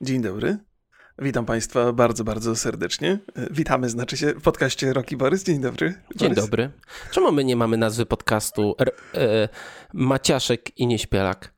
Dzień 0.00 0.22
dobry. 0.22 0.58
Witam 1.18 1.46
Państwa 1.46 1.92
bardzo, 1.92 2.24
bardzo 2.24 2.56
serdecznie. 2.56 3.18
Witamy, 3.50 3.88
znaczy 3.88 4.16
się 4.16 4.32
w 4.34 4.42
podcaście 4.42 4.92
Roki 4.92 5.16
Borys. 5.16 5.44
Dzień 5.44 5.60
dobry. 5.60 5.94
Dzień 6.16 6.28
Borys. 6.28 6.44
dobry. 6.44 6.70
Czemu 7.10 7.32
my 7.32 7.44
nie 7.44 7.56
mamy 7.56 7.76
nazwy 7.76 8.06
podcastu 8.06 8.74
R 8.78 8.92
e, 9.14 9.48
Maciaszek 9.92 10.78
i 10.78 10.86
Nieśpielak? 10.86 11.54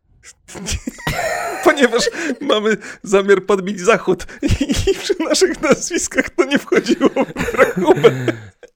Ponieważ 1.65 2.11
mamy 2.41 2.77
zamiar 3.03 3.47
podbić 3.47 3.81
Zachód 3.81 4.27
i, 4.43 4.95
przy 4.95 5.15
naszych 5.25 5.63
nazwiskach 5.63 6.31
to 6.31 6.45
nie 6.45 6.59
wchodziło 6.59 7.09
w 7.37 7.55
rachubę. 7.55 8.11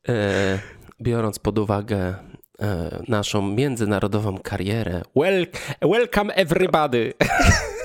E, 0.08 0.58
biorąc 1.00 1.38
pod 1.38 1.58
uwagę 1.58 2.14
e, 2.60 3.02
naszą 3.08 3.42
międzynarodową 3.42 4.38
karierę, 4.38 5.02
wel 5.16 5.46
welcome 5.82 6.34
everybody. 6.34 7.12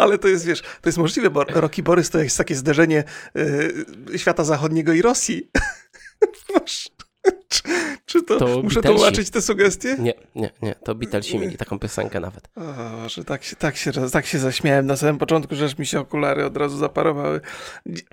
Ale 0.00 0.18
to 0.18 0.28
jest, 0.28 0.44
wiesz, 0.44 0.62
to 0.62 0.88
jest 0.88 0.98
możliwe, 0.98 1.30
bo 1.30 1.44
Rocky 1.44 1.82
Borys 1.82 2.10
to 2.10 2.18
jest 2.18 2.38
takie 2.38 2.54
zderzenie 2.54 3.04
y, 3.36 4.18
świata 4.18 4.44
zachodniego 4.44 4.92
i 4.92 5.02
Rosji. 5.02 5.50
czy, 7.50 7.62
czy 8.06 8.22
to, 8.22 8.36
to 8.36 8.46
muszę 8.46 8.62
Beatlesi. 8.62 8.96
tłumaczyć 8.96 9.30
te 9.30 9.42
sugestie? 9.42 9.96
Nie, 9.98 10.14
nie, 10.34 10.50
nie. 10.62 10.74
To 10.74 10.94
Beatlesi 10.94 11.38
mieli 11.38 11.56
taką 11.56 11.78
piosenkę 11.78 12.20
nawet. 12.20 12.48
O, 12.56 13.08
że 13.08 13.24
tak 13.24 13.44
się, 13.44 13.56
tak, 13.56 13.76
się, 13.76 13.92
tak 14.12 14.26
się 14.26 14.38
zaśmiałem 14.38 14.86
na 14.86 14.96
samym 14.96 15.18
początku, 15.18 15.54
że 15.54 15.68
mi 15.78 15.86
się 15.86 16.00
okulary 16.00 16.44
od 16.44 16.56
razu 16.56 16.78
zaparowały. 16.78 17.40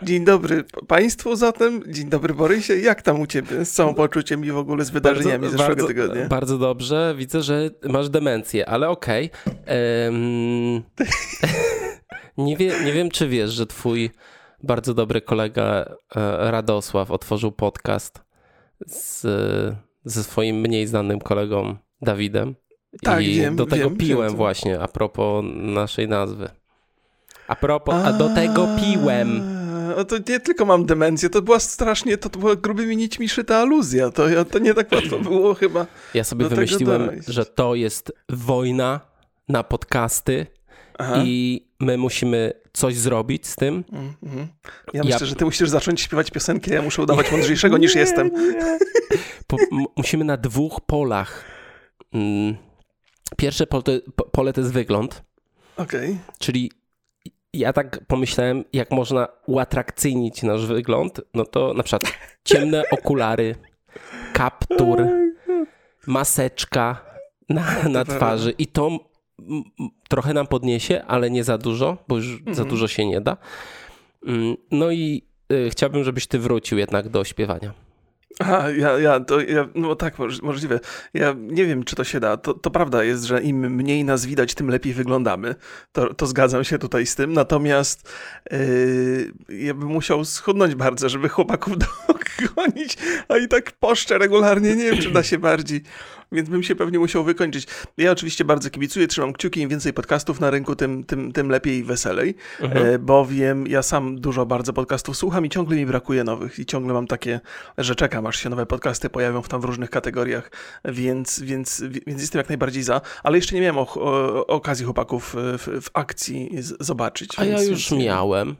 Dzień 0.03 0.25
dobry 0.25 0.63
Państwu 0.87 1.35
zatem. 1.35 1.83
Dzień 1.87 2.09
dobry 2.09 2.33
Borysie. 2.33 2.77
Jak 2.77 3.01
tam 3.01 3.19
u 3.19 3.27
Ciebie 3.27 3.65
z 3.65 3.71
całym 3.71 3.95
poczuciem 3.95 4.45
i 4.45 4.51
w 4.51 4.57
ogóle 4.57 4.85
z 4.85 4.89
wydarzeniami 4.89 5.41
bardzo, 5.41 5.57
zeszłego 5.57 5.75
bardzo, 5.75 5.87
tygodnia? 5.87 6.27
Bardzo 6.27 6.57
dobrze. 6.57 7.15
Widzę, 7.17 7.41
że 7.41 7.69
masz 7.89 8.09
demencję, 8.09 8.69
ale 8.69 8.89
okej. 8.89 9.31
Okay. 9.45 10.07
Um... 10.07 10.83
nie, 12.45 12.57
wie, 12.57 12.73
nie 12.85 12.93
wiem, 12.93 13.09
czy 13.09 13.27
wiesz, 13.27 13.51
że 13.51 13.67
twój 13.67 14.11
bardzo 14.63 14.93
dobry 14.93 15.21
kolega 15.21 15.85
e, 16.15 16.51
Radosław 16.51 17.11
otworzył 17.11 17.51
podcast 17.51 18.26
z, 18.85 19.25
ze 20.05 20.23
swoim 20.23 20.55
mniej 20.55 20.87
znanym 20.87 21.19
kolegą 21.19 21.75
Dawidem. 22.01 22.55
Tak, 23.01 23.23
I 23.23 23.35
wiem, 23.35 23.55
do 23.55 23.65
tego 23.65 23.89
wiem, 23.89 23.97
piłem 23.97 24.27
wiem, 24.27 24.37
właśnie 24.37 24.79
a 24.79 24.87
propos 24.87 25.45
naszej 25.55 26.07
nazwy. 26.07 26.49
A 27.47 27.55
propos, 27.55 27.95
a, 27.95 28.03
a 28.03 28.13
do 28.13 28.29
tego 28.35 28.67
piłem. 28.81 29.57
No 29.97 30.05
to 30.05 30.15
nie 30.29 30.39
tylko 30.39 30.65
mam 30.65 30.85
demencję, 30.85 31.29
to 31.29 31.41
była 31.41 31.59
strasznie, 31.59 32.17
to, 32.17 32.29
to 32.29 32.39
była 32.39 32.55
grubymi 32.55 32.97
nićmi 32.97 33.29
szyta 33.29 33.57
aluzja. 33.57 34.11
To, 34.11 34.45
to 34.51 34.59
nie 34.59 34.73
tak 34.73 34.91
łatwo 34.91 35.19
było 35.19 35.53
chyba. 35.53 35.85
Ja 36.13 36.23
sobie 36.23 36.49
wymyśliłem, 36.49 37.09
że 37.27 37.45
to 37.45 37.75
jest 37.75 38.11
wojna 38.29 39.01
na 39.49 39.63
podcasty 39.63 40.47
Aha. 40.97 41.23
i 41.25 41.67
my 41.79 41.97
musimy 41.97 42.53
coś 42.77 42.95
zrobić 42.95 43.47
z 43.47 43.55
tym. 43.55 43.83
Mm 43.91 44.13
-hmm. 44.23 44.47
Ja 44.93 45.03
myślę, 45.03 45.17
ja... 45.19 45.25
że 45.25 45.35
ty 45.35 45.45
musisz 45.45 45.69
zacząć 45.69 46.01
śpiewać 46.01 46.31
piosenkę, 46.31 46.73
ja 46.73 46.81
muszę 46.81 47.01
udawać 47.01 47.31
mądrzejszego 47.31 47.77
niż 47.77 47.95
jestem. 47.95 48.31
Po, 49.47 49.57
musimy 49.97 50.25
na 50.25 50.37
dwóch 50.37 50.81
polach. 50.81 51.43
Mm, 52.13 52.57
pierwsze 53.37 53.67
pole 53.67 53.83
to, 53.83 53.91
pole 54.25 54.53
to 54.53 54.61
jest 54.61 54.73
wygląd. 54.73 55.23
Okej. 55.77 56.09
Okay. 56.09 56.17
Czyli 56.39 56.71
ja 57.53 57.73
tak 57.73 58.05
pomyślałem, 58.07 58.63
jak 58.73 58.91
można 58.91 59.27
uatrakcyjnić 59.45 60.43
nasz 60.43 60.65
wygląd, 60.65 61.21
no 61.33 61.45
to 61.45 61.73
na 61.73 61.83
przykład 61.83 62.13
ciemne 62.43 62.83
okulary, 62.99 63.55
kaptur, 64.33 65.07
maseczka 66.07 67.05
na, 67.49 67.89
na 67.89 68.05
twarzy 68.05 68.51
i 68.51 68.67
to 68.67 68.99
trochę 70.09 70.33
nam 70.33 70.47
podniesie, 70.47 71.03
ale 71.07 71.29
nie 71.29 71.43
za 71.43 71.57
dużo, 71.57 71.97
bo 72.07 72.17
już 72.17 72.31
mhm. 72.33 72.55
za 72.55 72.65
dużo 72.65 72.87
się 72.87 73.05
nie 73.05 73.21
da. 73.21 73.37
Mm, 74.25 74.55
no 74.71 74.91
i 74.91 75.23
y, 75.51 75.69
chciałbym, 75.69 76.03
żebyś 76.03 76.27
ty 76.27 76.39
wrócił 76.39 76.77
jednak 76.77 77.09
do 77.09 77.23
śpiewania. 77.23 77.73
Aha, 78.39 78.69
ja, 78.69 78.99
ja, 78.99 79.19
to 79.19 79.41
ja, 79.41 79.67
no 79.75 79.95
tak, 79.95 80.15
możliwe. 80.43 80.79
Ja 81.13 81.35
nie 81.37 81.65
wiem, 81.65 81.83
czy 81.83 81.95
to 81.95 82.03
się 82.03 82.19
da. 82.19 82.37
To, 82.37 82.53
to 82.53 82.71
prawda 82.71 83.03
jest, 83.03 83.23
że 83.23 83.41
im 83.41 83.75
mniej 83.75 84.03
nas 84.03 84.25
widać, 84.25 84.55
tym 84.55 84.69
lepiej 84.69 84.93
wyglądamy. 84.93 85.55
To, 85.91 86.13
to 86.13 86.27
zgadzam 86.27 86.63
się 86.63 86.79
tutaj 86.79 87.05
z 87.05 87.15
tym. 87.15 87.33
Natomiast 87.33 88.11
yy, 88.51 89.31
ja 89.49 89.73
bym 89.73 89.87
musiał 89.87 90.25
schudnąć 90.25 90.75
bardzo, 90.75 91.09
żeby 91.09 91.29
chłopaków 91.29 91.73
dogonić, 92.39 92.97
a 93.27 93.37
i 93.37 93.47
tak 93.47 93.71
poszczę 93.71 94.17
regularnie. 94.17 94.75
Nie 94.75 94.91
wiem, 94.91 94.97
czy 94.97 95.11
da 95.11 95.23
się 95.23 95.37
bardziej 95.37 95.83
więc 96.31 96.49
bym 96.49 96.63
się 96.63 96.75
pewnie 96.75 96.99
musiał 96.99 97.23
wykończyć. 97.23 97.67
Ja 97.97 98.11
oczywiście 98.11 98.45
bardzo 98.45 98.69
kibicuję, 98.69 99.07
trzymam 99.07 99.33
kciuki, 99.33 99.61
im 99.61 99.69
więcej 99.69 99.93
podcastów 99.93 100.39
na 100.39 100.49
rynku, 100.49 100.75
tym, 100.75 101.03
tym, 101.03 101.31
tym 101.31 101.49
lepiej 101.49 101.77
i 101.77 101.83
weselej, 101.83 102.35
mhm. 102.59 102.85
E, 102.85 102.99
bowiem 102.99 103.67
ja 103.67 103.81
sam 103.81 104.21
dużo 104.21 104.45
bardzo 104.45 104.73
podcastów 104.73 105.17
słucham 105.17 105.45
i 105.45 105.49
ciągle 105.49 105.75
mi 105.75 105.85
brakuje 105.85 106.23
nowych 106.23 106.59
i 106.59 106.65
ciągle 106.65 106.93
mam 106.93 107.07
takie, 107.07 107.39
że 107.77 107.95
czekam, 107.95 108.25
aż 108.25 108.39
się 108.39 108.49
nowe 108.49 108.65
podcasty 108.65 109.09
pojawią 109.09 109.41
w 109.41 109.49
tam 109.49 109.61
w 109.61 109.63
różnych 109.63 109.89
kategoriach, 109.89 110.51
więc, 110.85 111.39
więc, 111.39 111.83
więc 112.07 112.21
jestem 112.21 112.39
jak 112.39 112.49
najbardziej 112.49 112.83
za, 112.83 113.01
ale 113.23 113.37
jeszcze 113.37 113.55
nie 113.55 113.61
miałem 113.61 113.77
o, 113.77 113.87
o, 113.95 114.47
okazji 114.47 114.85
chłopaków 114.85 115.35
w, 115.37 115.81
w 115.81 115.89
akcji 115.93 116.49
z, 116.59 116.73
zobaczyć. 116.79 117.39
A 117.39 117.45
ja 117.45 117.63
już 117.63 117.91
miałem. 117.91 118.55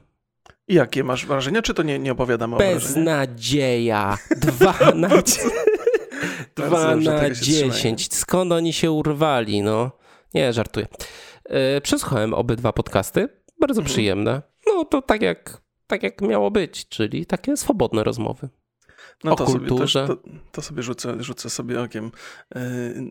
I 0.67 0.73
jakie 0.73 1.03
masz 1.03 1.25
wrażenia, 1.25 1.61
czy 1.61 1.73
to 1.73 1.83
nie, 1.83 1.99
nie 1.99 2.11
opowiadam 2.11 2.53
o 2.53 2.57
Beznadzieja. 2.57 4.17
Dwa 4.37 4.77
na... 4.95 5.09
2 6.55 6.95
na 6.95 7.29
10. 7.29 8.13
Skąd 8.13 8.51
oni 8.51 8.73
się 8.73 8.91
urwali? 8.91 9.61
No, 9.61 9.91
nie, 10.33 10.53
żartuję. 10.53 10.87
Yy, 11.49 11.81
przesłuchałem 11.81 12.33
obydwa 12.33 12.73
podcasty. 12.73 13.29
Bardzo 13.61 13.81
mhm. 13.81 13.93
przyjemne. 13.93 14.41
No 14.67 14.85
to 14.85 15.01
tak 15.01 15.21
jak, 15.21 15.61
tak 15.87 16.03
jak 16.03 16.21
miało 16.21 16.51
być, 16.51 16.87
czyli 16.89 17.25
takie 17.25 17.57
swobodne 17.57 18.03
rozmowy. 18.03 18.49
No 19.23 19.31
o 19.31 19.35
to 19.35 19.45
kulturze. 19.45 20.07
Sobie, 20.07 20.21
to, 20.21 20.29
to, 20.51 20.61
sobie 20.61 20.83
rzucę, 20.83 21.23
rzucę 21.23 21.49
sobie 21.49 21.81
okiem 21.81 22.11
yy, 22.55 22.61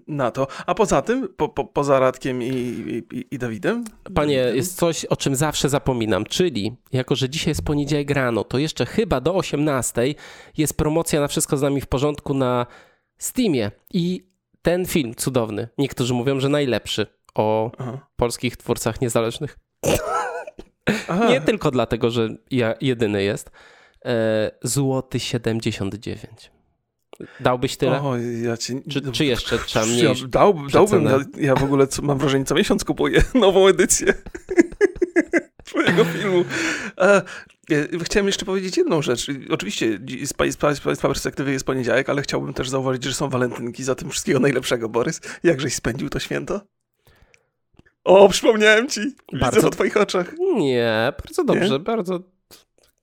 na 0.08 0.30
to. 0.30 0.46
A 0.66 0.74
poza 0.74 1.02
tym, 1.02 1.28
po, 1.36 1.48
po, 1.48 1.64
poza 1.64 2.00
Radkiem 2.00 2.42
i, 2.42 2.48
i, 3.12 3.24
i 3.34 3.38
Dawidem? 3.38 3.84
Panie, 4.14 4.34
jest 4.34 4.76
coś, 4.76 5.04
o 5.04 5.16
czym 5.16 5.36
zawsze 5.36 5.68
zapominam, 5.68 6.24
czyli 6.24 6.76
jako, 6.92 7.14
że 7.14 7.28
dzisiaj 7.28 7.50
jest 7.50 7.62
poniedziałek 7.62 8.10
rano, 8.10 8.44
to 8.44 8.58
jeszcze 8.58 8.86
chyba 8.86 9.20
do 9.20 9.34
18 9.34 10.02
jest 10.56 10.76
promocja 10.76 11.20
na 11.20 11.28
Wszystko 11.28 11.56
z 11.56 11.62
nami 11.62 11.80
w 11.80 11.86
porządku 11.86 12.34
na 12.34 12.66
Steamie. 13.18 13.70
I 13.92 14.26
ten 14.62 14.86
film 14.86 15.14
cudowny, 15.14 15.68
niektórzy 15.78 16.14
mówią, 16.14 16.40
że 16.40 16.48
najlepszy 16.48 17.06
o 17.34 17.70
Aha. 17.78 17.98
polskich 18.16 18.56
twórcach 18.56 19.00
niezależnych. 19.00 19.58
Nie 21.28 21.40
tylko 21.40 21.70
dlatego, 21.70 22.10
że 22.10 22.28
ja 22.50 22.74
jedyny 22.80 23.22
jest. 23.22 23.50
E, 24.04 24.50
złoty 24.62 25.20
79. 25.20 26.50
Dałbyś 27.40 27.76
tyle? 27.76 28.02
O, 28.02 28.16
ja 28.42 28.56
ci... 28.56 28.82
czy, 28.90 29.12
czy 29.12 29.24
jeszcze 29.24 29.58
trzeba 29.58 29.86
mniej? 29.86 30.04
Ja 30.04 30.14
dał, 30.28 30.68
dałbym, 30.72 31.04
ja, 31.04 31.18
ja 31.36 31.54
w 31.54 31.64
ogóle 31.64 31.86
mam 32.02 32.18
wrażenie, 32.18 32.44
co 32.44 32.54
miesiąc 32.54 32.84
kupuję 32.84 33.22
nową 33.34 33.68
edycję 33.68 34.14
twojego 35.64 36.04
filmu. 36.04 36.44
E, 37.70 38.04
chciałem 38.04 38.26
jeszcze 38.26 38.44
powiedzieć 38.44 38.76
jedną 38.76 39.02
rzecz. 39.02 39.26
Oczywiście 39.50 39.98
z 40.24 40.32
Państwa, 40.32 40.74
z 40.74 40.80
państwa 40.80 41.08
perspektywy 41.08 41.52
jest 41.52 41.66
poniedziałek, 41.66 42.08
ale 42.08 42.22
chciałbym 42.22 42.54
też 42.54 42.68
zauważyć, 42.68 43.04
że 43.04 43.14
są 43.14 43.28
walentynki. 43.28 43.84
Za 43.84 43.94
tym 43.94 44.10
wszystkiego 44.10 44.40
najlepszego, 44.40 44.88
Borys. 44.88 45.20
Jakżeś 45.42 45.74
spędził 45.74 46.08
to 46.08 46.18
święto? 46.18 46.60
O, 48.04 48.28
przypomniałem 48.28 48.88
ci. 48.88 49.00
Bardzo... 49.32 49.56
Widzę 49.56 49.68
w 49.68 49.70
twoich 49.70 49.96
oczach. 49.96 50.34
Nie, 50.54 51.12
bardzo 51.22 51.44
dobrze, 51.44 51.70
Nie? 51.70 51.78
bardzo. 51.78 52.20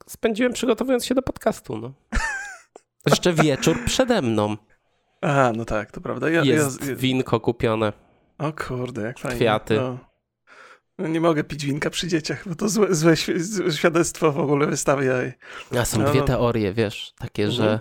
Spędziłem 0.07 0.53
przygotowując 0.53 1.05
się 1.05 1.15
do 1.15 1.21
podcastu. 1.21 1.77
No. 1.77 1.93
Jeszcze 3.07 3.33
wieczór 3.33 3.77
przede 3.85 4.21
mną. 4.21 4.57
A, 5.21 5.51
no 5.55 5.65
tak, 5.65 5.91
to 5.91 6.01
prawda. 6.01 6.29
Ja, 6.29 6.43
jest 6.43 6.87
ja... 6.87 6.95
winko 6.95 7.39
kupione. 7.39 7.93
O 8.37 8.53
kurde, 8.53 9.01
jak 9.01 9.19
fajnie. 9.19 9.37
Kwiaty. 9.37 9.75
No. 9.75 10.12
No 10.97 11.07
nie 11.07 11.21
mogę 11.21 11.43
pić 11.43 11.65
winka 11.65 11.89
przy 11.89 12.07
dzieciach, 12.07 12.47
bo 12.49 12.55
to 12.55 12.69
złe, 12.69 12.95
złe 12.95 13.15
świadectwo 13.71 14.31
w 14.31 14.39
ogóle 14.39 14.67
wystawia. 14.67 15.13
A 15.79 15.85
są 15.85 16.01
no, 16.01 16.09
dwie 16.09 16.21
teorie, 16.21 16.73
wiesz, 16.73 17.13
takie, 17.17 17.43
mhm. 17.43 17.57
że 17.61 17.79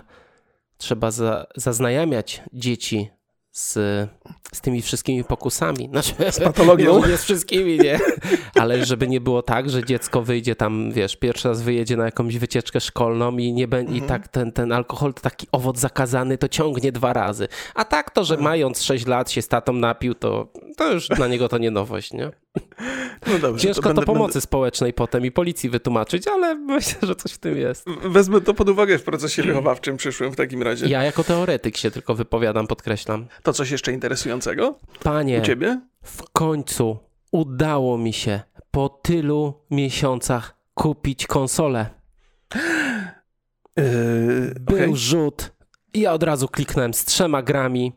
trzeba 0.77 1.11
za, 1.11 1.45
zaznajamiać 1.55 2.43
dzieci 2.53 3.09
z, 3.51 3.77
z 4.53 4.61
tymi 4.61 4.81
wszystkimi 4.81 5.23
pokusami. 5.23 5.89
Znaczy, 5.89 6.13
z 6.31 6.39
patologią. 6.39 7.01
Nie, 7.01 7.07
nie 7.11 7.17
z 7.17 7.23
wszystkimi, 7.23 7.79
nie. 7.79 7.99
Ale 8.59 8.85
żeby 8.85 9.07
nie 9.07 9.21
było 9.21 9.41
tak, 9.41 9.69
że 9.69 9.83
dziecko 9.83 10.21
wyjdzie 10.21 10.55
tam, 10.55 10.91
wiesz, 10.91 11.15
pierwszy 11.15 11.47
raz 11.47 11.61
wyjedzie 11.61 11.97
na 11.97 12.05
jakąś 12.05 12.37
wycieczkę 12.37 12.79
szkolną 12.79 13.37
i 13.37 13.53
nie 13.53 13.67
będzie, 13.67 13.93
mhm. 13.93 14.05
i 14.05 14.09
tak 14.09 14.27
ten, 14.27 14.51
ten 14.51 14.71
alkohol 14.71 15.13
to 15.13 15.21
taki 15.21 15.47
owoc 15.51 15.79
zakazany, 15.79 16.37
to 16.37 16.47
ciągnie 16.47 16.91
dwa 16.91 17.13
razy. 17.13 17.47
A 17.75 17.85
tak 17.85 18.11
to, 18.11 18.23
że 18.23 18.33
mhm. 18.33 18.43
mając 18.43 18.81
6 18.81 19.07
lat 19.07 19.31
się 19.31 19.41
z 19.41 19.47
tatą 19.47 19.73
napił, 19.73 20.13
to, 20.13 20.47
to 20.77 20.93
już 20.93 21.07
dla 21.07 21.27
niego 21.27 21.49
to 21.49 21.57
nie 21.57 21.71
nowość, 21.71 22.13
nie? 22.13 22.31
No 23.27 23.39
dobrze, 23.39 23.67
Ciężko 23.67 23.81
to, 23.81 23.89
będę, 23.89 24.01
to 24.01 24.05
pomocy 24.05 24.33
będę... 24.33 24.41
społecznej 24.41 24.93
potem 24.93 25.25
i 25.25 25.31
policji 25.31 25.69
wytłumaczyć, 25.69 26.27
ale 26.27 26.55
myślę, 26.55 26.99
że 27.01 27.15
coś 27.15 27.31
w 27.31 27.37
tym 27.37 27.57
jest. 27.57 27.85
Wezmę 28.03 28.41
to 28.41 28.53
pod 28.53 28.69
uwagę 28.69 28.97
w 28.97 29.03
procesie 29.03 29.43
wychowawczym 29.43 29.97
przyszłym 29.97 30.31
w 30.31 30.35
takim 30.35 30.63
razie. 30.63 30.87
Ja 30.87 31.03
jako 31.03 31.23
teoretyk 31.23 31.77
się 31.77 31.91
tylko 31.91 32.15
wypowiadam, 32.15 32.67
podkreślam. 32.67 33.25
To 33.43 33.53
coś 33.53 33.71
jeszcze 33.71 33.93
interesującego? 34.25 34.79
Panie, 35.03 35.39
u 35.39 35.41
ciebie? 35.45 35.81
w 36.03 36.23
końcu 36.31 36.97
udało 37.31 37.97
mi 37.97 38.13
się 38.13 38.41
po 38.71 38.89
tylu 38.89 39.53
miesiącach 39.71 40.55
kupić 40.73 41.27
konsolę. 41.27 41.89
Yy, 43.77 44.55
Był 44.59 44.75
okej. 44.77 44.95
rzut 44.95 45.51
i 45.93 45.99
ja 46.01 46.13
od 46.13 46.23
razu 46.23 46.47
kliknąłem 46.47 46.93
z 46.93 47.05
trzema 47.05 47.41
grami. 47.41 47.93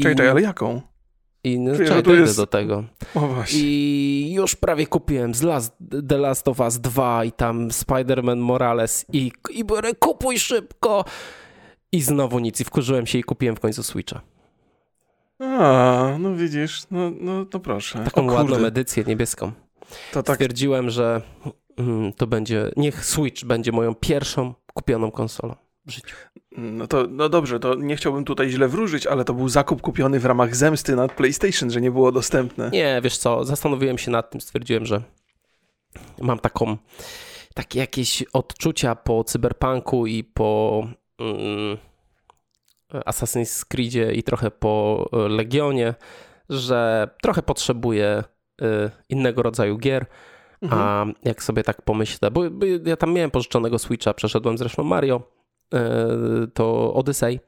Czekaj, 0.00 0.14
czekaj, 0.14 0.28
ale 0.30 0.42
jaką? 0.42 0.80
i 1.44 1.60
no, 1.60 1.76
Czekaj, 1.76 2.02
dojdę 2.02 2.22
jest- 2.22 2.36
do 2.36 2.46
tego. 2.46 2.84
O 3.14 3.20
właśnie. 3.20 3.60
I 3.60 4.32
już 4.34 4.56
prawie 4.56 4.86
kupiłem 4.86 5.34
z 5.34 5.42
Last, 5.42 5.72
The 6.08 6.18
Last 6.18 6.48
of 6.48 6.60
Us 6.60 6.78
2 6.78 7.24
i 7.24 7.32
tam 7.32 7.68
Spider-Man 7.68 8.36
Morales 8.36 9.06
i, 9.12 9.32
i 9.50 9.64
kupuj 9.98 10.38
szybko. 10.38 11.04
I 11.92 12.02
znowu 12.02 12.38
nic. 12.38 12.60
I 12.60 12.64
wkurzyłem 12.64 13.06
się 13.06 13.18
i 13.18 13.22
kupiłem 13.22 13.56
w 13.56 13.60
końcu 13.60 13.82
Switcha. 13.82 14.20
A, 15.40 16.16
no 16.18 16.36
widzisz, 16.36 16.82
no, 16.90 17.10
no, 17.20 17.46
no 17.52 17.60
proszę. 17.60 18.04
Taką 18.04 18.30
o, 18.30 18.32
ładną 18.32 18.56
edycję 18.56 19.04
niebieską. 19.06 19.52
To 20.12 20.22
tak, 20.22 20.36
Stwierdziłem, 20.36 20.90
że 20.90 21.22
mm, 21.76 22.12
to 22.12 22.26
będzie, 22.26 22.70
niech 22.76 23.04
Switch 23.04 23.44
będzie 23.44 23.72
moją 23.72 23.94
pierwszą 23.94 24.54
kupioną 24.74 25.10
konsolą 25.10 25.54
w 25.86 25.90
życiu. 25.90 26.16
no 26.56 26.86
to 26.86 27.06
no 27.10 27.28
dobrze, 27.28 27.60
to 27.60 27.74
nie 27.74 27.96
chciałbym 27.96 28.24
tutaj 28.24 28.50
źle 28.50 28.68
wróżyć, 28.68 29.06
ale 29.06 29.24
to 29.24 29.34
był 29.34 29.48
zakup 29.48 29.82
kupiony 29.82 30.20
w 30.20 30.24
ramach 30.24 30.56
zemsty 30.56 30.96
nad 30.96 31.12
PlayStation, 31.12 31.70
że 31.70 31.80
nie 31.80 31.90
było 31.90 32.12
dostępne. 32.12 32.70
Nie, 32.70 33.00
wiesz 33.04 33.18
co, 33.18 33.44
zastanowiłem 33.44 33.98
się 33.98 34.10
nad 34.10 34.30
tym, 34.30 34.40
stwierdziłem, 34.40 34.86
że 34.86 35.02
mam 36.20 36.38
taką, 36.38 36.76
takie 37.54 37.78
jakieś 37.78 38.22
odczucia 38.32 38.94
po 38.94 39.24
Cyberpunku 39.24 40.06
i 40.06 40.24
po 40.24 40.82
mm, 41.18 41.78
Assassin's 42.92 43.64
Creedzie 43.68 44.12
i 44.12 44.22
trochę 44.22 44.50
po 44.50 45.08
e, 45.12 45.28
Legionie, 45.28 45.94
że 46.48 47.08
trochę 47.22 47.42
potrzebuję 47.42 48.24
y, 48.62 48.64
innego 49.08 49.42
rodzaju 49.42 49.78
gier, 49.78 50.06
Mhm. 50.62 50.82
a 50.82 51.06
jak 51.28 51.42
sobie 51.42 51.62
tak 51.62 51.82
pomyślę, 51.82 52.30
bo, 52.30 52.42
ja 52.84 52.96
tam 52.96 53.12
miałem 53.12 53.30
pożyczonego 53.30 53.78
Switcha, 53.78 54.14
przeszedłem 54.14 54.58
zresztą 54.58 54.82
Mario, 54.84 55.22
y, 55.74 55.78
to 56.54 56.94
Odyssey, 56.94 57.40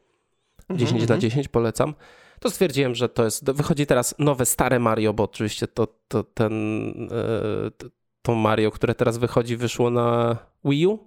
10 0.70 0.80
Mhm, 0.80 0.98
na 0.98 1.02
mhm. 1.02 1.20
10 1.20 1.48
polecam. 1.48 1.94
To 2.40 2.50
stwierdziłem, 2.50 2.94
że 2.94 3.08
to 3.08 3.24
jest. 3.24 3.50
Wychodzi 3.50 3.86
teraz 3.86 4.14
nowe, 4.18 4.46
stare 4.46 4.78
Mario, 4.78 5.12
bo 5.12 5.22
oczywiście 5.24 5.66
to, 5.68 5.86
to 6.08 6.22
ten. 6.24 6.52
e, 7.12 7.90
To 8.22 8.34
Mario, 8.34 8.70
które 8.70 8.94
teraz 8.94 9.18
wychodzi, 9.18 9.56
wyszło 9.56 9.90
na 9.90 10.36
Wii 10.64 10.86
U. 10.86 10.98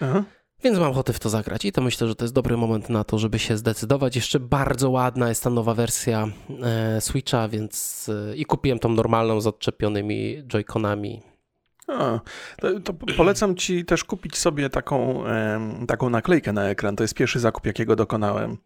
Aha. 0.00 0.24
Więc 0.66 0.78
mam 0.78 0.90
ochotę 0.90 1.12
w 1.12 1.18
to 1.18 1.28
zagrać 1.28 1.64
i 1.64 1.72
to 1.72 1.82
myślę, 1.82 2.08
że 2.08 2.14
to 2.14 2.24
jest 2.24 2.34
dobry 2.34 2.56
moment 2.56 2.90
na 2.90 3.04
to, 3.04 3.18
żeby 3.18 3.38
się 3.38 3.56
zdecydować. 3.56 4.16
Jeszcze 4.16 4.40
bardzo 4.40 4.90
ładna 4.90 5.28
jest 5.28 5.44
ta 5.44 5.50
nowa 5.50 5.74
wersja 5.74 6.28
e, 6.62 7.00
Switcha, 7.00 7.48
więc 7.48 8.06
e, 8.32 8.36
i 8.36 8.44
kupiłem 8.44 8.78
tą 8.78 8.88
normalną 8.88 9.40
z 9.40 9.46
odczepionymi 9.46 10.42
Joy-Conami. 10.44 11.20
A, 11.88 12.20
to, 12.60 12.80
to 12.80 12.92
polecam 13.16 13.56
ci 13.56 13.84
też 13.84 14.04
kupić 14.04 14.36
sobie 14.36 14.70
taką, 14.70 15.26
em, 15.26 15.86
taką 15.86 16.10
naklejkę 16.10 16.52
na 16.52 16.68
ekran. 16.68 16.96
To 16.96 17.04
jest 17.04 17.14
pierwszy 17.14 17.40
zakup, 17.40 17.66
jakiego 17.66 17.96
dokonałem. 17.96 18.56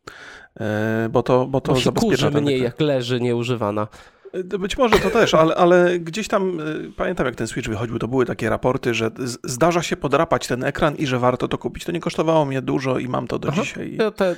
E, 0.61 1.09
bo 1.13 1.23
to, 1.23 1.47
bo 1.47 1.61
to 1.61 1.73
To 1.73 1.79
się 1.79 1.85
zabezpiecza 1.85 2.31
kurzy 2.31 2.41
mnie, 2.43 2.59
jak 2.59 2.81
leży 2.81 3.21
nieużywana. 3.21 3.89
E, 4.33 4.59
Być 4.59 4.79
może 4.79 4.99
to 4.99 5.11
też, 5.11 5.35
ale, 5.35 5.55
ale 5.55 5.99
gdzieś 5.99 6.29
tam, 6.29 6.61
y, 6.61 6.93
pamiętam 6.97 7.27
jak 7.27 7.37
ten 7.37 7.47
Switch 7.47 7.69
wychodził, 7.69 7.99
to 7.99 8.09
były 8.09 8.27
takie 8.27 8.51
raporty, 8.51 8.95
że 8.95 9.11
zdarza 9.45 9.83
się 9.83 9.97
podrapać 9.97 10.47
ten 10.47 10.65
ekran 10.65 10.97
i 10.97 11.07
że 11.07 11.19
warto 11.19 11.49
to 11.49 11.59
kupić. 11.59 11.85
To 11.85 11.93
nie 11.93 12.01
kosztowało 12.01 12.45
mnie 12.45 12.63
dużo 12.63 12.99
i 12.99 13.09
mam 13.09 13.27
to 13.27 13.39
do 13.39 13.49
Aha. 13.49 13.63
dzisiaj. 13.63 13.97
Ja 13.97 14.11
te, 14.11 14.37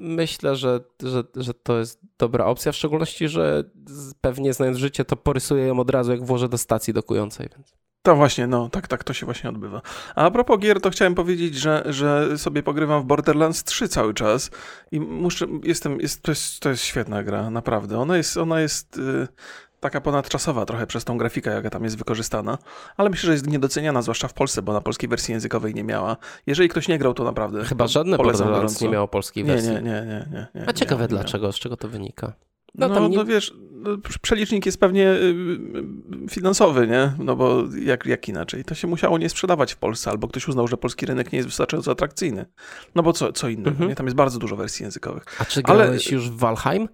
myślę, 0.00 0.56
że, 0.56 0.80
że, 1.02 1.24
że 1.36 1.54
to 1.54 1.78
jest 1.78 2.00
dobra 2.18 2.44
opcja, 2.44 2.72
w 2.72 2.76
szczególności, 2.76 3.28
że 3.28 3.64
pewnie 4.20 4.52
znając 4.52 4.78
życie, 4.78 5.04
to 5.04 5.16
porysuję 5.16 5.66
ją 5.66 5.80
od 5.80 5.90
razu, 5.90 6.12
jak 6.12 6.24
włożę 6.24 6.48
do 6.48 6.58
stacji 6.58 6.92
dokującej. 6.92 7.48
Więc. 7.56 7.85
To 8.06 8.16
właśnie, 8.16 8.46
no, 8.46 8.68
tak, 8.68 8.88
tak, 8.88 9.04
to 9.04 9.12
się 9.12 9.26
właśnie 9.26 9.50
odbywa. 9.50 9.82
A 10.14 10.24
a 10.26 10.30
propos 10.30 10.58
gier, 10.58 10.80
to 10.80 10.90
chciałem 10.90 11.14
powiedzieć, 11.14 11.54
że, 11.54 11.82
że 11.86 12.38
sobie 12.38 12.62
pogrywam 12.62 13.02
w 13.02 13.04
Borderlands 13.04 13.64
3 13.64 13.88
cały 13.88 14.14
czas 14.14 14.50
i 14.92 15.00
muszę, 15.00 15.46
jestem, 15.62 16.00
jest, 16.00 16.22
to, 16.22 16.30
jest, 16.30 16.60
to 16.60 16.68
jest 16.68 16.82
świetna 16.84 17.22
gra, 17.22 17.50
naprawdę. 17.50 17.98
Ona 17.98 18.16
jest, 18.16 18.36
ona 18.36 18.60
jest 18.60 18.98
y, 18.98 19.28
taka 19.80 20.00
ponadczasowa 20.00 20.66
trochę 20.66 20.86
przez 20.86 21.04
tą 21.04 21.18
grafikę, 21.18 21.50
jaka 21.50 21.70
tam 21.70 21.84
jest 21.84 21.98
wykorzystana, 21.98 22.58
ale 22.96 23.10
myślę, 23.10 23.26
że 23.26 23.32
jest 23.32 23.46
niedoceniana, 23.46 24.02
zwłaszcza 24.02 24.28
w 24.28 24.34
Polsce, 24.34 24.62
bo 24.62 24.72
na 24.72 24.80
polskiej 24.80 25.08
wersji 25.08 25.32
językowej 25.32 25.74
nie 25.74 25.84
miała. 25.84 26.16
Jeżeli 26.46 26.68
ktoś 26.68 26.88
nie 26.88 26.98
grał, 26.98 27.14
to 27.14 27.24
naprawdę 27.24 27.64
Chyba 27.64 27.86
żadne 27.86 28.16
Borderlands 28.16 28.56
gorąco. 28.56 28.84
nie 28.84 28.90
miało 28.90 29.08
polskiej 29.08 29.44
Nie, 29.44 29.52
wersji. 29.52 29.70
nie, 29.70 29.80
nie, 29.80 29.82
nie, 29.82 30.26
nie, 30.32 30.46
nie. 30.54 30.68
A 30.68 30.72
ciekawe 30.72 31.02
nie, 31.02 31.08
nie. 31.08 31.08
dlaczego, 31.08 31.52
z 31.52 31.56
czego 31.56 31.76
to 31.76 31.88
wynika. 31.88 32.32
No, 32.78 32.88
No, 32.88 33.08
nie... 33.08 33.16
no 33.16 33.24
wiesz, 33.24 33.54
no, 33.72 33.90
przelicznik 34.22 34.66
jest 34.66 34.80
pewnie 34.80 35.10
y, 35.10 35.14
y, 36.26 36.28
finansowy, 36.30 36.86
nie? 36.86 37.12
No 37.18 37.36
bo 37.36 37.64
jak, 37.82 38.06
jak 38.06 38.28
inaczej? 38.28 38.64
To 38.64 38.74
się 38.74 38.88
musiało 38.88 39.18
nie 39.18 39.28
sprzedawać 39.28 39.72
w 39.72 39.76
Polsce, 39.76 40.10
albo 40.10 40.28
ktoś 40.28 40.48
uznał, 40.48 40.68
że 40.68 40.76
polski 40.76 41.06
rynek 41.06 41.32
nie 41.32 41.36
jest 41.36 41.48
wystarczająco 41.48 41.90
atrakcyjny. 41.90 42.46
No 42.94 43.02
bo 43.02 43.12
co, 43.12 43.32
co 43.32 43.48
innego, 43.48 43.70
Mhm. 43.70 43.88
nie? 43.90 43.94
Tam 43.96 44.06
jest 44.06 44.16
bardzo 44.16 44.38
dużo 44.38 44.56
wersji 44.56 44.82
językowych. 44.84 45.24
A 45.38 45.44
czy 45.44 45.60
ale- 45.64 45.84
grałeś 45.84 46.10
już 46.10 46.30
w 46.30 46.36
Valheim? 46.36 46.88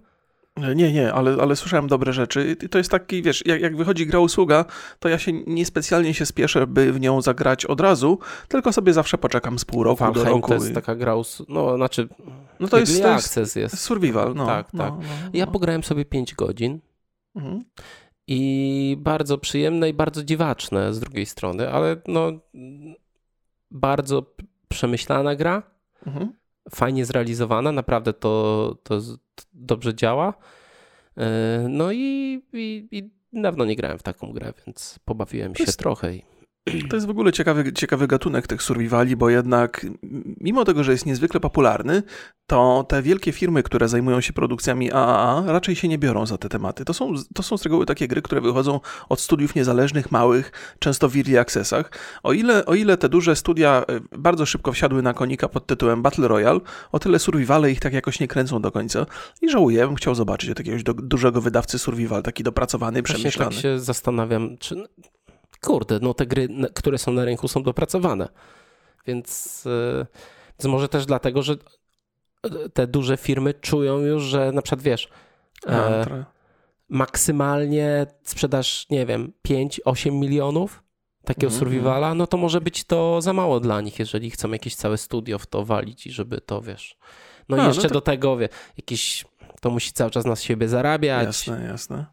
Nie, 0.57 0.93
nie, 0.93 1.13
ale, 1.13 1.37
ale 1.41 1.55
słyszałem 1.55 1.87
dobre 1.87 2.13
rzeczy. 2.13 2.55
To 2.55 2.77
jest 2.77 2.91
taki, 2.91 3.21
wiesz, 3.21 3.43
jak, 3.45 3.61
jak 3.61 3.75
wychodzi 3.77 4.07
gra 4.07 4.19
usługa, 4.19 4.65
to 4.99 5.09
ja 5.09 5.17
się 5.19 5.31
niespecjalnie 5.33 6.13
się 6.13 6.25
spieszę, 6.25 6.67
by 6.67 6.93
w 6.93 6.99
nią 6.99 7.21
zagrać 7.21 7.65
od 7.65 7.81
razu, 7.81 8.19
tylko 8.47 8.73
sobie 8.73 8.93
zawsze 8.93 9.17
poczekam 9.17 9.59
z 9.59 9.65
pół 9.65 9.83
roku 9.83 10.03
do 10.05 10.11
Valheim 10.13 10.35
roku. 10.35 10.47
to 10.47 10.53
jest 10.53 10.69
i- 10.71 10.73
taka 10.73 10.95
gra, 10.95 11.15
us... 11.15 11.43
no 11.49 11.75
znaczy 11.75 12.07
No 12.59 12.67
to 12.67 12.79
jest, 12.79 13.03
to 13.33 13.39
jest 13.39 13.55
jest. 13.55 13.79
survival, 13.79 14.33
no. 14.35 14.45
Tak, 14.45 14.67
no, 14.73 14.83
tak. 14.83 14.93
No, 14.93 15.03
Ja 15.33 15.45
no. 15.45 15.51
pograłem 15.51 15.83
sobie 15.83 16.05
5 16.05 16.35
godzin 16.35 16.79
Mhm. 17.35 17.63
i 18.27 18.97
bardzo 18.99 19.37
przyjemne 19.37 19.89
i 19.89 19.93
bardzo 19.93 20.23
dziwaczne 20.23 20.93
z 20.93 20.99
drugiej 20.99 21.25
strony, 21.25 21.69
ale 21.71 21.95
no 22.07 22.31
bardzo 23.71 24.25
przemyślana 24.67 25.35
gra, 25.35 25.63
Mhm. 26.07 26.33
Fajnie 26.69 27.05
zrealizowana, 27.05 27.71
naprawdę 27.71 28.13
to, 28.13 28.75
to 28.83 28.99
dobrze 29.53 29.95
działa. 29.95 30.33
E, 31.17 31.65
No 31.69 31.91
i, 31.91 32.41
i, 32.53 32.87
i 32.91 33.09
dawno 33.33 33.65
nie 33.65 33.75
grałem 33.75 33.99
w 33.99 34.03
taką 34.03 34.31
grę, 34.33 34.53
więc 34.65 34.99
pobawiłem 35.05 35.55
się 35.55 35.65
trochę. 35.65 36.15
I... 36.15 36.32
To 36.89 36.95
jest 36.95 37.07
w 37.07 37.09
ogóle 37.09 37.31
ciekawy, 37.31 37.73
ciekawy 37.73 38.07
gatunek 38.07 38.47
tych 38.47 38.63
survivali, 38.63 39.15
bo 39.15 39.29
jednak 39.29 39.85
mimo 40.41 40.65
tego, 40.65 40.83
że 40.83 40.91
jest 40.91 41.05
niezwykle 41.05 41.39
popularny, 41.39 42.03
to 42.47 42.85
te 42.89 43.01
wielkie 43.01 43.31
firmy, 43.31 43.63
które 43.63 43.87
zajmują 43.87 44.21
się 44.21 44.33
produkcjami 44.33 44.91
AAA, 44.91 45.43
raczej 45.47 45.75
się 45.75 45.87
nie 45.87 45.97
biorą 45.97 46.25
za 46.25 46.37
te 46.37 46.49
tematy. 46.49 46.85
To 46.85 46.93
są, 46.93 47.13
to 47.33 47.43
są 47.43 47.57
z 47.57 47.63
reguły 47.63 47.85
takie 47.85 48.07
gry, 48.07 48.21
które 48.21 48.41
wychodzą 48.41 48.79
od 49.09 49.19
studiów 49.21 49.55
niezależnych, 49.55 50.11
małych, 50.11 50.51
często 50.79 51.09
w 51.09 51.15
early 51.15 51.39
accessach. 51.39 51.91
O 52.23 52.33
ile, 52.33 52.65
o 52.65 52.75
ile 52.75 52.97
te 52.97 53.09
duże 53.09 53.35
studia 53.35 53.85
e, 53.89 54.17
bardzo 54.17 54.45
szybko 54.45 54.71
wsiadły 54.71 55.01
na 55.01 55.13
konika 55.13 55.49
pod 55.49 55.67
tytułem 55.67 56.01
Battle 56.01 56.27
Royale, 56.27 56.59
o 56.91 56.99
tyle 56.99 57.19
survivale 57.19 57.71
ich 57.71 57.79
tak 57.79 57.93
jakoś 57.93 58.19
nie 58.19 58.27
kręcą 58.27 58.61
do 58.61 58.71
końca. 58.71 59.05
I 59.41 59.49
żałuję, 59.49 59.85
bym 59.87 59.95
chciał 59.95 60.15
zobaczyć 60.15 60.49
od 60.49 60.59
jakiegoś 60.59 60.83
do, 60.83 60.93
dużego 60.93 61.41
wydawcy 61.41 61.79
survival, 61.79 62.23
taki 62.23 62.43
dopracowany, 62.43 63.01
Właśnie 63.01 63.15
przemyślany. 63.15 63.51
tak 63.51 63.61
się 63.61 63.79
zastanawiam, 63.79 64.57
czy 64.57 64.75
kurde, 65.63 65.99
no 66.01 66.13
te 66.13 66.25
gry, 66.25 66.47
które 66.73 66.97
są 66.97 67.11
na 67.13 67.25
rynku 67.25 67.47
są 67.47 67.63
dopracowane. 67.63 68.29
Więc, 69.07 69.63
e, 69.67 70.05
więc 70.59 70.71
może 70.71 70.89
też 70.89 71.05
dlatego, 71.05 71.41
że 71.41 71.53
e, 72.43 72.69
te 72.69 72.87
duże 72.87 73.17
firmy 73.17 73.53
czują 73.53 73.99
już, 73.99 74.23
że 74.23 74.51
na 74.51 74.61
przykład 74.61 74.81
wiesz, 74.81 75.07
e, 75.67 76.25
maksymalnie 76.89 78.05
sprzedaż, 78.23 78.89
nie 78.89 79.05
wiem, 79.05 79.33
5-8 79.47 80.11
milionów 80.11 80.83
takiego 81.25 81.47
Mhm, 81.47 81.59
survivala, 81.59 82.13
no 82.13 82.27
to 82.27 82.37
może 82.37 82.61
być 82.61 82.83
to 82.83 83.21
za 83.21 83.33
mało 83.33 83.59
dla 83.59 83.81
nich, 83.81 83.99
jeżeli 83.99 84.31
chcą 84.31 84.51
jakieś 84.51 84.75
całe 84.75 84.97
studio 84.97 85.39
w 85.39 85.45
to 85.47 85.65
walić 85.65 86.07
i 86.07 86.11
żeby 86.11 86.41
to, 86.41 86.61
wiesz. 86.61 86.97
No 87.49 87.57
i 87.57 87.59
no 87.59 87.67
jeszcze 87.67 87.87
to- 87.87 87.93
do 87.93 88.01
tego, 88.01 88.37
wie, 88.37 88.49
jakiś, 88.77 89.25
to 89.61 89.69
musi 89.69 89.91
cały 89.91 90.11
czas 90.11 90.25
na 90.25 90.35
siebie 90.35 90.67
zarabiać. 90.67 91.25
Jasne, 91.47 91.65
jasne. 91.65 92.05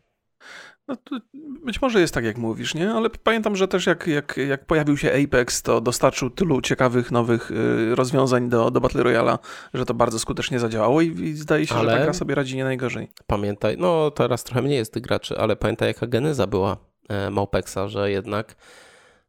No 0.90 1.20
być 1.64 1.82
może 1.82 2.00
jest 2.00 2.14
tak, 2.14 2.24
jak 2.24 2.38
mówisz, 2.38 2.74
nie? 2.74 2.90
Ale 2.90 3.10
pamiętam, 3.10 3.56
że 3.56 3.68
też 3.68 3.86
jak, 3.86 4.06
jak, 4.06 4.36
jak 4.48 4.66
pojawił 4.66 4.96
się 4.96 5.12
Apex, 5.24 5.62
to 5.62 5.80
dostarczył 5.80 6.30
tylu 6.30 6.60
ciekawych 6.60 7.10
nowych 7.10 7.50
y, 7.50 7.94
rozwiązań 7.94 8.48
do, 8.48 8.70
do 8.70 8.80
Battle 8.80 9.02
Royale'a, 9.02 9.38
że 9.74 9.86
to 9.86 9.94
bardzo 9.94 10.18
skutecznie 10.18 10.58
zadziałało 10.60 11.00
i, 11.00 11.06
i 11.06 11.34
zdaje 11.34 11.66
się, 11.66 11.74
że 11.74 11.80
Ale- 11.80 11.96
ta 11.96 12.02
gra 12.02 12.12
sobie 12.12 12.34
radzi 12.34 12.56
nie 12.56 12.64
najgorzej. 12.64 13.10
Pamiętaj, 13.26 13.76
no 13.78 14.10
teraz 14.10 14.44
trochę 14.44 14.62
mniej 14.62 14.76
jest 14.78 14.92
tych 14.92 15.02
graczy, 15.02 15.38
ale 15.38 15.56
pamiętaj 15.56 15.88
jaka 15.88 16.06
geneza 16.06 16.46
była 16.46 16.76
e, 17.08 17.30
Maupexa, 17.30 17.78
że 17.88 18.10
jednak 18.10 18.56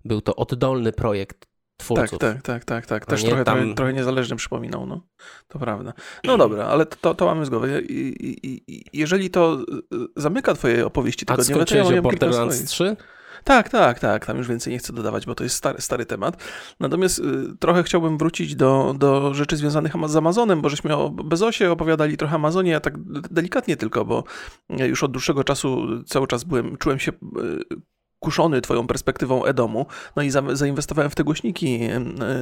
był 0.05 0.21
to 0.21 0.35
oddolny 0.35 0.91
projekt 0.91 1.50
twórców. 1.81 2.19
tak, 2.19 2.41
tak, 2.41 2.65
tak, 2.65 2.85
tak. 2.85 3.03
A 3.03 3.05
Też 3.05 3.23
trochę, 3.23 3.43
tam- 3.43 3.57
trochę, 3.57 3.75
trochę 3.75 3.93
niezależnie 3.93 4.35
przypominał, 4.35 4.85
no. 4.85 5.01
To 5.47 5.59
prawda. 5.59 5.93
No 6.23 6.37
dobra, 6.37 6.65
ale 6.65 6.85
to, 6.85 7.15
to 7.15 7.25
mamy 7.25 7.45
z 7.45 7.49
głowy. 7.49 7.81
I, 7.89 7.93
i, 8.27 8.61
i, 8.67 8.83
jeżeli 8.93 9.29
to 9.29 9.57
y, 9.93 9.97
zamyka 10.15 10.53
twoje 10.53 10.85
opowieści 10.85 11.25
A 11.29 11.37
tygodniowe, 11.37 11.65
to 11.65 11.75
ja 11.75 11.83
mam 11.83 12.01
Borderlands 12.01 12.55
swoich. 12.55 12.69
3? 12.69 12.95
Tak, 13.43 13.69
tak, 13.69 13.99
tak. 13.99 14.25
Tam 14.25 14.37
już 14.37 14.47
więcej 14.47 14.73
nie 14.73 14.79
chcę 14.79 14.93
dodawać, 14.93 15.25
bo 15.25 15.35
to 15.35 15.43
jest 15.43 15.55
stary, 15.55 15.81
stary 15.81 16.05
temat. 16.05 16.43
Natomiast 16.79 17.19
y, 17.19 17.23
trochę 17.59 17.83
chciałbym 17.83 18.17
wrócić 18.17 18.55
do, 18.55 18.95
do 18.97 19.33
rzeczy 19.33 19.57
związanych 19.57 19.93
z 20.05 20.15
Amazonem, 20.15 20.61
bo 20.61 20.69
żeśmy 20.69 20.95
o 20.97 21.09
Bezosie 21.09 21.71
opowiadali 21.71 22.17
trochę 22.17 22.35
Amazonie, 22.35 22.71
ja 22.71 22.79
tak 22.79 22.93
delikatnie 23.31 23.77
tylko, 23.77 24.05
bo 24.05 24.23
już 24.69 25.03
od 25.03 25.11
dłuższego 25.11 25.43
czasu 25.43 25.87
cały 26.03 26.27
czas 26.27 26.43
byłem, 26.43 26.77
czułem 26.77 26.99
się 26.99 27.11
y, 27.11 27.81
kuszony 28.21 28.61
twoją 28.61 28.87
perspektywą 28.87 29.43
Edomu, 29.43 29.85
no 30.15 30.21
i 30.21 30.29
za, 30.29 30.43
zainwestowałem 30.53 31.11
w 31.11 31.15
te 31.15 31.23
głośniki 31.23 31.79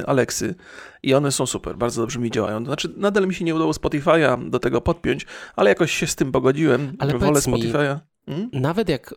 Alexy 0.06 0.54
i 1.02 1.14
one 1.14 1.32
są 1.32 1.46
super, 1.46 1.76
bardzo 1.76 2.02
dobrze 2.02 2.18
mi 2.18 2.30
działają. 2.30 2.64
Znaczy, 2.64 2.94
nadal 2.96 3.26
mi 3.26 3.34
się 3.34 3.44
nie 3.44 3.54
udało 3.54 3.72
Spotify'a 3.72 4.50
do 4.50 4.58
tego 4.58 4.80
podpiąć, 4.80 5.26
ale 5.56 5.70
jakoś 5.70 5.92
się 5.92 6.06
z 6.06 6.16
tym 6.16 6.32
pogodziłem. 6.32 6.96
Ale 6.98 7.18
Wolę 7.18 7.40
Spotify'a. 7.40 7.98
Hmm? 8.26 8.50
Nawet 8.52 8.88
jak, 8.88 9.14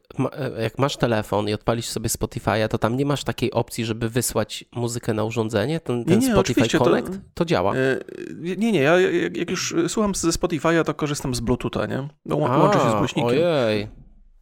jak 0.62 0.80
masz 0.80 0.98
telefon 0.98 1.50
i 1.50 1.54
odpalisz 1.54 1.86
sobie 1.86 2.10
Spotify'a, 2.10 2.68
to 2.68 2.78
tam 2.78 2.98
nie 2.98 3.06
masz 3.06 3.24
takiej 3.24 3.52
opcji, 3.52 3.86
żeby 3.86 4.10
wysłać 4.10 4.66
muzykę 4.72 5.14
na 5.14 5.24
urządzenie? 5.24 5.80
Ten, 5.80 6.06
ten 6.06 6.20
nie, 6.20 6.28
nie, 6.28 6.34
Spotify 6.34 6.78
Connect? 6.78 7.12
To, 7.12 7.18
to 7.34 7.46
działa. 7.46 7.76
E, 7.76 8.00
nie, 8.36 8.72
nie, 8.72 8.82
ja 8.82 9.00
jak 9.34 9.50
już 9.50 9.76
słucham 9.88 10.16
ze 10.16 10.30
Spotify'a, 10.30 10.84
to 10.84 10.94
korzystam 10.94 11.36
z 11.36 11.40
Bluetootha, 11.40 11.86
nie? 11.86 12.08
Łączę 12.36 12.80
się 12.80 12.92
z 12.92 12.96
głośnikiem. 12.96 13.32
Ojej. 13.32 13.88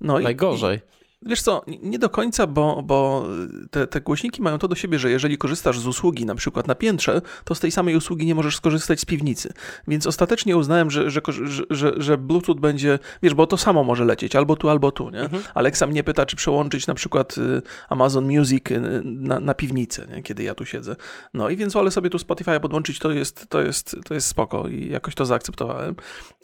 No 0.01 0.19
Najgorzej. 0.19 0.77
I, 0.77 1.00
Wiesz 1.25 1.41
co, 1.41 1.61
nie 1.81 1.99
do 1.99 2.09
końca, 2.09 2.47
bo, 2.47 2.83
bo 2.83 3.27
te, 3.71 3.87
te, 3.87 4.01
głośniki 4.01 4.41
mają 4.41 4.57
to 4.57 4.67
do 4.67 4.75
siebie, 4.75 4.99
że 4.99 5.11
jeżeli 5.11 5.37
korzystasz 5.37 5.79
z 5.79 5.87
usługi 5.87 6.25
na 6.25 6.35
przykład 6.35 6.67
na 6.67 6.75
piętrze, 6.75 7.21
to 7.43 7.55
z 7.55 7.59
tej 7.59 7.71
samej 7.71 7.95
usługi 7.95 8.25
nie 8.25 8.35
możesz 8.35 8.55
skorzystać 8.55 8.99
z 8.99 9.05
piwnicy. 9.05 9.53
Więc 9.87 10.07
ostatecznie 10.07 10.57
uznałem, 10.57 10.91
że, 10.91 11.09
że, 11.09 11.21
że, 11.69 11.93
że 11.97 12.17
Bluetooth 12.17 12.55
będzie, 12.55 12.99
wiesz, 13.23 13.33
bo 13.33 13.47
to 13.47 13.57
samo 13.57 13.83
może 13.83 14.05
lecieć, 14.05 14.35
albo 14.35 14.55
tu, 14.55 14.69
albo 14.69 14.91
tu, 14.91 15.09
nie? 15.09 15.19
Mhm. 15.19 15.43
Alexa 15.53 15.87
mnie 15.87 16.03
pyta, 16.03 16.25
czy 16.25 16.35
przełączyć 16.35 16.87
na 16.87 16.93
przykład 16.93 17.37
y, 17.37 17.61
Amazon 17.89 18.25
Music 18.25 18.71
y, 18.71 19.01
na, 19.03 19.39
na 19.39 19.53
piwnicę, 19.53 20.07
nie? 20.15 20.23
kiedy 20.23 20.43
ja 20.43 20.55
tu 20.55 20.65
siedzę. 20.65 20.95
No 21.33 21.49
i 21.49 21.57
więc 21.57 21.73
wolę 21.73 21.91
sobie 21.91 22.09
tu 22.09 22.19
Spotify 22.19 22.59
podłączyć, 22.59 22.99
to 22.99 23.11
jest, 23.11 23.49
to, 23.49 23.61
jest, 23.61 23.95
to 24.05 24.13
jest 24.13 24.27
spoko 24.27 24.67
i 24.67 24.89
jakoś 24.89 25.15
to 25.15 25.25
zaakceptowałem. 25.25 25.95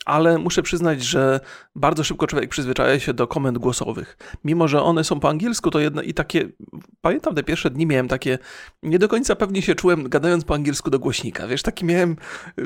Ale 0.05 0.37
muszę 0.37 0.63
przyznać, 0.63 1.03
że 1.03 1.39
bardzo 1.75 2.03
szybko 2.03 2.27
człowiek 2.27 2.49
przyzwyczaja 2.49 2.99
się 2.99 3.13
do 3.13 3.27
komend 3.27 3.57
głosowych. 3.57 4.17
Mimo, 4.43 4.66
że 4.67 4.81
one 4.81 5.03
są 5.03 5.19
po 5.19 5.29
angielsku, 5.29 5.71
to 5.71 5.79
jedno 5.79 6.01
i 6.01 6.13
takie, 6.13 6.49
pamiętam 7.01 7.35
te 7.35 7.43
pierwsze 7.43 7.69
dni 7.69 7.85
miałem 7.85 8.07
takie, 8.07 8.39
nie 8.83 8.99
do 8.99 9.07
końca 9.07 9.35
pewnie 9.35 9.61
się 9.61 9.75
czułem 9.75 10.09
gadając 10.09 10.43
po 10.43 10.53
angielsku 10.53 10.89
do 10.89 10.99
głośnika, 10.99 11.47
wiesz, 11.47 11.61
taki 11.61 11.85
miałem, 11.85 12.15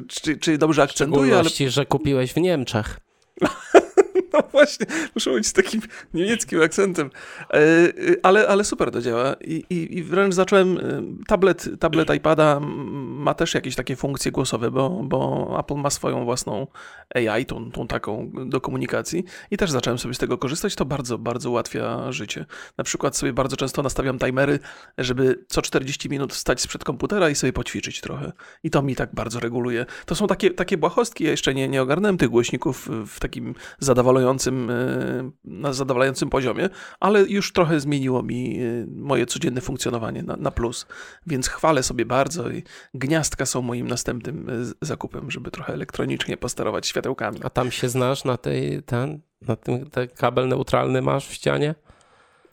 czy, 0.08 0.38
czy 0.38 0.58
dobrze 0.58 0.84
akcentuję, 0.84 1.40
ale... 1.40 1.70
że 1.70 1.86
kupiłeś 1.86 2.34
w 2.34 2.38
Niemczech. 2.38 3.00
No 4.34 4.40
właśnie, 4.52 4.86
muszę 5.16 5.30
mówić 5.30 5.48
z 5.48 5.54
takim 5.54 5.82
niemieckim 6.14 6.62
akcentem. 6.62 7.10
E, 7.50 7.58
e, 7.58 7.92
ale, 8.24 8.48
ale 8.48 8.64
super 8.64 8.92
to 8.92 9.02
działa. 9.02 9.34
I, 9.34 9.64
i, 9.70 9.98
i 9.98 10.04
wręcz 10.04 10.34
zacząłem. 10.34 10.78
E, 10.78 10.82
tablet, 11.28 11.70
tablet 11.80 12.16
iPada 12.16 12.60
ma 12.60 13.34
też 13.34 13.54
jakieś 13.54 13.76
takie 13.76 13.96
funkcje 13.96 14.32
głosowe, 14.32 14.72
bo, 14.72 14.90
bo 15.04 15.56
Apple 15.60 15.76
ma 15.76 15.90
swoją 15.90 16.26
własną 16.26 16.68
AI, 17.16 17.46
tą, 17.46 17.72
tą 17.72 17.88
taką 17.88 18.32
do 18.46 18.62
komunikacji. 18.62 19.24
I 19.52 19.58
też 19.58 19.72
zacząłem 19.72 20.00
sobie 20.00 20.14
z 20.14 20.18
tego 20.18 20.38
korzystać. 20.38 20.76
To 20.76 20.86
bardzo, 20.86 21.18
bardzo 21.18 21.50
ułatwia 21.50 22.12
życie. 22.12 22.46
Na 22.78 22.84
przykład 22.84 23.18
sobie 23.18 23.34
bardzo 23.34 23.58
często 23.58 23.82
nastawiam 23.82 24.20
timery, 24.20 24.60
żeby 24.98 25.46
co 25.48 25.62
40 25.62 26.10
minut 26.10 26.34
wstać 26.34 26.62
sprzed 26.62 26.84
komputera 26.84 27.30
i 27.30 27.36
sobie 27.36 27.54
poćwiczyć 27.54 28.02
trochę. 28.02 28.32
I 28.64 28.70
to 28.70 28.82
mi 28.82 28.96
tak 28.96 29.16
bardzo 29.16 29.40
reguluje. 29.40 29.86
To 30.06 30.16
są 30.16 30.28
takie, 30.28 30.52
takie 30.52 30.78
błahostki. 30.78 31.24
Ja 31.24 31.32
jeszcze 31.32 31.54
nie, 31.54 31.68
nie 31.68 31.82
ogarnąłem 31.82 32.18
tych 32.18 32.30
głośników 32.30 32.90
w 33.08 33.20
takim 33.20 33.56
zadowolonym 33.80 34.21
zadowalającym, 34.22 34.70
e, 34.70 35.32
na 35.44 35.74
zadowalającym 35.74 36.30
poziomie, 36.30 36.70
ale 37.00 37.22
już 37.22 37.54
trochę 37.54 37.80
zmieniło 37.80 38.24
mi 38.24 38.60
e, 38.60 38.86
moje 38.88 39.26
codzienne 39.26 39.62
funkcjonowanie 39.62 40.24
na, 40.24 40.36
na 40.36 40.52
plus, 40.52 40.86
więc 41.28 41.48
chwalę 41.48 41.84
sobie 41.84 42.06
bardzo 42.06 42.50
i 42.50 42.64
gniazdka 42.94 43.46
są 43.46 43.62
moim 43.62 43.88
następnym 43.88 44.50
e, 44.50 44.54
zakupem, 44.82 45.32
żeby 45.32 45.52
trochę 45.52 45.74
elektronicznie 45.74 46.38
posterować 46.38 46.88
światełkami. 46.88 47.40
A 47.44 47.50
tam 47.50 47.72
się 47.72 47.90
znasz 47.90 48.24
na 48.24 48.38
tej, 48.38 48.84
ten, 48.84 49.22
na 49.42 49.56
tym 49.56 49.90
ten 49.90 50.08
kabel 50.08 50.48
neutralny 50.48 51.02
masz 51.02 51.28
w 51.28 51.34
ścianie? 51.34 51.76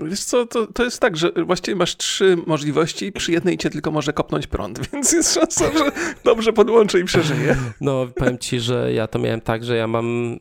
Wiesz 0.01 0.25
co, 0.25 0.47
to, 0.47 0.67
to 0.67 0.85
jest 0.85 1.01
tak, 1.01 1.17
że 1.17 1.33
właściwie 1.47 1.77
masz 1.77 1.97
trzy 1.97 2.37
możliwości, 2.47 3.13
przy 3.13 3.33
jednej 3.33 3.59
cię 3.59 3.71
tylko 3.71 3.91
może 3.91 4.13
kopnąć 4.13 4.47
prąd, 4.47 4.81
więc 4.93 5.13
jest 5.13 5.35
szansa, 5.35 5.65
że 5.79 5.93
dobrze 6.25 6.53
podłączę 6.53 7.01
i 7.01 7.05
przeżyję. 7.05 7.57
No, 7.81 8.07
powiem 8.17 8.39
ci, 8.39 8.61
że 8.61 8.93
ja 8.93 9.07
to 9.07 9.19
miałem 9.19 9.41
tak, 9.41 9.65
że 9.65 9.77
ja 9.77 9.87
mam 9.87 10.39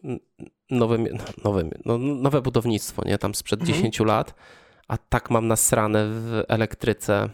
nowe, 0.70 0.98
nowe, 1.44 1.70
no, 1.86 1.98
nowe 1.98 2.42
budownictwo, 2.42 3.04
nie? 3.06 3.18
Tam 3.18 3.36
sprzed 3.36 3.60
mhm. 3.60 3.76
10 3.76 4.00
lat, 4.00 4.34
a 4.88 4.98
tak 4.98 5.30
mam 5.30 5.48
nasrane 5.48 6.06
w 6.08 6.44
elektryce. 6.48 7.30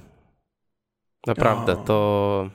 Naprawdę, 1.27 1.73
o. 1.73 1.75
to... 1.75 2.49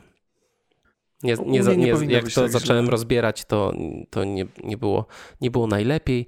Nie, 1.22 1.34
nie, 1.46 1.60
nie, 1.60 1.76
nie 1.76 2.14
jak 2.14 2.28
to 2.28 2.42
tak 2.42 2.50
zacząłem 2.50 2.84
źle. 2.84 2.90
rozbierać, 2.90 3.44
to, 3.44 3.72
to 4.10 4.24
nie, 4.24 4.46
nie, 4.64 4.76
było, 4.76 5.06
nie 5.40 5.50
było 5.50 5.66
najlepiej, 5.66 6.26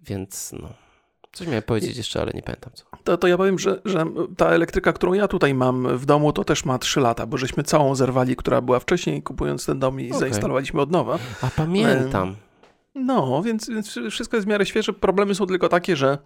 więc 0.00 0.52
no. 0.62 0.68
Coś 1.32 1.46
miałem 1.46 1.62
powiedzieć 1.62 1.96
jeszcze, 1.96 2.20
ale 2.20 2.32
nie 2.34 2.42
pamiętam 2.42 2.72
co. 2.74 2.84
To, 3.04 3.18
to 3.18 3.26
ja 3.26 3.36
powiem, 3.36 3.58
że, 3.58 3.80
że 3.84 4.04
ta 4.36 4.48
elektryka, 4.48 4.92
którą 4.92 5.12
ja 5.12 5.28
tutaj 5.28 5.54
mam 5.54 5.98
w 5.98 6.06
domu, 6.06 6.32
to 6.32 6.44
też 6.44 6.64
ma 6.64 6.78
3 6.78 7.00
lata, 7.00 7.26
bo 7.26 7.36
żeśmy 7.36 7.62
całą 7.62 7.94
zerwali, 7.94 8.36
która 8.36 8.60
była 8.60 8.80
wcześniej, 8.80 9.22
kupując 9.22 9.66
ten 9.66 9.78
dom 9.78 10.00
i 10.00 10.06
okay. 10.06 10.20
zainstalowaliśmy 10.20 10.80
od 10.80 10.90
nowa. 10.90 11.18
A 11.42 11.50
pamiętam. 11.56 12.36
No, 12.94 13.42
więc, 13.42 13.68
więc 13.70 13.98
wszystko 14.10 14.36
jest 14.36 14.46
w 14.46 14.50
miarę 14.50 14.66
świeże. 14.66 14.92
Problemy 14.92 15.34
są 15.34 15.46
tylko 15.46 15.68
takie, 15.68 15.96
że 15.96 16.18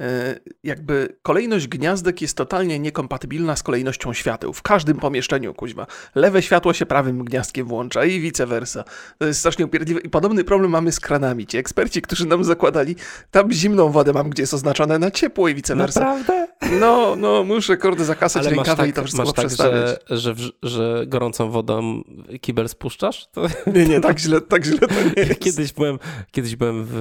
E, 0.00 0.36
jakby 0.64 1.16
kolejność 1.22 1.68
gniazdek 1.68 2.22
jest 2.22 2.36
totalnie 2.36 2.78
niekompatybilna 2.78 3.56
z 3.56 3.62
kolejnością 3.62 4.12
świateł. 4.12 4.52
W 4.52 4.62
każdym 4.62 4.96
pomieszczeniu, 4.96 5.54
kuźwa. 5.54 5.86
Lewe 6.14 6.42
światło 6.42 6.72
się 6.72 6.86
prawym 6.86 7.24
gniazdkiem 7.24 7.66
włącza 7.66 8.04
i 8.04 8.20
vice 8.20 8.46
versa. 8.46 8.84
To 9.18 9.26
jest 9.26 9.40
strasznie 9.40 9.64
upierdliwe. 9.64 10.00
I 10.00 10.08
podobny 10.08 10.44
problem 10.44 10.70
mamy 10.70 10.92
z 10.92 11.00
kranami. 11.00 11.46
Ci 11.46 11.58
eksperci, 11.58 12.02
którzy 12.02 12.26
nam 12.26 12.44
zakładali, 12.44 12.96
tam 13.30 13.52
zimną 13.52 13.90
wodę 13.90 14.12
mam, 14.12 14.30
gdzie 14.30 14.42
jest 14.42 14.54
oznaczone 14.54 14.98
na 14.98 15.10
ciepło 15.10 15.48
i 15.48 15.54
vice 15.54 15.76
versa. 15.76 16.00
Naprawdę? 16.00 16.39
No, 16.80 17.16
no, 17.16 17.44
muszę 17.44 17.76
kurde 17.76 18.04
zakasać 18.04 18.46
Ale 18.46 18.56
rękawy 18.56 18.76
tak, 18.76 18.90
i 18.90 18.92
to 18.92 19.04
wszystko 19.04 19.24
masz 19.24 19.32
tak, 19.32 19.50
że, 19.50 19.98
że, 20.10 20.34
że, 20.62 21.04
gorącą 21.06 21.50
wodą 21.50 22.02
kibel 22.40 22.68
spuszczasz? 22.68 23.28
To... 23.32 23.46
Nie, 23.66 23.86
nie, 23.86 24.00
tak 24.00 24.18
źle, 24.18 24.40
tak 24.40 24.64
źle 24.64 24.78
to 24.78 24.94
nie 25.16 25.22
jest. 25.22 25.40
Kiedyś 25.40 25.72
byłem, 25.72 25.98
kiedyś 26.30 26.56
byłem 26.56 26.86
w, 26.88 26.94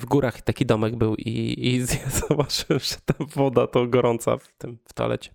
w 0.00 0.04
górach 0.04 0.38
i 0.38 0.42
taki 0.42 0.66
domek 0.66 0.96
był 0.96 1.14
i, 1.14 1.54
i 1.58 1.82
zobaczyłem, 2.28 2.80
że 2.80 2.96
ta 3.04 3.14
woda 3.36 3.66
to 3.66 3.86
gorąca 3.86 4.36
w 4.36 4.48
tym 4.58 4.78
w 4.88 4.92
toalecie. 4.92 5.30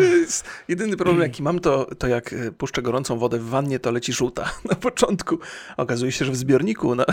Jedyny 0.68 0.96
problem, 0.96 1.20
jaki 1.20 1.42
mam, 1.42 1.58
to, 1.58 1.86
to 1.98 2.06
jak 2.06 2.32
e, 2.32 2.52
puszczę 2.52 2.82
gorącą 2.82 3.18
wodę 3.18 3.38
w 3.38 3.48
wannie, 3.48 3.78
to 3.78 3.90
leci 3.90 4.12
żółta 4.12 4.50
na 4.70 4.74
początku. 4.74 5.38
Okazuje 5.76 6.12
się, 6.12 6.24
że 6.24 6.32
w 6.32 6.36
zbiorniku. 6.36 6.94
No, 6.94 7.04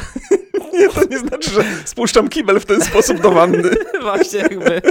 nie, 0.77 0.89
to 0.89 1.01
nie 1.09 1.19
znaczy, 1.19 1.49
że 1.51 1.63
spuszczam 1.85 2.29
kibel 2.29 2.59
w 2.59 2.65
ten 2.65 2.81
sposób 2.81 3.21
do 3.21 3.31
wanny. 3.31 3.69
Właśnie 4.01 4.39
jakby. 4.39 4.81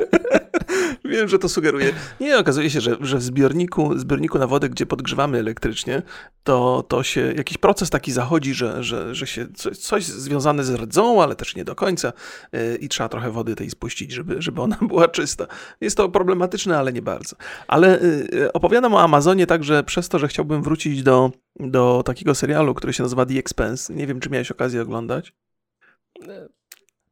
Wiem, 1.05 1.29
że 1.29 1.39
to 1.39 1.49
sugeruje. 1.49 1.93
Nie, 2.21 2.39
okazuje 2.39 2.71
się, 2.71 2.81
że, 2.81 2.97
że 3.01 3.19
w 3.19 3.23
zbiorniku, 3.23 3.99
zbiorniku 3.99 4.39
na 4.39 4.47
wodę, 4.47 4.69
gdzie 4.69 4.87
podgrzewamy 4.87 5.39
elektrycznie, 5.39 6.03
to, 6.45 6.85
to 6.89 7.03
się 7.03 7.33
jakiś 7.37 7.59
proces 7.59 7.91
taki 7.91 8.13
zachodzi, 8.13 8.55
że, 8.55 8.83
że, 8.85 9.15
że 9.15 9.27
się 9.27 9.47
coś, 9.55 9.79
coś 9.79 10.05
związane 10.05 10.65
z 10.65 10.71
rdzą, 10.71 11.23
ale 11.23 11.37
też 11.37 11.57
nie 11.57 11.65
do 11.65 11.75
końca 11.75 12.13
yy, 12.53 12.77
i 12.77 12.89
trzeba 12.89 13.09
trochę 13.09 13.31
wody 13.31 13.55
tej 13.55 13.71
spuścić, 13.71 14.13
żeby, 14.13 14.43
żeby 14.43 14.63
ona 14.63 14.77
była 14.89 15.09
czysta. 15.09 15.47
Jest 15.81 15.97
to 15.97 16.09
problematyczne, 16.09 16.79
ale 16.79 16.93
nie 16.93 17.03
bardzo. 17.03 17.37
Ale 17.69 18.01
yy, 18.33 18.53
opowiadam 18.53 18.95
o 18.95 19.01
Amazonie 19.01 19.47
także 19.47 19.85
przez 19.85 20.09
to, 20.09 20.19
że 20.19 20.29
chciałbym 20.29 20.63
wrócić 20.63 21.03
do, 21.03 21.31
do 21.61 22.03
takiego 22.05 22.35
serialu, 22.35 22.75
który 22.75 22.93
się 22.93 23.03
nazywa 23.03 23.27
The 23.27 23.35
Expense. 23.35 23.95
Nie 23.95 24.07
wiem, 24.07 24.21
czy 24.21 24.31
miałeś 24.31 24.51
okazję 24.51 24.83
oglądać. 24.83 25.33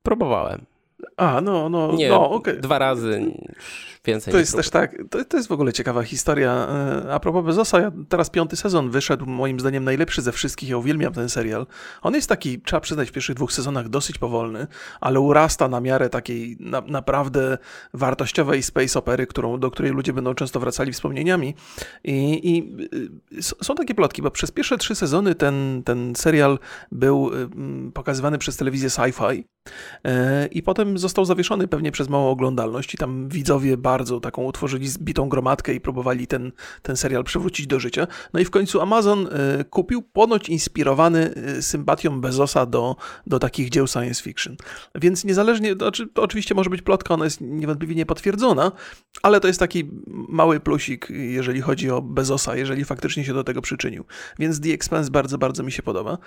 Próbowałem. 0.03 0.65
A, 1.17 1.41
no, 1.41 1.69
no, 1.69 1.93
nie, 1.93 2.09
no, 2.09 2.31
okay. 2.31 2.57
dwa 2.57 2.79
razy 2.79 3.33
więcej. 4.05 4.33
To 4.33 4.39
jest 4.39 4.57
też 4.57 4.71
tak, 4.71 4.97
to, 5.11 5.25
to 5.25 5.37
jest 5.37 5.49
w 5.49 5.53
ogóle 5.53 5.73
ciekawa 5.73 6.03
historia. 6.03 6.69
E, 7.07 7.15
a 7.15 7.21
propos 7.21 7.45
Bezosa, 7.45 7.81
ja 7.81 7.93
teraz 8.09 8.31
piąty 8.31 8.57
sezon 8.57 8.91
wyszedł, 8.91 9.27
moim 9.27 9.61
zdaniem 9.61 9.85
najlepszy 9.85 10.23
ze 10.23 10.33
wszystkich, 10.33 10.69
ja 10.69 10.77
uwielbiam 10.77 11.13
ten 11.13 11.29
serial. 11.29 11.67
On 12.03 12.15
jest 12.15 12.29
taki, 12.29 12.61
trzeba 12.61 12.81
przyznać, 12.81 13.09
w 13.09 13.13
pierwszych 13.13 13.37
dwóch 13.37 13.53
sezonach 13.53 13.89
dosyć 13.89 14.19
powolny, 14.19 14.67
ale 15.01 15.21
urasta 15.21 15.69
na 15.69 15.81
miarę 15.81 16.11
takiej 16.11 16.57
na, 16.61 16.81
naprawdę 16.81 17.59
wartościowej 17.95 18.63
space 18.63 18.99
opery, 18.99 19.27
którą, 19.27 19.61
do 19.61 19.71
której 19.71 19.93
ludzie 19.93 20.13
będą 20.13 20.35
często 20.35 20.61
wracali 20.61 20.93
wspomnieniami. 20.93 21.55
I, 22.05 22.41
i 22.51 22.77
y, 23.39 23.43
są 23.43 23.75
takie 23.75 23.95
plotki, 23.95 24.23
bo 24.23 24.31
przez 24.31 24.51
pierwsze 24.51 24.79
trzy 24.79 24.95
sezony 24.95 25.35
ten, 25.35 25.83
ten 25.85 26.17
serial 26.17 26.59
był 26.93 27.31
y, 27.35 27.49
pokazywany 27.93 28.39
przez 28.39 28.57
telewizję 28.57 28.89
sci-fi 28.89 29.45
e, 30.05 30.47
i 30.47 30.63
potem 30.63 30.99
został 30.99 31.25
zawieszony 31.25 31.69
pewnie 31.69 31.93
przez 31.93 32.09
małą 32.09 32.31
oglądalność 32.31 32.95
i 32.95 32.97
tam 32.97 33.29
widzowie 33.29 33.77
bardzo 33.77 33.94
bardzo 33.95 34.21
taką 34.21 34.45
utworzyli 34.45 34.89
zbitą 34.89 35.29
gromadkę 35.29 35.75
i 35.75 35.81
próbowali 35.81 36.27
ten, 36.27 36.53
ten 36.83 36.97
serial 36.97 37.25
przywrócić 37.25 37.67
do 37.67 37.81
życia. 37.81 38.07
No 38.33 38.41
i 38.41 38.45
w 38.45 38.51
końcu 38.51 38.81
Amazon 38.81 39.27
y, 39.61 39.65
kupił, 39.65 40.03
ponoć 40.03 40.49
inspirowany 40.49 41.35
y, 41.59 41.63
sympatią 41.63 42.21
Bezosa 42.21 42.67
do, 42.67 42.97
do 43.27 43.39
takich 43.39 43.71
dzieł 43.71 43.87
science 43.87 44.23
fiction. 44.23 44.57
Więc 44.95 45.25
niezależnie, 45.25 45.77
to, 45.77 45.91
to 46.15 46.23
oczywiście 46.23 46.55
może 46.55 46.71
być 46.71 46.83
plotka, 46.83 47.15
ona 47.15 47.25
jest 47.25 47.41
niewątpliwie 47.41 47.95
niepotwierdzona, 47.95 48.73
ale 49.23 49.41
to 49.41 49.49
jest 49.49 49.61
taki 49.61 49.91
mały 50.29 50.61
plusik, 50.61 51.09
jeżeli 51.11 51.61
chodzi 51.61 51.91
o 51.91 52.03
Bezosa, 52.03 52.57
jeżeli 52.57 52.85
faktycznie 52.85 53.25
się 53.25 53.35
do 53.35 53.45
tego 53.45 53.63
przyczynił. 53.63 54.05
Więc 54.39 54.61
The 54.61 54.73
Expanse 54.73 55.11
bardzo, 55.11 55.39
bardzo 55.39 55.63
mi 55.63 55.73
się 55.73 55.83
podoba. 55.83 56.19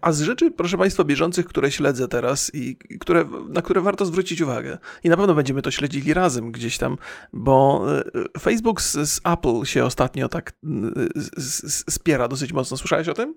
A 0.00 0.12
z 0.12 0.20
rzeczy, 0.20 0.50
proszę 0.50 0.78
Państwa, 0.78 1.04
bieżących, 1.04 1.46
które 1.46 1.70
śledzę 1.70 2.08
teraz 2.08 2.50
i 2.54 2.76
które, 3.00 3.24
na 3.48 3.62
które 3.62 3.80
warto 3.80 4.06
zwrócić 4.06 4.40
uwagę, 4.40 4.78
i 5.04 5.08
na 5.08 5.16
pewno 5.16 5.34
będziemy 5.34 5.62
to 5.62 5.70
śledzili 5.70 6.14
razem 6.14 6.52
gdzieś 6.52 6.78
tam, 6.78 6.89
bo 7.32 7.86
e, 7.98 8.40
Facebook 8.40 8.82
z, 8.82 8.92
z 8.92 9.20
Apple 9.24 9.64
się 9.64 9.84
ostatnio 9.84 10.28
tak 10.28 10.52
spiera 11.90 12.28
dosyć 12.28 12.52
mocno. 12.52 12.76
Słyszałeś 12.76 13.08
o 13.08 13.14
tym? 13.14 13.34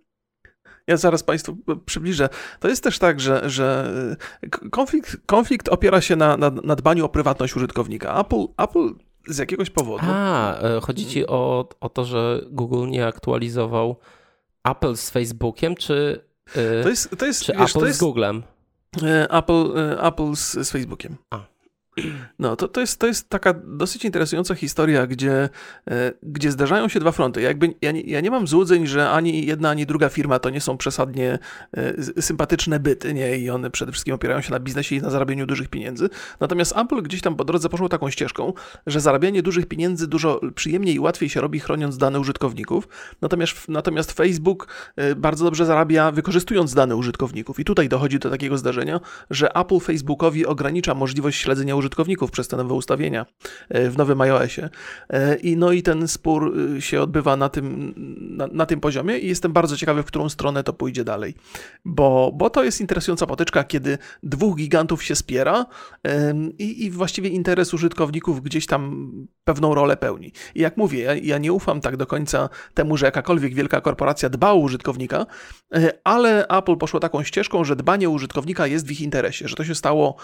Ja 0.88 0.98
zaraz 0.98 1.24
Państwu 1.24 1.58
przybliżę. 1.86 2.30
To 2.60 2.68
jest 2.68 2.84
też 2.84 3.00
tak, 3.00 3.20
że, 3.20 3.50
że 3.50 3.94
konflikt, 4.72 5.18
konflikt 5.26 5.70
opiera 5.70 6.02
się 6.02 6.16
na, 6.16 6.38
na, 6.38 6.50
na 6.50 6.76
dbaniu 6.76 7.06
o 7.06 7.10
prywatność 7.10 7.56
użytkownika. 7.56 8.20
Apple, 8.20 8.46
Apple 8.58 8.94
z 9.28 9.38
jakiegoś 9.38 9.70
powodu. 9.70 10.06
A, 10.08 10.60
e, 10.60 10.82
chodzi 10.82 11.06
ci 11.06 11.28
o, 11.28 11.70
o 11.80 11.90
to, 11.90 12.06
że 12.06 12.42
Google 12.50 12.88
nie 12.88 13.08
aktualizował 13.08 14.00
Apple 14.64 14.96
z 14.96 15.10
Facebookiem, 15.10 15.76
czy, 15.76 16.26
e, 16.56 16.84
to 16.84 16.90
jest, 16.90 17.18
to 17.18 17.26
jest, 17.26 17.44
czy 17.44 17.54
wiesz, 17.54 17.62
Apple 17.62 17.80
to 17.80 17.86
jest, 17.86 18.00
z 18.00 18.02
Googlem? 18.02 18.44
E, 19.04 19.32
Apple, 19.32 19.74
Apple 20.00 20.36
z, 20.36 20.52
z 20.52 20.72
Facebookiem. 20.72 21.16
A. 21.30 21.53
No, 22.40 22.56
to, 22.56 22.68
to, 22.68 22.82
jest, 22.82 23.00
to 23.00 23.08
jest 23.08 23.30
taka 23.30 23.54
dosyć 23.54 24.06
interesująca 24.06 24.56
historia, 24.56 25.08
gdzie, 25.08 25.50
e, 25.88 26.12
gdzie 26.24 26.52
zdarzają 26.52 26.88
się 26.88 27.00
dwa 27.00 27.12
fronty. 27.12 27.42
Jakby, 27.42 27.74
ja, 27.82 27.92
nie, 27.92 28.02
ja 28.02 28.22
nie 28.22 28.32
mam 28.32 28.48
złudzeń, 28.48 28.88
że 28.88 29.10
ani 29.10 29.46
jedna, 29.46 29.70
ani 29.70 29.86
druga 29.86 30.10
firma 30.10 30.40
to 30.40 30.50
nie 30.50 30.62
są 30.62 30.78
przesadnie 30.78 31.40
e, 31.78 32.22
sympatyczne 32.22 32.80
byty, 32.80 33.14
nie? 33.14 33.38
I 33.38 33.50
one 33.50 33.70
przede 33.70 33.92
wszystkim 33.92 34.14
opierają 34.14 34.42
się 34.42 34.52
na 34.52 34.60
biznesie 34.60 34.96
i 34.96 35.02
na 35.02 35.10
zarabianiu 35.10 35.46
dużych 35.46 35.68
pieniędzy. 35.70 36.10
Natomiast 36.40 36.78
Apple 36.78 37.02
gdzieś 37.02 37.22
tam 37.22 37.36
po 37.36 37.44
drodze 37.44 37.70
poszło 37.70 37.90
taką 37.90 38.10
ścieżką, 38.10 38.54
że 38.88 39.02
zarabianie 39.02 39.42
dużych 39.42 39.66
pieniędzy 39.66 40.08
dużo 40.08 40.42
przyjemniej 40.56 40.96
i 40.96 41.00
łatwiej 41.00 41.30
się 41.30 41.42
robi, 41.42 41.60
chroniąc 41.60 41.98
dane 41.98 42.20
użytkowników. 42.20 42.88
Natomiast, 43.22 43.70
natomiast 43.70 44.12
Facebook 44.12 44.68
e, 44.96 45.16
bardzo 45.16 45.46
dobrze 45.46 45.66
zarabia, 45.66 46.12
wykorzystując 46.12 46.74
dane 46.74 46.96
użytkowników. 46.96 47.60
I 47.60 47.66
tutaj 47.66 47.90
dochodzi 47.90 48.20
do 48.20 48.30
takiego 48.30 48.58
zdarzenia, 48.58 49.00
że 49.30 49.56
Apple 49.56 49.80
Facebookowi 49.80 50.46
ogranicza 50.46 50.94
możliwość 50.94 51.42
śledzenia 51.42 51.76
użytkowników 51.76 51.83
użytkowników 51.84 52.32
przez 52.32 52.48
te 52.48 52.58
nowe 52.58 52.74
ustawienia 52.74 53.26
e, 53.70 53.90
w 53.90 53.98
nowym 53.98 54.22
iOSie. 54.22 54.70
E, 55.10 55.36
I 55.36 55.58
no 55.58 55.72
i 55.72 55.84
ten 55.84 56.08
spór 56.08 56.54
e, 56.78 56.82
się 56.82 57.02
odbywa 57.02 57.38
na 57.38 57.50
tym, 57.50 57.94
na, 58.38 58.48
na, 58.48 58.66
tym 58.66 58.80
poziomie 58.80 59.18
i 59.18 59.28
jestem 59.28 59.54
bardzo 59.54 59.78
ciekawy, 59.78 60.04
w 60.04 60.06
którą 60.06 60.30
stronę 60.30 60.64
to 60.64 60.74
pójdzie 60.74 61.04
dalej. 61.04 61.36
Bo, 61.86 62.32
bo 62.36 62.50
to 62.50 62.64
jest 62.64 62.82
interesująca 62.82 63.28
potyczka, 63.28 63.64
kiedy 63.64 63.98
dwóch 64.24 64.58
gigantów 64.58 65.04
się 65.04 65.16
spiera 65.16 65.66
i, 66.58 66.86
i 66.86 66.92
właściwie 66.92 67.30
interes 67.30 67.74
użytkowników 67.74 68.42
gdzieś 68.42 68.66
tam 68.66 69.12
pewną 69.44 69.76
rolę 69.76 69.98
pełni. 69.98 70.32
I 70.56 70.62
jak 70.62 70.78
mówię, 70.78 71.00
ja, 71.00 71.16
ja 71.16 71.38
nie 71.38 71.54
ufam 71.54 71.82
tak 71.82 71.98
do 71.98 72.06
końca 72.06 72.50
temu, 72.74 72.98
że 72.98 73.06
jakakolwiek 73.06 73.54
wielka 73.54 73.82
korporacja 73.82 74.30
dba 74.30 74.52
o 74.52 74.56
użytkownika, 74.56 75.26
ale 76.04 76.48
Apple 76.48 76.78
poszło 76.78 77.00
taką 77.00 77.24
ścieżką, 77.24 77.64
że 77.64 77.76
dbanie 77.76 78.10
o 78.10 78.12
użytkownika 78.12 78.68
jest 78.68 78.88
w 78.88 78.92
ich 78.92 79.02
interesie, 79.02 79.48
że 79.48 79.56
to 79.56 79.64
się 79.64 79.76
stało 79.76 80.16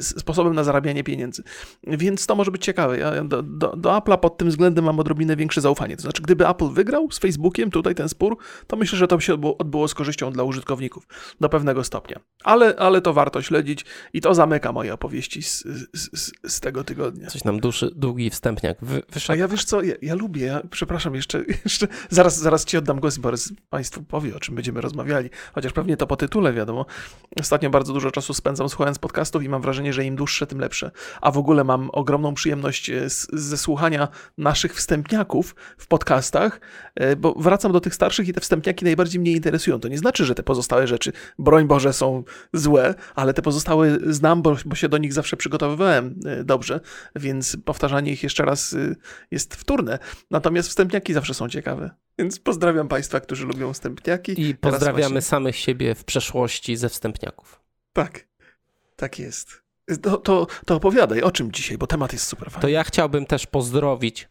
sposobem 0.00 0.54
na 0.54 0.64
zarabianie 0.64 1.03
pieniędzy. 1.04 1.42
Więc 1.86 2.26
to 2.26 2.34
może 2.34 2.50
być 2.50 2.64
ciekawe. 2.64 2.98
Ja 2.98 3.24
do, 3.24 3.42
do, 3.42 3.76
do 3.76 3.90
Apple'a 3.90 4.18
pod 4.18 4.38
tym 4.38 4.48
względem 4.48 4.84
mam 4.84 5.00
odrobinę 5.00 5.36
większe 5.36 5.60
zaufanie. 5.60 5.96
To 5.96 6.02
znaczy, 6.02 6.22
gdyby 6.22 6.48
Apple 6.48 6.68
wygrał 6.68 7.10
z 7.10 7.18
Facebookiem 7.18 7.70
tutaj 7.70 7.94
ten 7.94 8.08
spór, 8.08 8.36
to 8.66 8.76
myślę, 8.76 8.98
że 8.98 9.06
to 9.06 9.16
by 9.16 9.22
się 9.22 9.34
odbyło, 9.34 9.58
odbyło 9.58 9.88
z 9.88 9.94
korzyścią 9.94 10.32
dla 10.32 10.44
użytkowników 10.44 11.06
do 11.40 11.48
pewnego 11.48 11.84
stopnia. 11.84 12.20
Ale, 12.44 12.76
ale 12.76 13.00
to 13.00 13.12
warto 13.12 13.42
śledzić 13.42 13.84
i 14.12 14.20
to 14.20 14.34
zamyka 14.34 14.72
moje 14.72 14.94
opowieści 14.94 15.42
z, 15.42 15.64
z, 15.92 16.32
z 16.46 16.60
tego 16.60 16.84
tygodnia. 16.84 17.28
Coś 17.28 17.44
nam 17.44 17.60
duszy, 17.60 17.90
długi 17.96 18.30
wstępniak 18.30 18.78
wy, 18.82 19.02
A 19.28 19.34
ja 19.34 19.48
wiesz 19.48 19.64
co, 19.64 19.82
ja, 19.82 19.94
ja, 20.02 20.14
lubię, 20.14 20.46
ja, 20.46 20.60
przepraszam, 20.70 21.14
jeszcze, 21.14 21.44
jeszcze 21.64 21.88
zaraz, 22.10 22.38
zaraz 22.38 22.64
ci 22.64 22.76
oddam 22.76 23.00
głos, 23.00 23.18
Borys 23.18 23.52
Państwu 23.70 24.02
powie, 24.02 24.36
o 24.36 24.40
czym 24.40 24.54
będziemy 24.54 24.80
rozmawiali, 24.80 25.30
chociaż 25.54 25.72
pewnie 25.72 25.96
to 25.96 26.06
po 26.06 26.16
tytule, 26.16 26.52
wiadomo. 26.52 26.86
Ostatnio 27.40 27.70
bardzo 27.70 27.92
dużo 27.92 28.10
czasu 28.10 28.34
spędzam 28.34 28.68
słuchając 28.68 28.98
podcastów 28.98 29.42
i 29.42 29.48
mam 29.48 29.62
wrażenie, 29.62 29.92
że 29.92 30.04
im 30.04 30.16
dłuższe, 30.16 30.46
tym 30.46 30.58
lepsze 30.58 30.90
a 31.20 31.30
w 31.30 31.38
ogóle 31.38 31.64
mam 31.64 31.90
ogromną 31.92 32.34
przyjemność 32.34 32.90
e, 32.90 33.04
ze 33.32 33.56
słuchania 33.56 34.08
naszych 34.38 34.74
wstępniaków 34.74 35.56
w 35.78 35.86
podcastach, 35.86 36.60
e, 36.94 37.16
bo 37.16 37.34
wracam 37.34 37.72
do 37.72 37.80
tych 37.80 37.94
starszych 37.94 38.28
i 38.28 38.32
te 38.32 38.40
wstępniaki 38.40 38.84
najbardziej 38.84 39.20
mnie 39.20 39.32
interesują. 39.32 39.80
To 39.80 39.88
nie 39.88 39.98
znaczy, 39.98 40.24
że 40.24 40.34
te 40.34 40.42
pozostałe 40.42 40.86
rzeczy, 40.86 41.12
broń 41.38 41.66
Boże, 41.66 41.92
są 41.92 42.24
złe, 42.52 42.94
ale 43.14 43.34
te 43.34 43.42
pozostałe 43.42 43.98
znam, 44.06 44.42
bo, 44.42 44.56
bo 44.66 44.74
się 44.74 44.88
do 44.88 44.98
nich 44.98 45.12
zawsze 45.12 45.36
przygotowywałem 45.36 46.20
e, 46.26 46.44
dobrze, 46.44 46.80
więc 47.16 47.56
powtarzanie 47.64 48.12
ich 48.12 48.22
jeszcze 48.22 48.44
raz 48.44 48.76
jest 49.30 49.54
wtórne. 49.54 49.98
Natomiast 50.30 50.68
wstępniaki 50.68 51.14
zawsze 51.14 51.34
są 51.34 51.48
ciekawe. 51.48 51.90
Więc 52.18 52.38
pozdrawiam 52.38 52.88
Państwa, 52.88 53.20
którzy 53.20 53.46
lubią 53.46 53.72
wstępniaki. 53.72 54.40
I 54.42 54.54
pozdrawiamy 54.54 55.22
samych 55.22 55.56
siebie 55.56 55.94
w 55.94 56.04
przeszłości 56.04 56.76
ze 56.76 56.88
wstępniaków. 56.88 57.60
Tak, 57.92 58.28
tak 58.96 59.18
jest. 59.18 59.63
To, 60.02 60.16
to, 60.18 60.46
to 60.66 60.74
opowiadaj, 60.74 61.22
o 61.22 61.30
czym 61.30 61.52
dzisiaj, 61.52 61.78
bo 61.78 61.86
temat 61.86 62.12
jest 62.12 62.26
super 62.26 62.50
fajny. 62.50 62.62
To 62.62 62.68
ja 62.68 62.84
chciałbym 62.84 63.26
też 63.26 63.46
pozdrowić 63.46 64.28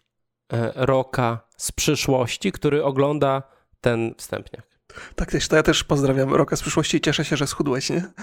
e, 0.54 0.72
Roka 0.76 1.48
z 1.58 1.72
przyszłości, 1.72 2.52
który 2.52 2.84
ogląda 2.84 3.44
ten 3.82 4.16
wstępniak. 4.18 4.68
Tak 5.16 5.32
też, 5.32 5.48
to 5.48 5.56
ja 5.56 5.64
też 5.64 5.84
pozdrawiam 5.84 6.34
Roka 6.34 6.56
z 6.56 6.62
przyszłości 6.62 6.98
i 6.98 7.02
cieszę 7.02 7.26
się, 7.26 7.38
że 7.38 7.48
schudłeś, 7.48 7.90
nie? 7.90 8.04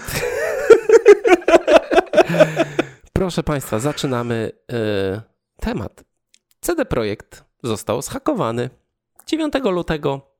Proszę 3.13 3.43
Państwa, 3.43 3.79
zaczynamy 3.79 4.51
y, 4.71 5.21
temat. 5.59 6.03
CD 6.61 6.85
Projekt 6.85 7.43
został 7.63 8.01
zhakowany. 8.01 8.69
9 9.25 9.53
lutego 9.63 10.30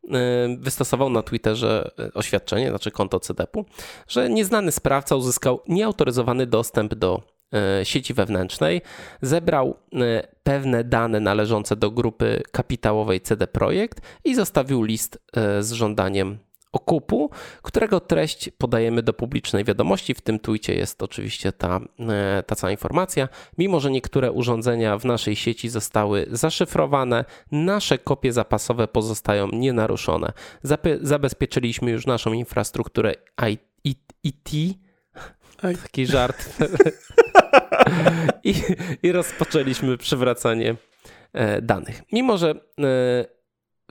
wystosował 0.60 1.10
na 1.10 1.22
Twitterze 1.22 1.92
y, 2.00 2.14
oświadczenie, 2.14 2.70
znaczy 2.70 2.92
konto 2.92 3.20
CDP-u, 3.20 3.66
że 4.08 4.30
nieznany 4.30 4.72
sprawca 4.72 5.16
uzyskał 5.16 5.62
nieautoryzowany 5.68 6.48
dostęp 6.48 6.96
do 6.96 7.22
y, 7.82 7.86
sieci 7.86 8.14
wewnętrznej, 8.14 8.82
zebrał 9.22 9.78
pewne 10.44 10.84
dane 10.84 11.20
należące 11.20 11.76
do 11.76 11.92
grupy 11.92 12.42
kapitałowej 12.52 13.22
CD 13.22 13.48
Projekt 13.48 14.02
i 14.24 14.36
zostawił 14.36 14.84
list 14.84 15.20
z 15.60 15.72
żądaniem 15.72 16.38
okupu, 16.72 17.30
którego 17.62 18.00
treść 18.00 18.50
podajemy 18.58 19.04
do 19.04 19.14
publicznej 19.14 19.64
wiadomości. 19.64 20.14
W 20.14 20.22
tym 20.22 20.40
tweetie 20.40 20.76
jest 20.76 21.04
oczywiście 21.04 21.52
ta, 21.52 21.80
e, 22.00 22.44
ta 22.48 22.56
cała 22.56 22.72
informacja. 22.72 23.30
Mimo, 23.58 23.80
że 23.80 23.92
niektóre 23.92 24.32
urządzenia 24.32 24.98
w 24.98 25.06
naszej 25.06 25.36
sieci 25.36 25.70
zostały 25.70 26.26
zaszyfrowane, 26.32 27.26
nasze 27.52 27.98
kopie 27.98 28.34
zapasowe 28.34 28.88
pozostają 28.88 29.48
nienaruszone. 29.54 30.34
Zabezpieczyliśmy 31.02 31.92
już 31.92 32.06
naszą 32.06 32.34
infrastrukturę 32.34 33.14
IT. 34.24 34.50
Taki 35.62 36.06
żart. 36.06 36.50
I, 38.44 38.54
I 39.04 39.12
rozpoczęliśmy 39.12 39.98
przywracanie 39.98 40.76
e, 41.34 41.62
danych. 41.62 42.02
Mimo, 42.12 42.38
że 42.38 42.50
e, 42.50 43.41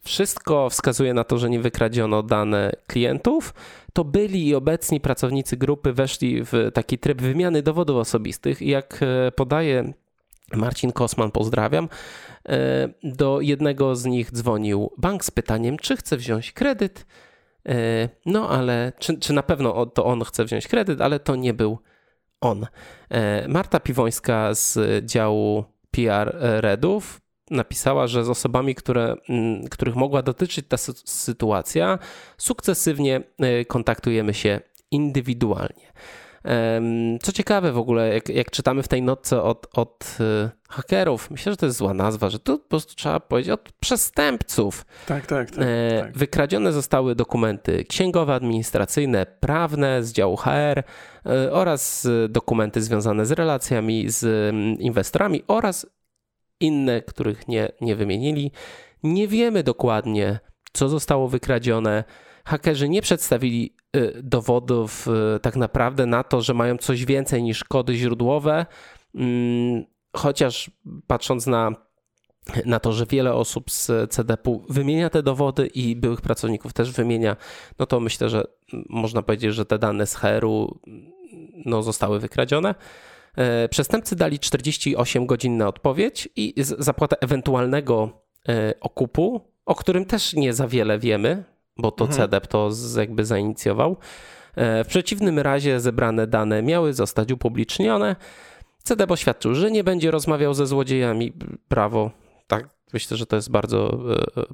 wszystko 0.03 0.71
wskazuje 0.71 1.15
na 1.15 1.25
to, 1.25 1.39
że 1.39 1.51
nie 1.51 1.61
wykradziono 1.61 2.23
dane 2.23 2.73
klientów, 2.87 3.55
to 3.93 4.05
byli 4.05 4.49
i 4.49 4.55
obecni 4.55 5.01
pracownicy 5.01 5.57
grupy 5.57 5.93
weszli 5.93 6.45
w 6.45 6.71
taki 6.75 6.99
tryb 6.99 7.23
wymiany 7.23 7.63
dowodów 7.63 7.97
osobistych. 7.97 8.63
Jak 8.63 9.01
e, 9.03 9.33
podaje 9.33 9.93
Marcin 10.53 10.93
Kosman, 10.93 11.31
pozdrawiam, 11.31 11.89
e, 12.49 12.89
do 13.03 13.41
jednego 13.41 13.97
z 13.97 14.05
nich 14.05 14.33
dzwonił 14.33 14.91
bank 14.99 15.25
z 15.25 15.31
pytaniem, 15.31 15.79
czy 15.79 15.97
chce 15.97 16.17
wziąć 16.17 16.53
kredyt. 16.53 17.07
E, 17.69 18.09
no 18.27 18.49
ale 18.49 18.93
czy, 18.99 19.19
czy 19.19 19.33
na 19.33 19.43
pewno 19.43 19.87
to 19.87 20.05
on 20.05 20.25
chce 20.25 20.45
wziąć 20.45 20.69
kredyt, 20.69 21.01
ale 21.01 21.21
to 21.21 21.37
nie 21.37 21.55
był 21.55 21.79
on. 22.41 22.67
Marta 23.49 23.81
Piwońska 23.81 24.55
z 24.55 24.79
działu 25.05 25.65
PR 25.91 26.37
Redów 26.41 27.21
napisała, 27.51 28.07
że 28.07 28.25
z 28.25 28.29
osobami, 28.29 28.75
które, 28.75 29.15
mm, 29.29 29.69
których 29.69 29.97
mogła 29.97 30.23
dotyczyć 30.23 30.67
ta 30.69 30.77
sytuacja, 31.05 31.99
sukcesywnie 32.39 33.23
y, 33.61 33.65
kontaktujemy 33.65 34.35
się 34.35 34.61
indywidualnie. 34.91 35.91
Co 37.23 37.33
ciekawe 37.33 37.73
w 37.73 37.79
ogóle, 37.79 38.15
jak, 38.15 38.29
jak 38.29 38.51
czytamy 38.51 38.83
w 38.83 38.89
tej 38.89 39.03
notce 39.03 39.43
od, 39.43 39.67
od 39.73 40.17
y, 40.21 40.51
hakerów, 40.69 41.31
myślę, 41.31 41.53
że 41.53 41.57
to 41.57 41.67
jest 41.67 41.79
zła 41.79 41.95
nazwa, 41.95 42.31
że 42.31 42.39
tu 42.39 42.59
po 42.59 42.69
prostu 42.69 42.95
trzeba 42.95 43.21
powiedzieć 43.21 43.51
od 43.51 43.73
przestępców. 43.73 44.87
Tak, 45.07 45.27
tak, 45.27 45.51
tak, 45.51 45.65
e, 45.69 46.01
tak. 46.01 46.19
Wykradzione 46.19 46.73
zostały 46.73 47.15
dokumenty 47.15 47.85
księgowe, 47.85 48.35
administracyjne, 48.35 49.27
prawne 49.41 50.03
z 50.03 50.13
działu 50.13 50.37
HR 50.37 50.49
e, 50.49 50.83
oraz 51.53 52.09
dokumenty 52.29 52.83
związane 52.83 53.27
z 53.27 53.33
relacjami 53.33 54.11
z 54.11 54.25
mm, 54.25 54.79
inwestorami 54.79 55.43
oraz 55.49 55.87
inne, 56.61 57.03
których 57.03 57.49
nie, 57.49 57.73
nie 57.81 57.97
wymienili. 57.97 58.53
Nie 59.03 59.29
wiemy 59.29 59.63
dokładnie, 59.63 60.41
co 60.73 60.89
zostało 60.89 61.29
wykradzione. 61.29 62.05
Hakerzy 62.45 62.89
nie 62.89 63.03
przedstawili 63.03 63.75
y, 63.97 64.21
dowodów 64.23 65.09
y, 65.37 65.41
tak 65.41 65.57
naprawdę 65.57 66.07
na 66.07 66.25
to, 66.25 66.41
że 66.41 66.55
mają 66.55 66.79
coś 66.79 67.05
więcej 67.05 67.43
niż 67.43 67.65
kody 67.65 67.95
źródłowe, 67.95 68.67
mm, 69.15 69.85
chociaż 70.17 70.71
patrząc 71.07 71.47
na 71.47 71.73
na 72.67 72.81
to, 72.81 72.93
że 72.93 73.07
wiele 73.07 73.35
osób 73.35 73.71
z 73.71 74.11
CDP-u 74.11 74.65
wymienia 74.69 75.11
te 75.11 75.23
dowody 75.23 75.67
i 75.67 75.97
byłych 75.97 76.21
pracowników 76.21 76.73
też 76.73 76.93
wymienia, 76.93 77.37
no 77.79 77.87
to 77.87 78.01
myślę, 78.01 78.29
że 78.29 78.45
można 78.89 79.23
powiedzieć, 79.23 79.55
że 79.55 79.67
te 79.67 79.79
dane 79.79 80.07
z 80.07 80.15
HR-u 80.15 80.79
no, 81.65 81.83
zostały 81.83 82.21
wykradzione. 82.21 82.75
E, 83.37 83.69
przestępcy 83.69 84.17
dali 84.17 84.39
48 84.39 85.27
godzin 85.27 85.57
na 85.57 85.69
odpowiedź 85.69 86.29
i 86.37 86.55
zapłatę 86.59 87.17
ewentualnego 87.21 88.23
e, 88.49 88.75
okupu, 88.81 89.41
o 89.67 89.75
którym 89.75 90.05
też 90.05 90.35
nie 90.35 90.53
za 90.53 90.69
wiele 90.69 90.99
wiemy, 90.99 91.45
bo 91.79 91.91
to 91.91 92.05
mhm. 92.05 92.23
CDEP 92.23 92.47
to 92.47 92.71
jakby 92.97 93.25
zainicjował. 93.25 93.97
E, 94.57 94.85
w 94.85 94.87
przeciwnym 94.87 95.39
razie 95.39 95.81
zebrane 95.81 96.27
dane 96.27 96.63
miały 96.63 96.93
zostać 96.93 97.33
upublicznione. 97.33 98.17
CDEP 98.83 99.11
oświadczył, 99.11 99.55
że 99.55 99.71
nie 99.71 99.85
będzie 99.85 100.11
rozmawiał 100.11 100.55
ze 100.55 100.67
złodziejami. 100.67 101.33
Prawo, 101.69 102.11
tak, 102.47 102.69
myślę, 102.93 103.17
że 103.17 103.27
to 103.27 103.37
jest 103.37 103.51
bardzo 103.51 103.99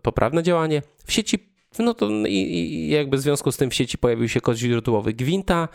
poprawne 0.02 0.42
działanie. 0.42 0.82
W 1.04 1.12
sieci, 1.12 1.52
no 1.78 1.94
to 1.94 2.10
i, 2.10 2.34
i 2.34 2.88
jakby 2.88 3.16
w 3.16 3.20
związku 3.20 3.52
z 3.52 3.56
tym 3.56 3.70
w 3.70 3.74
sieci 3.74 3.98
pojawił 3.98 4.28
się 4.28 4.40
kod 4.40 4.56
źródłowy 4.56 5.12
Gwinta, 5.12 5.68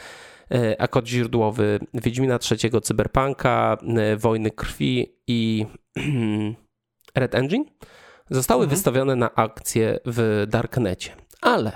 a 0.77 0.87
kod 0.87 1.07
źródłowy 1.07 1.79
Wiedźmina 1.93 2.39
III, 2.51 2.81
Cyberpunka, 2.81 3.77
Wojny 4.17 4.51
Krwi 4.51 5.15
i 5.27 5.65
Red 7.15 7.35
Engine 7.35 7.65
zostały 8.29 8.63
mhm. 8.63 8.75
wystawione 8.75 9.15
na 9.15 9.35
akcję 9.35 9.99
w 10.05 10.45
Darknecie. 10.49 11.11
Ale 11.41 11.71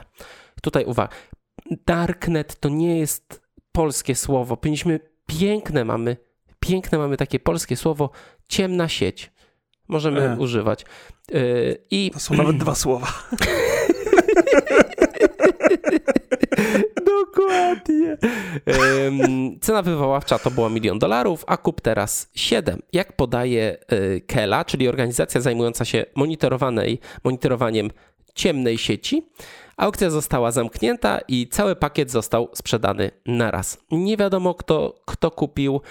tutaj 0.62 0.86
uwaga, 0.86 1.14
Darknet 1.86 2.60
to 2.60 2.70
nie 2.70 3.00
jest 3.00 3.42
polskie 3.72 4.16
słowo. 4.16 4.58
Powinniśmy 4.58 5.00
piękne 5.26 5.86
mamy, 5.86 6.18
piękne 6.60 6.98
mamy 6.98 7.18
takie 7.18 7.40
polskie 7.40 7.76
słowo 7.76 8.10
ciemna 8.48 8.90
sieć. 8.90 9.32
Możemy 9.88 10.22
e. 10.22 10.38
używać. 10.38 10.86
Yy, 11.32 11.78
I... 11.92 12.12
To 12.12 12.20
są 12.20 12.36
nawet 12.36 12.58
dwa 12.58 12.76
słowa. 12.76 13.08
Dokładnie. 17.06 18.18
Cena 19.62 19.82
wywoławcza 19.82 20.40
to 20.40 20.52
było 20.52 20.70
milion 20.70 21.00
dolarów, 21.00 21.44
a 21.48 21.58
kup 21.58 21.82
teraz 21.82 22.32
7. 22.36 22.82
Jak 22.94 23.16
podaje 23.16 23.78
y, 23.94 24.22
Kela, 24.28 24.66
czyli 24.66 24.88
organizacja 24.88 25.42
zajmująca 25.42 25.86
się 25.86 26.06
monitorowanej, 26.16 27.00
monitorowaniem 27.24 27.92
ciemnej 28.36 28.78
sieci, 28.78 29.30
aukcja 29.78 30.10
została 30.10 30.52
zamknięta 30.52 31.20
i 31.28 31.48
cały 31.48 31.76
pakiet 31.76 32.12
został 32.12 32.50
sprzedany 32.54 33.12
naraz. 33.26 33.78
Nie 33.92 34.18
wiadomo 34.18 34.54
kto, 34.54 35.02
kto 35.06 35.32
kupił 35.32 35.82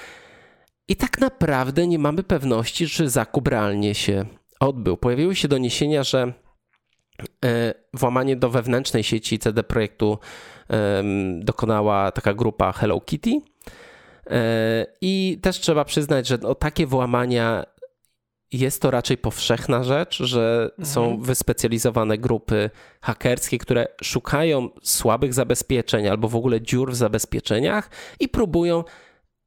i 0.88 0.96
tak 0.96 1.18
naprawdę 1.18 1.86
nie 1.86 1.98
mamy 1.98 2.22
pewności, 2.22 2.88
czy 2.88 3.08
zakup 3.08 3.48
realnie 3.48 3.94
się 3.94 4.24
odbył. 4.60 4.96
Pojawiły 4.96 5.36
się 5.36 5.48
doniesienia, 5.48 6.02
że 6.02 6.32
E, 7.44 7.74
włamanie 7.94 8.36
do 8.36 8.50
wewnętrznej 8.50 9.02
sieci 9.02 9.38
CD 9.38 9.62
Projektu 9.62 10.18
dokonała 11.38 12.12
taka 12.12 12.34
grupa 12.34 12.72
Hello 12.72 13.00
Kitty. 13.00 13.40
E, 14.30 14.86
I 15.00 15.38
też 15.42 15.60
trzeba 15.60 15.84
przyznać, 15.84 16.26
że 16.26 16.40
o 16.40 16.54
takie 16.54 16.86
włamania 16.86 17.64
jest 18.52 18.82
to 18.82 18.90
raczej 18.90 19.18
powszechna 19.18 19.84
rzecz, 19.84 20.22
że 20.22 20.70
mhm. 20.70 20.86
są 20.86 21.20
wyspecjalizowane 21.20 22.18
grupy 22.18 22.70
hakerskie, 23.00 23.58
które 23.58 23.86
szukają 24.02 24.68
słabych 24.82 25.34
zabezpieczeń 25.34 26.08
albo 26.08 26.28
w 26.28 26.36
ogóle 26.36 26.60
dziur 26.62 26.92
w 26.92 26.96
zabezpieczeniach 26.96 27.90
i 28.20 28.28
próbują 28.28 28.84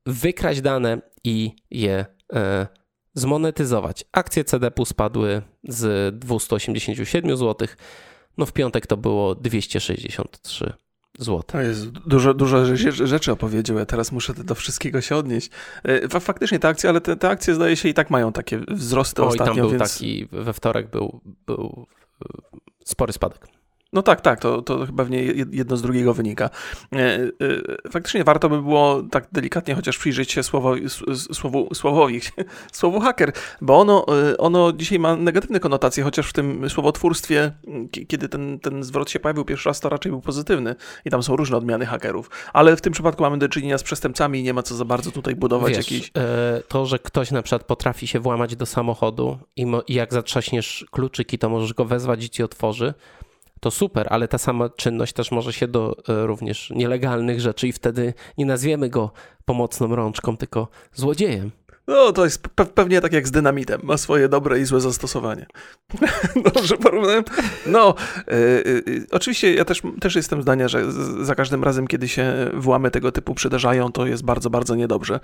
wykraść 0.06 0.62
dane 0.62 1.02
i 1.24 1.56
je 1.72 2.06
e, 2.34 2.68
zmonetyzować. 3.14 4.06
Akcje 4.12 4.44
CDP 4.44 4.86
spadły 4.86 5.42
z 5.64 6.16
287 6.20 7.38
zł. 7.38 7.68
No 8.38 8.46
w 8.46 8.54
piątek 8.54 8.88
to 8.88 8.98
było 8.98 9.36
263 9.36 10.74
zł. 11.18 11.44
To 11.48 11.62
jest 11.62 11.90
dużo, 11.90 12.34
dużo 12.34 12.66
rzeczy 12.92 13.32
opowiedział. 13.32 13.78
Ja 13.78 13.86
teraz 13.86 14.12
muszę 14.12 14.34
do 14.34 14.56
wszystkiego 14.56 15.02
się 15.02 15.16
odnieść. 15.16 15.50
E, 15.84 16.20
faktycznie 16.20 16.60
te 16.60 16.68
akcje, 16.68 16.90
ale 16.90 17.02
te, 17.02 17.16
te 17.16 17.30
akcje 17.30 17.56
zdaje 17.56 17.76
się 17.76 17.90
i 17.90 17.94
tak 17.94 18.10
mają 18.10 18.34
takie 18.34 18.60
wzrosty 18.68 19.24
o, 19.24 19.28
ostatnio. 19.28 19.54
I 19.54 19.56
tam 19.56 19.70
był 19.70 19.80
więc... 19.80 19.94
taki, 19.94 20.28
we 20.32 20.54
wtorek 20.54 20.90
był, 20.90 21.22
był 21.46 21.88
spory 22.86 23.14
spadek. 23.14 23.57
No 23.98 24.04
tak, 24.04 24.22
tak, 24.22 24.40
to, 24.40 24.62
to 24.62 24.86
chyba 24.86 25.04
pewnie 25.04 25.24
jedno 25.52 25.78
z 25.78 25.82
drugiego 25.82 26.14
wynika. 26.14 26.50
E, 26.94 26.98
e, 26.98 27.30
faktycznie 27.92 28.24
warto 28.24 28.50
by 28.50 28.62
było 28.62 29.04
tak 29.12 29.28
delikatnie 29.32 29.76
chociaż 29.76 29.98
przyjrzeć 29.98 30.32
się 30.32 30.44
słowo, 30.44 30.76
słowu, 31.34 31.70
słowowi, 31.74 32.22
słowu 32.72 33.00
haker, 33.00 33.32
bo 33.62 33.80
ono, 33.80 34.06
e, 34.32 34.38
ono 34.38 34.74
dzisiaj 34.74 35.00
ma 35.00 35.16
negatywne 35.16 35.60
konotacje, 35.60 36.04
chociaż 36.04 36.30
w 36.30 36.34
tym 36.34 36.70
słowotwórstwie, 36.70 37.52
kiedy 38.08 38.30
ten, 38.30 38.60
ten 38.60 38.84
zwrot 38.84 39.10
się 39.10 39.20
pojawił 39.20 39.46
pierwszy 39.46 39.70
raz, 39.70 39.80
to 39.80 39.90
raczej 39.90 40.12
był 40.12 40.22
pozytywny 40.22 40.76
i 41.06 41.10
tam 41.10 41.24
są 41.24 41.36
różne 41.36 41.58
odmiany 41.58 41.86
hakerów, 41.86 42.30
ale 42.54 42.76
w 42.76 42.82
tym 42.82 42.94
przypadku 42.94 43.24
mamy 43.24 43.38
do 43.38 43.50
czynienia 43.50 43.78
z 43.78 43.84
przestępcami 43.84 44.40
i 44.40 44.44
nie 44.44 44.54
ma 44.54 44.64
co 44.64 44.76
za 44.76 44.86
bardzo 44.86 45.12
tutaj 45.12 45.36
budować 45.36 45.70
Wiesz, 45.70 45.92
jakiś... 45.92 46.12
To, 46.68 46.86
że 46.86 47.00
ktoś 47.00 47.32
na 47.32 47.42
przykład 47.42 47.64
potrafi 47.64 48.08
się 48.08 48.20
włamać 48.20 48.56
do 48.56 48.66
samochodu 48.66 49.38
i 49.56 49.94
jak 49.94 50.14
zatrzaśniesz 50.14 50.86
kluczyki, 50.92 51.38
to 51.38 51.50
możesz 51.50 51.74
go 51.74 51.86
wezwać 51.86 52.24
i 52.24 52.30
ci 52.30 52.44
otworzy, 52.44 52.94
to 53.60 53.72
super, 53.72 54.08
ale 54.10 54.28
ta 54.28 54.38
sama 54.38 54.70
czynność 54.70 55.14
też 55.14 55.32
może 55.32 55.54
się 55.54 55.68
do 55.68 55.96
e, 56.10 56.28
również 56.28 56.70
nielegalnych 56.76 57.42
rzeczy 57.42 57.68
i 57.68 57.74
wtedy 57.74 58.14
nie 58.38 58.46
nazwiemy 58.46 58.90
go 58.90 59.12
pomocną 59.46 59.96
rączką, 59.96 60.38
tylko 60.38 60.68
złodziejem. 60.94 61.52
No, 61.88 62.12
to 62.12 62.24
jest 62.24 62.48
pe 62.48 62.66
pewnie 62.66 63.02
tak 63.02 63.14
jak 63.14 63.28
z 63.28 63.32
dynamitem. 63.32 63.82
Ma 63.84 63.98
swoje 63.98 64.30
dobre 64.30 64.60
i 64.60 64.66
złe 64.66 64.82
zastosowanie. 64.82 65.46
Dobrze 66.54 66.78
porównałem? 66.78 67.24
No, 67.66 67.96
yy, 68.28 68.84
yy, 68.88 69.06
oczywiście 69.12 69.54
ja 69.54 69.66
też, 69.66 69.82
też 70.00 70.16
jestem 70.16 70.42
zdania, 70.42 70.68
że 70.68 70.92
za 71.24 71.36
każdym 71.36 71.64
razem, 71.64 71.88
kiedy 71.88 72.08
się 72.08 72.52
włamy 72.54 72.92
tego 72.92 73.12
typu 73.12 73.36
przydarzają, 73.36 73.92
to 73.92 74.06
jest 74.06 74.24
bardzo, 74.24 74.50
bardzo 74.50 74.76
niedobrze 74.76 75.20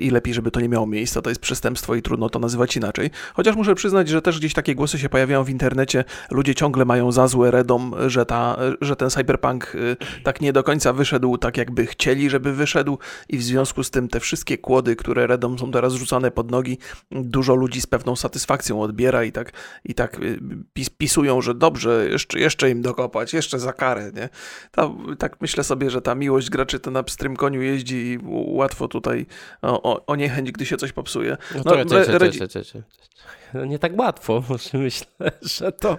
i 0.00 0.10
lepiej, 0.10 0.34
żeby 0.34 0.50
to 0.50 0.60
nie 0.60 0.68
miało 0.68 0.86
miejsca. 0.86 1.22
To 1.22 1.30
jest 1.30 1.40
przestępstwo 1.40 1.94
i 1.94 2.02
trudno 2.02 2.30
to 2.30 2.38
nazywać 2.38 2.76
inaczej. 2.76 3.10
Chociaż 3.34 3.56
muszę 3.56 3.74
przyznać, 3.74 4.08
że 4.08 4.22
też 4.22 4.38
gdzieś 4.38 4.54
takie 4.54 4.74
głosy 4.74 4.98
się 4.98 5.08
pojawiają 5.08 5.44
w 5.44 5.50
internecie. 5.50 6.04
Ludzie 6.30 6.54
ciągle 6.54 6.84
mają 6.84 7.12
za 7.12 7.28
złe 7.28 7.50
redom, 7.50 7.94
że, 8.06 8.26
ta, 8.26 8.56
że 8.80 8.96
ten 8.96 9.10
cyberpunk 9.10 9.72
tak 10.22 10.40
nie 10.40 10.52
do 10.52 10.62
końca 10.62 10.92
wyszedł 10.92 11.38
tak, 11.38 11.56
jakby 11.56 11.86
chcieli, 11.86 12.30
żeby 12.30 12.52
wyszedł 12.52 12.98
i 13.28 13.38
w 13.38 13.42
związku 13.42 13.82
z 13.82 13.90
tym 13.90 14.08
te 14.08 14.20
wszystkie 14.20 14.58
kłody, 14.58 14.96
które 14.96 15.26
redom 15.26 15.58
są 15.58 15.70
teraz 15.70 15.97
rzucane 15.98 16.30
pod 16.30 16.50
nogi, 16.50 16.78
dużo 17.10 17.54
ludzi 17.54 17.80
z 17.80 17.86
pewną 17.86 18.16
satysfakcją 18.16 18.82
odbiera 18.82 19.24
i 19.24 19.32
tak, 19.32 19.52
i 19.84 19.94
tak 19.94 20.18
y, 20.22 20.38
pis, 20.72 20.90
pisują, 20.90 21.40
że 21.40 21.54
dobrze, 21.54 22.08
jeszcze, 22.10 22.38
jeszcze 22.40 22.70
im 22.70 22.82
dokopać, 22.82 23.34
jeszcze 23.34 23.58
za 23.58 23.72
karę, 23.72 24.12
nie? 24.14 24.28
Ta, 24.70 24.90
tak 25.18 25.40
myślę 25.40 25.64
sobie, 25.64 25.90
że 25.90 26.02
ta 26.02 26.14
miłość 26.14 26.50
graczy 26.50 26.80
to 26.80 26.90
na 26.90 27.02
pstrym 27.02 27.36
koniu 27.36 27.62
jeździ 27.62 27.96
i 27.96 28.18
łatwo 28.46 28.88
tutaj 28.88 29.26
o, 29.62 29.82
o, 29.82 30.06
o 30.06 30.16
niechęć, 30.16 30.52
gdy 30.52 30.66
się 30.66 30.76
coś 30.76 30.92
popsuje. 30.92 31.36
No, 31.54 31.62
no, 31.64 31.84
nie 33.66 33.78
tak 33.78 33.98
łatwo. 33.98 34.42
Myślę, 34.74 35.06
że 35.42 35.72
to, 35.72 35.98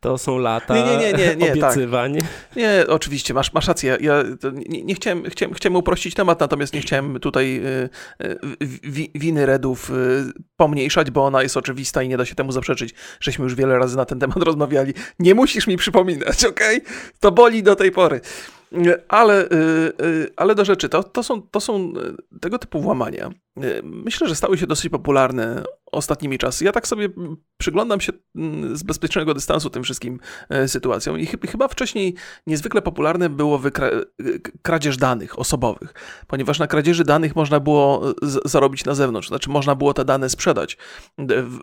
to 0.00 0.18
są 0.18 0.38
lata 0.38 0.76
nie, 0.76 0.84
nie, 0.84 0.96
nie, 0.96 1.12
nie, 1.12 1.36
nie, 1.36 1.46
tak. 1.46 1.56
obiecywań. 1.56 2.14
Tak. 2.18 2.56
Nie, 2.56 2.84
oczywiście, 2.88 3.34
masz, 3.34 3.52
masz 3.52 3.68
rację. 3.68 3.98
Ja 4.00 4.24
nie, 4.68 4.82
nie, 4.82 4.94
chciałem, 4.94 5.24
chciałem, 5.24 5.54
chciałem 5.54 5.76
uprościć 5.76 6.14
temat, 6.14 6.40
natomiast 6.40 6.74
nie 6.74 6.80
chciałem 6.80 7.20
tutaj 7.20 7.60
y, 7.66 7.88
y, 8.24 9.08
winy 9.14 9.46
Redów 9.46 9.90
y, 9.90 9.94
pomniejszać, 10.56 11.10
bo 11.10 11.24
ona 11.24 11.42
jest 11.42 11.56
oczywista 11.56 12.02
i 12.02 12.08
nie 12.08 12.16
da 12.16 12.24
się 12.24 12.34
temu 12.34 12.52
zaprzeczyć. 12.52 12.94
Żeśmy 13.20 13.42
już 13.42 13.54
wiele 13.54 13.78
razy 13.78 13.96
na 13.96 14.04
ten 14.04 14.18
temat 14.18 14.42
rozmawiali. 14.50 14.94
Nie 15.18 15.34
musisz 15.34 15.66
mi 15.66 15.76
przypominać, 15.76 16.44
ok? 16.44 16.60
To 17.20 17.32
boli 17.32 17.62
do 17.62 17.76
tej 17.76 17.92
pory. 17.92 18.20
Ale, 19.08 19.48
ale 20.36 20.54
do 20.54 20.64
rzeczy, 20.64 20.88
to, 20.88 21.02
to, 21.02 21.22
są, 21.22 21.42
to 21.42 21.60
są 21.60 21.92
tego 22.40 22.58
typu 22.58 22.80
włamania. 22.80 23.30
Myślę, 23.82 24.28
że 24.28 24.36
stały 24.36 24.58
się 24.58 24.66
dosyć 24.66 24.90
popularne 24.90 25.62
ostatnimi 25.96 26.38
czasy. 26.38 26.64
Ja 26.64 26.72
tak 26.72 26.86
sobie 26.86 27.08
przyglądam 27.58 28.00
się 28.00 28.12
z 28.72 28.82
bezpiecznego 28.82 29.34
dystansu 29.34 29.70
tym 29.70 29.82
wszystkim 29.82 30.20
e, 30.48 30.68
sytuacjom 30.68 31.18
i 31.18 31.26
chyba 31.26 31.68
wcześniej 31.68 32.14
niezwykle 32.46 32.82
popularne 32.82 33.28
było 33.28 33.58
wykra- 33.58 34.04
kradzież 34.62 34.96
danych 34.96 35.38
osobowych, 35.38 35.94
ponieważ 36.26 36.58
na 36.58 36.66
kradzieży 36.66 37.04
danych 37.04 37.36
można 37.36 37.60
było 37.60 38.14
zarobić 38.44 38.84
na 38.84 38.94
zewnątrz, 38.94 39.28
znaczy 39.28 39.50
można 39.50 39.74
było 39.74 39.94
te 39.94 40.04
dane 40.04 40.28
sprzedać 40.28 40.78
w, 41.18 41.58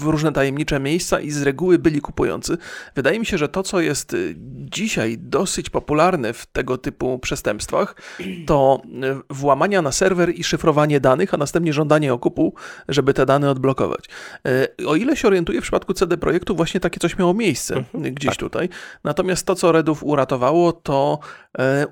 w 0.00 0.02
różne 0.02 0.32
tajemnicze 0.32 0.80
miejsca 0.80 1.20
i 1.20 1.30
z 1.30 1.42
reguły 1.42 1.78
byli 1.78 2.00
kupujący. 2.00 2.58
Wydaje 2.94 3.20
mi 3.20 3.26
się, 3.26 3.38
że 3.38 3.48
to, 3.48 3.62
co 3.62 3.80
jest 3.80 4.14
y, 4.14 4.34
dzisiaj 4.54 5.18
dosyć 5.18 5.70
popularne 5.70 6.32
w 6.32 6.46
tego 6.46 6.78
typu 6.78 7.18
przestępstwach, 7.18 7.96
to 8.46 8.82
y, 8.84 9.22
włamania 9.30 9.82
na 9.82 9.92
serwer 9.92 10.34
i 10.34 10.44
szyfrowanie 10.44 11.00
danych, 11.00 11.34
a 11.34 11.36
następnie 11.36 11.72
żądanie 11.72 12.12
okupu, 12.12 12.54
żeby 12.88 13.14
te 13.14 13.26
dane 13.26 13.50
odblokować 13.50 13.71
zablokować. 13.72 14.04
O 14.86 14.96
ile 14.96 15.16
się 15.16 15.28
orientuję, 15.28 15.60
w 15.60 15.62
przypadku 15.62 15.94
CD 15.94 16.16
Projektu 16.16 16.56
właśnie 16.56 16.80
takie 16.80 17.00
coś 17.00 17.18
miało 17.18 17.34
miejsce 17.34 17.76
mhm, 17.76 18.14
gdzieś 18.14 18.30
tak. 18.30 18.38
tutaj. 18.38 18.68
Natomiast 19.04 19.46
to, 19.46 19.54
co 19.54 19.72
Redów 19.72 20.04
uratowało, 20.04 20.72
to 20.72 21.18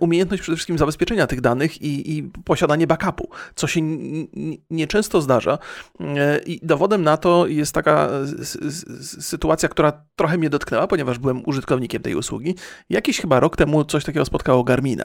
umiejętność 0.01 0.43
przede 0.43 0.57
wszystkim 0.57 0.79
zabezpieczenia 0.79 1.27
tych 1.27 1.41
danych 1.41 1.83
i, 1.83 2.19
i 2.19 2.23
posiadanie 2.23 2.87
backupu, 2.87 3.29
co 3.55 3.67
się 3.67 3.81
nieczęsto 4.71 5.21
zdarza. 5.21 5.59
I 6.47 6.61
dowodem 6.63 7.03
na 7.03 7.17
to 7.17 7.47
jest 7.47 7.73
taka 7.73 8.09
sytuacja, 9.01 9.69
która 9.69 10.05
trochę 10.17 10.39
mnie 10.39 10.51
dotknęła, 10.51 10.87
ponieważ 10.87 11.19
byłem 11.19 11.43
użytkownikiem 11.47 12.03
tej 12.03 12.15
usługi. 12.15 12.55
Jakiś 12.91 13.21
chyba 13.21 13.41
rok 13.41 13.57
temu 13.57 13.85
coś 13.85 14.05
takiego 14.05 14.25
spotkało 14.25 14.65
Garmina. 14.65 15.05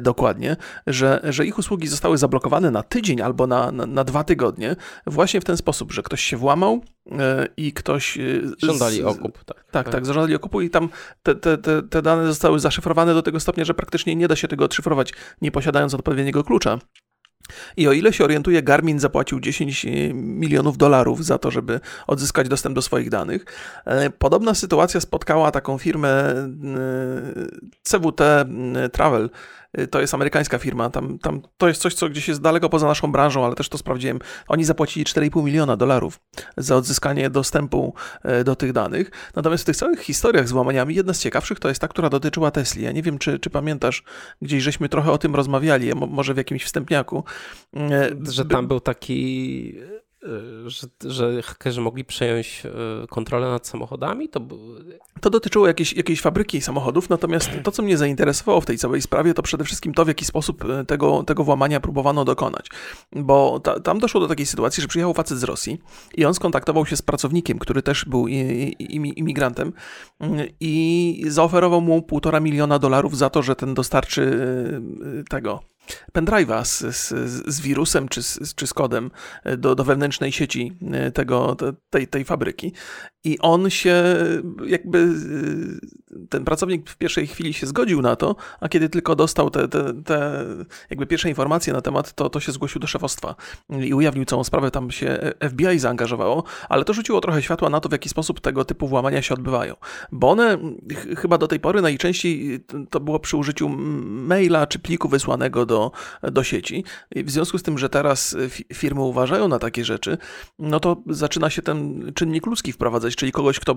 Dokładnie, 0.00 0.56
że, 0.86 1.20
że 1.24 1.46
ich 1.46 1.58
usługi 1.58 1.88
zostały 1.88 2.18
zablokowane 2.18 2.70
na 2.70 2.82
tydzień 2.82 3.20
albo 3.20 3.46
na, 3.46 3.72
na, 3.72 3.86
na 3.86 4.04
dwa 4.04 4.24
tygodnie, 4.24 4.76
właśnie 5.06 5.40
w 5.40 5.44
ten 5.44 5.56
sposób, 5.56 5.92
że 5.92 6.02
ktoś 6.02 6.20
się 6.20 6.36
włamał 6.36 6.74
e, 6.74 6.91
i 7.56 7.72
ktoś. 7.72 8.18
E, 8.18 8.22
żądali 8.58 9.02
okup. 9.02 9.44
Tak, 9.44 9.64
tak, 9.70 9.88
tak 9.88 10.06
zażądali 10.06 10.34
okupu 10.34 10.60
i 10.60 10.70
tam 10.70 10.88
te, 11.22 11.34
te, 11.34 11.58
te, 11.58 11.82
te 11.82 12.02
dane 12.02 12.26
zostały 12.26 12.60
zaszyfrowane 12.60 13.14
do 13.14 13.22
tego 13.22 13.40
stopnia, 13.40 13.64
że 13.64 13.74
praktycznie 13.74 14.16
nie 14.16 14.28
da 14.28 14.36
się 14.36 14.48
tego 14.48 14.64
odszyfrować, 14.64 15.12
nie 15.40 15.52
posiadając 15.52 15.94
odpowiedniego 15.94 16.44
klucza. 16.44 16.78
I 17.76 17.88
o 17.88 17.92
ile 17.92 18.12
się 18.12 18.24
orientuję, 18.24 18.62
Garmin 18.62 19.00
zapłacił 19.00 19.40
10 19.40 19.86
milionów 20.14 20.78
dolarów 20.78 21.24
za 21.24 21.38
to, 21.38 21.50
żeby 21.50 21.80
odzyskać 22.06 22.48
dostęp 22.48 22.74
do 22.74 22.82
swoich 22.82 23.10
danych. 23.10 23.44
E, 23.84 24.10
podobna 24.10 24.54
sytuacja 24.54 25.00
spotkała 25.00 25.50
taką 25.50 25.78
firmę 25.78 26.34
CWT 27.82 28.22
Travel, 28.92 29.30
to 29.90 30.00
jest 30.00 30.14
amerykańska 30.14 30.58
firma, 30.58 30.90
tam, 30.90 31.18
tam 31.18 31.42
to 31.56 31.68
jest 31.68 31.82
coś, 31.82 31.94
co 31.94 32.08
gdzieś 32.08 32.28
jest 32.28 32.40
daleko 32.40 32.68
poza 32.68 32.86
naszą 32.86 33.12
branżą, 33.12 33.44
ale 33.44 33.54
też 33.54 33.68
to 33.68 33.78
sprawdziłem. 33.78 34.18
Oni 34.48 34.64
zapłacili 34.64 35.04
4,5 35.06 35.44
miliona 35.44 35.76
dolarów 35.76 36.20
za 36.56 36.76
odzyskanie 36.76 37.30
dostępu 37.30 37.94
y, 38.40 38.44
do 38.44 38.56
tych 38.56 38.72
danych. 38.72 39.10
Natomiast 39.36 39.62
w 39.62 39.66
tych 39.66 39.76
całych 39.76 40.00
historiach 40.00 40.48
z 40.48 40.52
łamaniami, 40.52 40.94
jedna 40.94 41.14
z 41.14 41.20
ciekawszych 41.20 41.60
to 41.60 41.68
jest 41.68 41.80
ta, 41.80 41.88
która 41.88 42.08
dotyczyła 42.10 42.50
Tesli. 42.50 42.82
Ja 42.82 42.92
nie 42.92 43.02
wiem, 43.02 43.18
czy, 43.18 43.38
czy 43.38 43.50
pamiętasz, 43.50 44.04
gdzieś 44.42 44.62
żeśmy 44.62 44.88
trochę 44.88 45.12
o 45.12 45.18
tym 45.18 45.34
rozmawiali, 45.34 45.94
może 45.94 46.34
w 46.34 46.36
jakimś 46.36 46.64
wstępniaku. 46.64 47.24
Y, 47.76 48.32
Że 48.32 48.44
tam 48.44 48.68
był 48.68 48.80
taki 48.80 49.12
Y, 49.76 50.01
że, 50.66 50.86
że 51.04 51.42
hakerzy 51.42 51.80
mogli 51.80 52.04
przejąć 52.04 52.62
y, 53.04 53.06
kontrolę 53.06 53.48
nad 53.48 53.66
samochodami? 53.66 54.28
To, 54.28 54.40
to 55.20 55.30
dotyczyło 55.30 55.66
jakiejś, 55.66 55.92
jakiejś 55.92 56.20
fabryki 56.20 56.60
samochodów, 56.60 57.08
natomiast 57.08 57.50
to, 57.64 57.70
co 57.70 57.82
mnie 57.82 57.98
zainteresowało 57.98 58.60
w 58.60 58.66
tej 58.66 58.78
całej 58.78 59.02
sprawie, 59.02 59.34
to 59.34 59.42
przede 59.42 59.64
wszystkim 59.64 59.94
to, 59.94 60.04
w 60.04 60.08
jaki 60.08 60.24
sposób 60.24 60.64
y, 60.64 60.84
tego, 60.84 61.22
tego 61.22 61.44
włamania 61.44 61.80
próbowano 61.80 62.24
dokonać. 62.24 62.66
Bo 63.12 63.60
ta, 63.60 63.80
tam 63.80 63.98
doszło 63.98 64.20
do 64.20 64.28
takiej 64.28 64.46
sytuacji, 64.46 64.80
że 64.80 64.88
przyjechał 64.88 65.14
facet 65.14 65.38
z 65.38 65.44
Rosji 65.44 65.78
i 66.14 66.24
on 66.24 66.34
skontaktował 66.34 66.86
się 66.86 66.96
z 66.96 67.02
pracownikiem, 67.02 67.58
który 67.58 67.82
też 67.82 68.04
był 68.04 68.26
imigrantem 69.16 69.72
i 70.60 71.24
zaoferował 71.28 71.80
mu 71.80 72.02
półtora 72.02 72.40
miliona 72.40 72.78
dolarów 72.78 73.16
za 73.16 73.30
to, 73.30 73.42
że 73.42 73.56
ten 73.56 73.74
dostarczy 73.74 74.40
tego 75.30 75.71
pendrive'a 76.12 76.64
z, 76.64 76.96
z, 76.96 77.08
z, 77.54 77.60
wirusem 77.60 78.08
czy 78.08 78.22
z, 78.22 78.54
czy 78.54 78.66
z 78.66 78.74
kodem 78.74 79.10
do, 79.58 79.74
do 79.74 79.84
wewnętrznej 79.84 80.32
sieci 80.32 80.72
e, 80.92 81.10
tego, 81.10 81.56
tej, 81.90 82.08
tej 82.08 82.24
fabryki. 82.24 82.72
I 83.24 83.38
on 83.38 83.70
się 83.70 84.04
jakby, 84.66 84.98
e, 84.98 86.26
ten 86.28 86.44
pracownik 86.44 86.90
w 86.90 86.96
pierwszej 86.96 87.26
chwili 87.26 87.52
się 87.52 87.66
zgodził 87.66 88.02
na 88.02 88.16
to, 88.16 88.36
a 88.60 88.68
kiedy 88.68 88.88
tylko 88.88 89.16
dostał 89.16 89.50
te, 89.50 89.68
te, 89.68 90.02
te 90.02 90.44
jakby 90.90 91.06
pierwsze 91.06 91.28
informacje 91.28 91.72
na 91.72 91.80
temat, 91.80 92.12
to, 92.12 92.30
to 92.30 92.40
się 92.40 92.52
zgłosił 92.52 92.80
do 92.80 92.86
szefostwa 92.86 93.34
i 93.70 93.94
ujawnił 93.94 94.24
całą 94.24 94.44
sprawę, 94.44 94.70
tam 94.70 94.90
się 94.90 95.32
FBI 95.48 95.78
zaangażowało, 95.78 96.44
ale 96.68 96.84
to 96.84 96.92
rzuciło 96.92 97.20
trochę 97.20 97.42
światła 97.42 97.70
na 97.70 97.80
to, 97.80 97.88
w 97.88 97.92
jaki 97.92 98.08
sposób 98.08 98.40
tego 98.40 98.64
typu 98.64 98.88
włamania 98.88 99.22
się 99.22 99.34
odbywają. 99.34 99.74
Bo 100.12 100.30
one 100.30 100.58
chyba 101.18 101.38
do 101.38 101.48
tej 101.48 101.60
pory 101.60 101.82
najczęściej 101.82 102.60
to 102.90 103.00
było 103.00 103.20
przy 103.20 103.36
użyciu 103.36 103.68
maila 103.68 104.66
czy 104.66 104.78
pliku 104.78 105.08
wysłanego 105.08 105.66
do, 105.66 105.71
do 106.22 106.44
sieci. 106.44 106.84
I 107.14 107.24
w 107.24 107.30
związku 107.30 107.58
z 107.58 107.62
tym, 107.62 107.78
że 107.78 107.88
teraz 107.88 108.36
firmy 108.74 109.00
uważają 109.00 109.48
na 109.48 109.58
takie 109.58 109.84
rzeczy, 109.84 110.18
no 110.58 110.80
to 110.80 111.02
zaczyna 111.06 111.50
się 111.50 111.62
ten 111.62 112.12
czynnik 112.14 112.46
ludzki 112.46 112.72
wprowadzać, 112.72 113.16
czyli 113.16 113.32
kogoś, 113.32 113.60
kto 113.60 113.76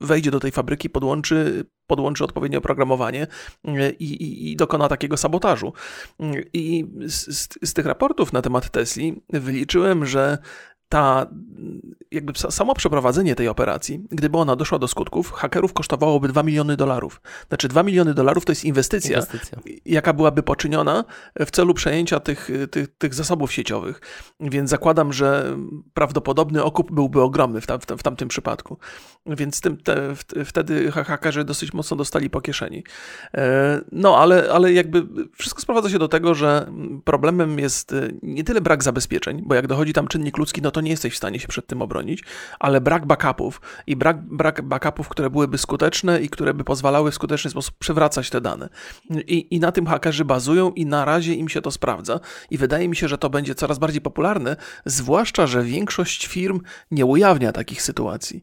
wejdzie 0.00 0.30
do 0.30 0.40
tej 0.40 0.50
fabryki, 0.50 0.90
podłączy, 0.90 1.64
podłączy 1.86 2.24
odpowiednie 2.24 2.58
oprogramowanie 2.58 3.26
i, 3.98 4.04
i, 4.04 4.52
i 4.52 4.56
dokona 4.56 4.88
takiego 4.88 5.16
sabotażu. 5.16 5.72
I 6.52 6.86
z, 7.06 7.48
z, 7.68 7.74
tych 7.74 7.86
raportów 7.86 8.32
na 8.32 8.42
temat 8.42 8.70
Tesli 8.70 9.22
wyliczyłem, 9.28 10.06
że 10.06 10.38
ta, 10.88 11.26
jakby 12.10 12.32
samo 12.50 12.74
przeprowadzenie 12.74 13.34
tej 13.34 13.48
operacji, 13.48 14.04
gdyby 14.10 14.38
ona 14.38 14.56
doszła 14.56 14.78
do 14.78 14.88
skutków, 14.88 15.32
hakerów 15.32 15.72
kosztowałoby 15.72 16.28
2 16.28 16.42
miliony 16.42 16.76
dolarów. 16.76 17.20
Znaczy 17.48 17.68
2 17.68 17.82
miliony 17.82 18.14
dolarów 18.14 18.44
to 18.44 18.52
jest 18.52 18.64
inwestycja, 18.64 19.16
inwestycja, 19.16 19.58
jaka 19.86 20.12
byłaby 20.12 20.42
poczyniona 20.42 21.04
w 21.46 21.50
celu 21.50 21.74
przejęcia 21.74 22.20
tych, 22.20 22.50
tych, 22.70 22.88
tych 22.98 23.14
zasobów 23.14 23.52
sieciowych. 23.52 24.00
Więc 24.40 24.70
zakładam, 24.70 25.12
że 25.12 25.56
prawdopodobny 25.94 26.64
okup 26.64 26.92
byłby 26.92 27.22
ogromny 27.22 27.60
w, 27.60 27.66
tam, 27.66 27.80
w, 27.80 27.86
w 27.86 28.02
tamtym 28.02 28.28
przypadku. 28.28 28.78
Więc 29.26 29.60
tym, 29.60 29.76
te, 29.76 30.14
wtedy 30.44 30.92
hakerzy 30.92 31.44
dosyć 31.44 31.72
mocno 31.72 31.96
dostali 31.96 32.30
po 32.30 32.40
kieszeni. 32.40 32.84
E, 33.34 33.80
no, 33.92 34.18
ale, 34.18 34.50
ale 34.52 34.72
jakby 34.72 35.06
wszystko 35.36 35.62
sprowadza 35.62 35.90
się 35.90 35.98
do 35.98 36.08
tego, 36.08 36.34
że 36.34 36.72
problemem 37.04 37.58
jest 37.58 37.92
e, 37.92 38.08
nie 38.22 38.44
tyle 38.44 38.60
brak 38.60 38.82
zabezpieczeń, 38.82 39.42
bo 39.46 39.54
jak 39.54 39.66
dochodzi 39.66 39.92
tam 39.92 40.08
czynnik 40.08 40.36
ludzki, 40.38 40.62
no 40.62 40.70
to 40.70 40.77
nie 40.80 40.90
jesteś 40.90 41.14
w 41.14 41.16
stanie 41.16 41.40
się 41.40 41.48
przed 41.48 41.66
tym 41.66 41.82
obronić, 41.82 42.24
ale 42.58 42.80
brak 42.80 43.06
backupów 43.06 43.60
i 43.86 43.96
brak, 43.96 44.22
brak 44.22 44.62
backupów, 44.62 45.08
które 45.08 45.30
byłyby 45.30 45.58
skuteczne 45.58 46.20
i 46.20 46.28
które 46.28 46.54
by 46.54 46.64
pozwalały 46.64 47.10
w 47.10 47.14
skuteczny 47.14 47.50
sposób 47.50 47.74
przywracać 47.78 48.30
te 48.30 48.40
dane. 48.40 48.68
I, 49.10 49.46
I 49.50 49.60
na 49.60 49.72
tym 49.72 49.86
hakerzy 49.86 50.24
bazują 50.24 50.70
i 50.70 50.86
na 50.86 51.04
razie 51.04 51.34
im 51.34 51.48
się 51.48 51.62
to 51.62 51.70
sprawdza 51.70 52.20
i 52.50 52.58
wydaje 52.58 52.88
mi 52.88 52.96
się, 52.96 53.08
że 53.08 53.18
to 53.18 53.30
będzie 53.30 53.54
coraz 53.54 53.78
bardziej 53.78 54.00
popularne, 54.00 54.56
zwłaszcza, 54.84 55.46
że 55.46 55.62
większość 55.62 56.26
firm 56.26 56.60
nie 56.90 57.06
ujawnia 57.06 57.52
takich 57.52 57.82
sytuacji. 57.82 58.42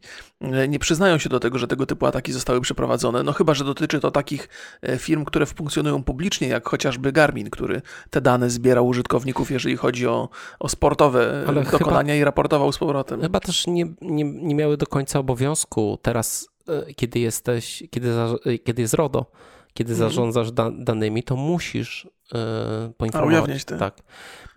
Nie 0.67 0.79
przyznają 0.79 1.17
się 1.17 1.29
do 1.29 1.39
tego, 1.39 1.59
że 1.59 1.67
tego 1.67 1.85
typu 1.85 2.05
ataki 2.05 2.31
zostały 2.31 2.61
przeprowadzone, 2.61 3.23
no 3.23 3.33
chyba, 3.33 3.53
że 3.53 3.63
dotyczy 3.63 3.99
to 3.99 4.11
takich 4.11 4.49
e, 4.81 4.97
firm, 4.97 5.25
które 5.25 5.45
funkcjonują 5.45 6.03
publicznie, 6.03 6.47
jak 6.47 6.69
chociażby 6.69 7.11
Garmin, 7.11 7.49
który 7.49 7.81
te 8.09 8.21
dane 8.21 8.49
zbierał 8.49 8.87
użytkowników, 8.87 9.51
jeżeli 9.51 9.77
chodzi 9.77 10.07
o, 10.07 10.29
o 10.59 10.69
sportowe 10.69 11.43
Ale 11.47 11.63
dokonania 11.63 12.13
chyba... 12.13 12.21
i 12.21 12.23
raportował 12.23 12.71
z 12.71 12.77
powrotem. 12.77 13.21
Chyba 13.21 13.39
też 13.39 13.67
nie, 13.67 13.85
nie, 14.01 14.23
nie 14.23 14.55
miały 14.55 14.77
do 14.77 14.85
końca 14.85 15.19
obowiązku 15.19 15.97
teraz, 16.01 16.47
e, 16.67 16.93
kiedy 16.93 17.19
jesteś, 17.19 17.83
kiedy, 17.91 18.11
kiedy 18.63 18.81
jest 18.81 18.93
RODO, 18.93 19.25
kiedy 19.73 19.93
mhm. 19.93 20.09
zarządzasz 20.09 20.51
da, 20.51 20.71
danymi, 20.71 21.23
to 21.23 21.35
musisz 21.35 22.07
e, 22.35 22.91
poinformować. 22.97 23.35
A 23.35 23.41
ujawniać 23.41 23.65
te. 23.65 23.77
Tak. 23.77 23.97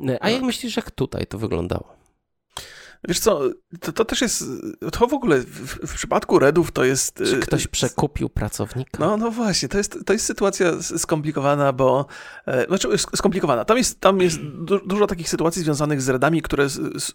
E, 0.09 0.23
a 0.23 0.31
jak 0.31 0.43
myślisz, 0.43 0.77
jak 0.77 0.91
tutaj 0.91 1.27
to 1.27 1.39
wyglądało? 1.39 1.98
Wiesz 3.09 3.21
co, 3.21 3.41
to, 3.81 3.93
to 3.93 4.05
też 4.05 4.21
jest, 4.21 4.45
to 4.93 5.07
w 5.07 5.15
ogóle 5.15 5.41
w, 5.41 5.87
w, 5.87 5.95
przypadku 5.95 6.39
Redów 6.39 6.73
to 6.73 6.85
jest... 6.85 7.23
Czy 7.27 7.39
ktoś 7.41 7.67
przekupił 7.67 8.29
pracownika? 8.29 8.99
No, 9.07 9.17
no 9.17 9.31
właśnie, 9.31 9.69
to 9.69 9.79
jest, 9.79 9.99
to 10.07 10.13
jest 10.13 10.25
sytuacja 10.25 10.83
skomplikowana, 10.83 11.73
bo, 11.73 12.07
znaczy 12.69 12.99
skomplikowana, 12.99 13.65
tam 13.65 13.79
jest, 13.79 14.01
tam 14.01 14.21
jest 14.21 14.39
dużo 14.87 15.07
takich 15.07 15.29
sytuacji 15.29 15.63
związanych 15.63 16.03
z 16.03 16.09
Redami, 16.09 16.43
które 16.43 16.67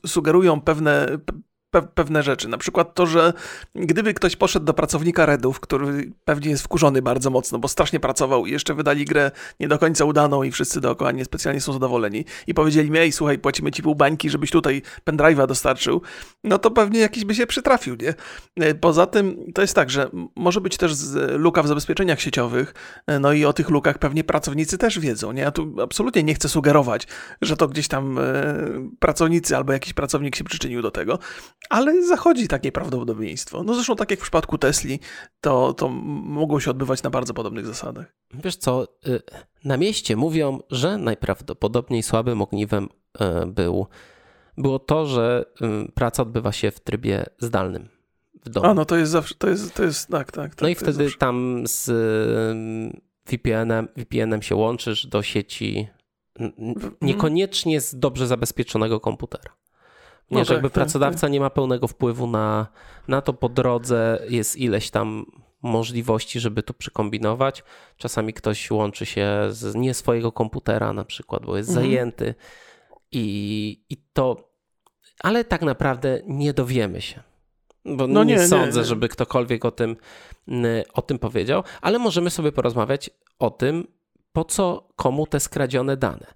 sugerują 0.06 0.62
pewne, 0.62 1.08
pe 1.26 1.34
pewne 1.82 2.24
rzeczy. 2.24 2.48
Na 2.48 2.58
przykład 2.58 2.96
to, 2.96 3.06
że 3.06 3.34
gdyby 3.76 4.14
ktoś 4.14 4.36
poszedł 4.36 4.66
do 4.66 4.74
pracownika 4.74 5.26
Redów, 5.26 5.60
który 5.60 6.12
pewnie 6.26 6.50
jest 6.50 6.64
wkurzony 6.64 7.02
bardzo 7.02 7.30
mocno, 7.30 7.60
bo 7.60 7.68
strasznie 7.68 8.00
pracował 8.00 8.46
i 8.46 8.52
jeszcze 8.52 8.74
wydali 8.74 9.06
grę 9.06 9.32
nie 9.60 9.68
do 9.68 9.80
końca 9.80 10.06
udaną 10.06 10.44
i 10.44 10.52
wszyscy 10.52 10.82
dookoła 10.82 11.12
niespecjalnie 11.12 11.62
są 11.62 11.74
zadowoleni 11.74 12.26
i 12.48 12.54
powiedzieli 12.54 12.92
mi, 12.92 13.00
ej, 13.00 13.12
słuchaj, 13.12 13.40
płacimy 13.40 13.72
ci 13.72 13.84
pół 13.84 13.96
bańki, 13.96 14.30
żebyś 14.30 14.52
tutaj 14.52 14.82
pendrive'a 15.10 15.48
dostarczył, 15.48 16.02
no 16.44 16.58
to 16.58 16.72
pewnie 16.72 17.00
jakiś 17.00 17.26
by 17.26 17.36
się 17.36 17.48
przytrafił, 17.48 17.96
nie? 17.96 18.14
E, 18.66 18.76
poza 18.76 19.06
tym 19.06 19.52
to 19.54 19.62
jest 19.62 19.76
tak, 19.76 19.90
że 19.90 20.10
może 20.36 20.62
być 20.62 20.78
też 20.78 20.94
luka 21.30 21.64
w 21.64 21.68
zabezpieczeniach 21.68 22.22
sieciowych, 22.22 22.74
e, 23.08 23.20
no 23.20 23.34
i 23.34 23.46
o 23.46 23.54
tych 23.54 23.70
lukach 23.70 23.98
pewnie 23.98 24.24
pracownicy 24.24 24.78
też 24.78 25.00
wiedzą, 25.00 25.32
nie? 25.32 25.42
Ja 25.42 25.52
tu 25.52 25.76
absolutnie 25.84 26.24
nie 26.24 26.34
chcę 26.34 26.50
sugerować, 26.50 27.08
że 27.42 27.58
to 27.58 27.68
gdzieś 27.68 27.88
tam 27.88 28.20
e, 28.20 28.22
pracownicy 29.00 29.58
albo 29.58 29.74
jakiś 29.74 29.94
pracownik 29.94 30.36
się 30.36 30.44
przyczynił 30.44 30.82
do 30.82 30.92
tego, 30.92 31.20
ale 31.70 32.04
zachodzi 32.04 32.48
takie 32.48 32.72
prawdopodobieństwo. 32.72 33.64
No 33.64 33.74
zresztą 33.74 33.96
tak 33.96 34.12
jak 34.12 34.20
w 34.20 34.24
przypadku 34.24 34.58
Tesli, 34.58 35.00
to, 35.42 35.74
to 35.74 35.90
mogło 35.90 36.60
się 36.60 36.72
odbywać 36.72 37.04
na 37.04 37.10
bardzo 37.10 37.34
podobnych 37.34 37.66
zasadach. 37.66 38.16
Wiesz 38.34 38.56
co, 38.56 38.88
y, 39.08 39.22
na 39.66 39.78
mieście 39.78 40.16
mówią, 40.16 40.60
że 40.72 40.98
najprawdopodobniej 40.98 42.04
słabym 42.04 42.42
ogniwem 42.42 42.90
y, 43.44 43.46
był, 43.46 43.88
było 44.58 44.80
to, 44.80 45.06
że 45.06 45.46
y, 45.88 45.92
praca 45.92 46.24
odbywa 46.24 46.52
się 46.52 46.72
w 46.72 46.80
trybie 46.80 47.26
zdalnym. 47.40 47.90
W 48.46 48.50
domu. 48.50 48.68
A 48.68 48.74
no 48.74 48.86
to 48.86 48.98
jest 48.98 49.12
zawsze, 49.12 49.36
to 49.36 49.50
jest, 49.50 49.74
to 49.74 49.84
jest 49.84 50.08
tak, 50.08 50.32
tak. 50.32 50.56
tak 50.56 50.62
no 50.62 50.68
i 50.68 50.76
wtedy 50.76 51.12
tam 51.20 51.64
z 51.68 51.90
VPN-em, 53.26 53.88
VPN-em 53.98 54.42
się 54.42 54.56
łączysz 54.56 55.08
do 55.08 55.22
sieci 55.22 55.88
niekoniecznie 57.02 57.82
z 57.82 57.96
dobrze 57.96 58.28
zabezpieczonego 58.28 59.00
komputera. 59.00 59.63
Nie, 60.34 60.40
no 60.40 60.46
że 60.46 60.48
tak, 60.48 60.56
jakby 60.56 60.70
tak, 60.70 60.74
pracodawca 60.74 61.22
tak. 61.22 61.32
nie 61.32 61.40
ma 61.40 61.50
pełnego 61.50 61.88
wpływu 61.88 62.28
na, 62.28 62.68
na 63.08 63.22
to 63.22 63.34
po 63.34 63.50
drodze, 63.50 64.20
jest 64.30 64.58
ileś 64.58 64.90
tam 64.90 65.26
możliwości, 65.62 66.40
żeby 66.40 66.64
to 66.64 66.74
przykombinować. 66.74 67.64
Czasami 67.98 68.34
ktoś 68.34 68.72
łączy 68.72 69.06
się 69.06 69.28
z 69.50 69.76
nie 69.76 69.94
swojego 69.94 70.32
komputera 70.32 70.94
na 70.94 71.06
przykład, 71.06 71.46
bo 71.46 71.58
jest 71.58 71.70
mhm. 71.70 71.88
zajęty 71.88 72.36
i, 73.12 73.86
i 73.90 73.98
to, 74.14 74.50
ale 75.20 75.44
tak 75.44 75.62
naprawdę 75.62 76.20
nie 76.28 76.54
dowiemy 76.54 77.02
się. 77.02 77.24
Bo 77.86 78.08
no 78.08 78.24
nie, 78.24 78.36
nie 78.36 78.48
sądzę, 78.48 78.80
nie. 78.80 78.86
żeby 78.86 79.10
ktokolwiek 79.10 79.66
o 79.66 79.72
tym, 79.72 79.96
o 80.94 81.02
tym 81.02 81.20
powiedział, 81.20 81.64
ale 81.82 82.00
możemy 82.00 82.30
sobie 82.30 82.52
porozmawiać 82.52 83.10
o 83.40 83.50
tym, 83.50 83.88
po 84.32 84.46
co 84.46 84.90
komu 84.96 85.28
te 85.28 85.40
skradzione 85.40 85.98
dane. 85.98 86.34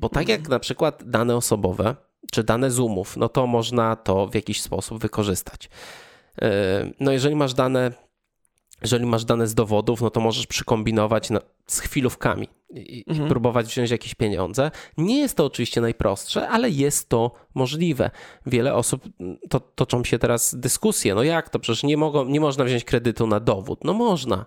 Bo 0.00 0.08
tak 0.08 0.28
jak 0.28 0.48
na 0.48 0.58
przykład 0.58 1.02
dane 1.06 1.36
osobowe, 1.36 1.96
czy 2.32 2.44
dane 2.44 2.70
Zoomów, 2.70 3.16
no 3.16 3.28
to 3.28 3.46
można 3.46 3.96
to 3.96 4.26
w 4.26 4.34
jakiś 4.34 4.62
sposób 4.62 5.02
wykorzystać. 5.02 5.68
E, 6.42 6.90
no 7.00 7.12
jeżeli 7.12 7.36
masz 7.36 7.54
dane 7.54 7.92
jeżeli 8.82 9.06
masz 9.06 9.24
dane 9.24 9.46
z 9.46 9.54
dowodów, 9.54 10.00
no 10.00 10.10
to 10.10 10.20
możesz 10.20 10.46
przykombinować 10.46 11.30
na, 11.30 11.40
z 11.66 11.80
chwilówkami 11.80 12.48
i, 12.74 13.04
mhm. 13.08 13.28
próbować 13.28 13.66
wziąć 13.66 13.90
jakieś 13.90 14.14
pieniądze. 14.14 14.70
Nie 14.98 15.18
jest 15.18 15.36
to 15.36 15.44
oczywiście 15.44 15.80
najprostsze, 15.80 16.48
ale 16.48 16.70
jest 16.70 17.08
to 17.08 17.30
możliwe. 17.54 18.10
Wiele 18.46 18.74
osób, 18.74 19.02
to, 19.50 19.60
toczą 19.60 20.04
się 20.04 20.18
teraz 20.18 20.54
dyskusje, 20.54 21.14
no 21.14 21.22
jak 21.22 21.50
to, 21.50 21.58
przecież 21.58 21.82
nie, 21.82 21.96
mogą, 21.96 22.24
nie 22.24 22.40
można 22.40 22.64
wziąć 22.64 22.84
kredytu 22.84 23.26
na 23.26 23.40
dowód. 23.40 23.84
No 23.84 23.92
można. 23.92 24.46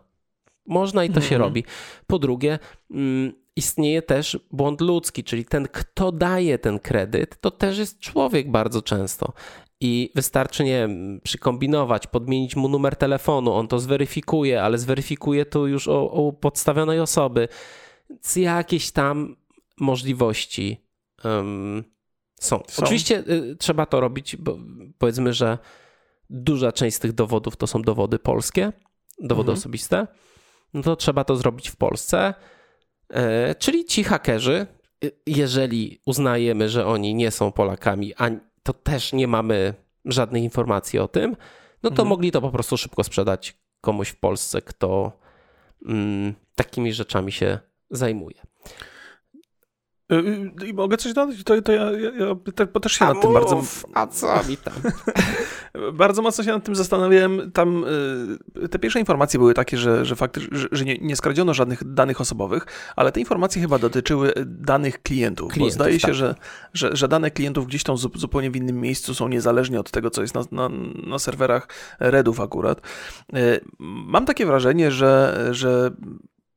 Można 0.65 1.03
i 1.03 1.07
to 1.07 1.15
mhm. 1.15 1.29
się 1.29 1.37
robi. 1.37 1.63
Po 2.07 2.19
drugie, 2.19 2.59
mm, 2.91 3.33
istnieje 3.57 4.01
też 4.01 4.39
błąd 4.51 4.81
ludzki, 4.81 5.23
czyli 5.23 5.45
ten, 5.45 5.67
kto 5.67 6.11
daje 6.11 6.57
ten 6.57 6.79
kredyt, 6.79 7.41
to 7.41 7.51
też 7.51 7.77
jest 7.77 7.99
człowiek 7.99 8.51
bardzo 8.51 8.81
często 8.81 9.33
i 9.81 10.11
wystarczy, 10.15 10.63
nie 10.63 10.89
przykombinować, 11.23 12.07
podmienić 12.07 12.55
mu 12.55 12.69
numer 12.69 12.95
telefonu, 12.95 13.53
on 13.53 13.67
to 13.67 13.79
zweryfikuje, 13.79 14.63
ale 14.63 14.77
zweryfikuje 14.77 15.45
to 15.45 15.67
już 15.67 15.87
o, 15.87 16.33
podstawionej 16.41 16.99
osoby. 16.99 17.47
Więc 18.09 18.35
jakieś 18.35 18.91
tam 18.91 19.35
możliwości 19.79 20.85
um, 21.23 21.83
są. 22.39 22.63
są. 22.67 22.83
Oczywiście 22.83 23.23
y, 23.29 23.55
trzeba 23.55 23.85
to 23.85 23.99
robić, 23.99 24.35
bo 24.35 24.57
powiedzmy, 24.97 25.33
że 25.33 25.57
duża 26.29 26.71
część 26.71 26.97
z 26.97 26.99
tych 26.99 27.13
dowodów 27.13 27.55
to 27.55 27.67
są 27.67 27.81
dowody 27.81 28.19
polskie, 28.19 28.73
dowody 29.19 29.49
mhm. 29.49 29.57
osobiste, 29.57 30.07
no 30.73 30.81
to 30.81 30.95
trzeba 30.95 31.23
to 31.23 31.35
zrobić 31.35 31.69
w 31.69 31.75
Polsce. 31.75 32.33
E, 33.13 33.55
czyli 33.55 33.85
ci 33.85 34.03
hakerzy, 34.03 34.67
y, 35.03 35.11
jeżeli 35.25 35.99
uznajemy, 36.05 36.69
że 36.69 36.85
oni 36.85 37.15
nie 37.15 37.31
są 37.31 37.51
Polakami, 37.51 38.13
a 38.17 38.29
to 38.63 38.73
też 38.73 39.13
nie 39.13 39.27
mamy 39.27 39.73
żadnej 40.05 40.43
informacji 40.43 40.99
o 40.99 41.07
tym, 41.07 41.35
no 41.83 41.89
to 41.89 41.93
mhm. 41.93 42.07
mogli 42.07 42.31
to 42.31 42.41
po 42.41 42.51
prostu 42.51 42.77
szybko 42.77 43.03
sprzedać 43.03 43.57
komuś 43.81 44.09
w 44.09 44.19
Polsce, 44.19 44.61
kto 44.61 45.11
mm, 45.85 46.33
takimi 46.55 46.93
rzeczami 46.93 47.31
się 47.31 47.59
zajmuje. 47.89 48.41
Y, 50.11 50.15
y, 50.15 50.67
I 50.67 50.73
mogę 50.73 50.97
coś 50.97 51.13
dodać? 51.13 51.43
To, 51.43 51.61
to 51.61 51.71
ja, 51.71 51.91
ja, 51.91 52.11
ja 52.19 52.35
też 52.81 52.91
się 52.91 53.05
a 53.05 53.13
nad 53.13 53.21
tym 53.21 53.31
mów, 53.31 53.39
bardzo. 53.39 53.63
A 53.93 54.07
co 54.07 54.43
mi 54.49 54.57
tam? 54.65 54.73
bardzo 55.93 56.21
mocno 56.21 56.43
się 56.43 56.51
nad 56.51 56.63
tym 56.63 56.75
zastanawiałem. 56.75 57.51
Tam 57.51 57.85
y, 58.63 58.69
te 58.69 58.79
pierwsze 58.79 58.99
informacje 58.99 59.39
były 59.39 59.53
takie, 59.53 59.77
że, 59.77 60.05
że 60.05 60.15
faktycznie 60.15 60.57
że, 60.57 60.67
że 60.71 60.85
nie, 60.85 60.97
nie 60.97 61.15
skradziono 61.15 61.53
żadnych 61.53 61.93
danych 61.93 62.21
osobowych, 62.21 62.65
ale 62.95 63.11
te 63.11 63.19
informacje 63.19 63.61
chyba 63.61 63.79
dotyczyły 63.79 64.33
danych 64.45 65.01
klientów. 65.01 65.51
klientów 65.53 65.77
bo 65.77 65.83
zdaje 65.83 65.99
się, 65.99 66.07
tak. 66.07 66.15
że, 66.15 66.35
że, 66.73 66.95
że, 66.95 67.07
dane 67.07 67.31
klientów 67.31 67.67
gdzieś 67.67 67.83
tam 67.83 67.97
zupełnie 67.97 68.51
w 68.51 68.55
innym 68.55 68.81
miejscu 68.81 69.13
są 69.13 69.27
niezależnie 69.27 69.79
od 69.79 69.91
tego, 69.91 70.09
co 70.09 70.21
jest 70.21 70.35
na, 70.35 70.41
na, 70.51 70.69
na 71.07 71.19
serwerach 71.19 71.67
Redów 71.99 72.39
akurat. 72.39 72.81
Mam 73.79 74.25
takie 74.25 74.45
wrażenie, 74.45 74.91
że, 74.91 75.47
że 75.51 75.91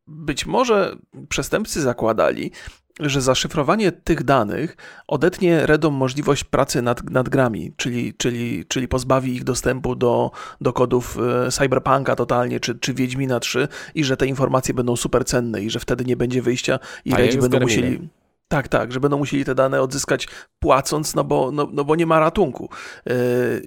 być 0.07 0.47
może 0.47 0.97
przestępcy 1.29 1.81
zakładali, 1.81 2.53
że 3.01 3.21
zaszyfrowanie 3.21 3.93
tych 3.93 4.25
danych 4.25 4.77
odetnie 5.09 5.67
Redom 5.67 5.95
możliwość 5.95 6.45
pracy 6.45 6.83
nad, 6.83 7.11
nad 7.11 7.29
grami, 7.29 7.73
czyli, 7.77 8.15
czyli, 8.15 8.65
czyli 8.69 8.89
pozbawi 8.89 9.35
ich 9.35 9.45
dostępu 9.45 9.95
do, 9.95 10.31
do 10.61 10.73
kodów 10.73 11.19
e, 11.47 11.51
Cyberpunka 11.51 12.17
totalnie, 12.17 12.61
czy, 12.61 12.79
czy 12.79 12.95
Wiedźmina 12.95 13.41
3 13.41 13.69
i 13.95 14.05
że 14.05 14.17
te 14.17 14.27
informacje 14.27 14.75
będą 14.75 14.97
super 14.97 15.25
cenne 15.25 15.63
i 15.63 15.71
że 15.71 15.81
wtedy 15.81 16.05
nie 16.05 16.17
będzie 16.17 16.43
wyjścia 16.43 16.79
i 17.05 17.15
Redzi 17.15 17.39
będą 17.39 17.61
musieli... 17.61 18.09
Tak, 18.49 18.69
tak, 18.69 18.93
że 18.93 19.01
będą 19.01 19.19
musieli 19.19 19.45
te 19.45 19.55
dane 19.55 19.83
odzyskać 19.83 20.29
płacąc, 20.59 21.15
no 21.15 21.25
bo, 21.25 21.51
no, 21.53 21.69
no 21.73 21.85
bo 21.85 21.97
nie 21.97 22.07
ma 22.07 22.21
ratunku. 22.21 22.69
Yy, 23.07 23.67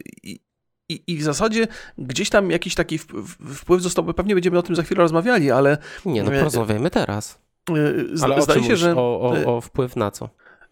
i, 0.89 1.03
I 1.07 1.17
w 1.17 1.23
zasadzie 1.23 1.67
gdzieś 1.97 2.29
tam 2.29 2.51
jakiś 2.51 2.75
taki 2.75 2.99
wpływ 3.55 3.81
został, 3.81 4.13
pewnie 4.13 4.33
będziemy 4.33 4.57
o 4.57 4.63
tym 4.63 4.75
za 4.75 4.83
chwilę 4.83 5.01
rozmawiali, 5.01 5.51
ale... 5.51 5.77
Nie, 6.05 6.23
no 6.23 6.31
porozmawiamy 6.31 6.89
teraz. 6.89 7.39
Z, 8.13 8.23
Ale 8.23 8.41
zdaje 8.41 8.63
się, 8.63 8.76
że. 8.76 8.95
O, 8.95 9.21
o, 9.21 9.56
o 9.56 9.62
wpływ 9.62 9.95
na 9.95 10.12
co? 10.12 10.30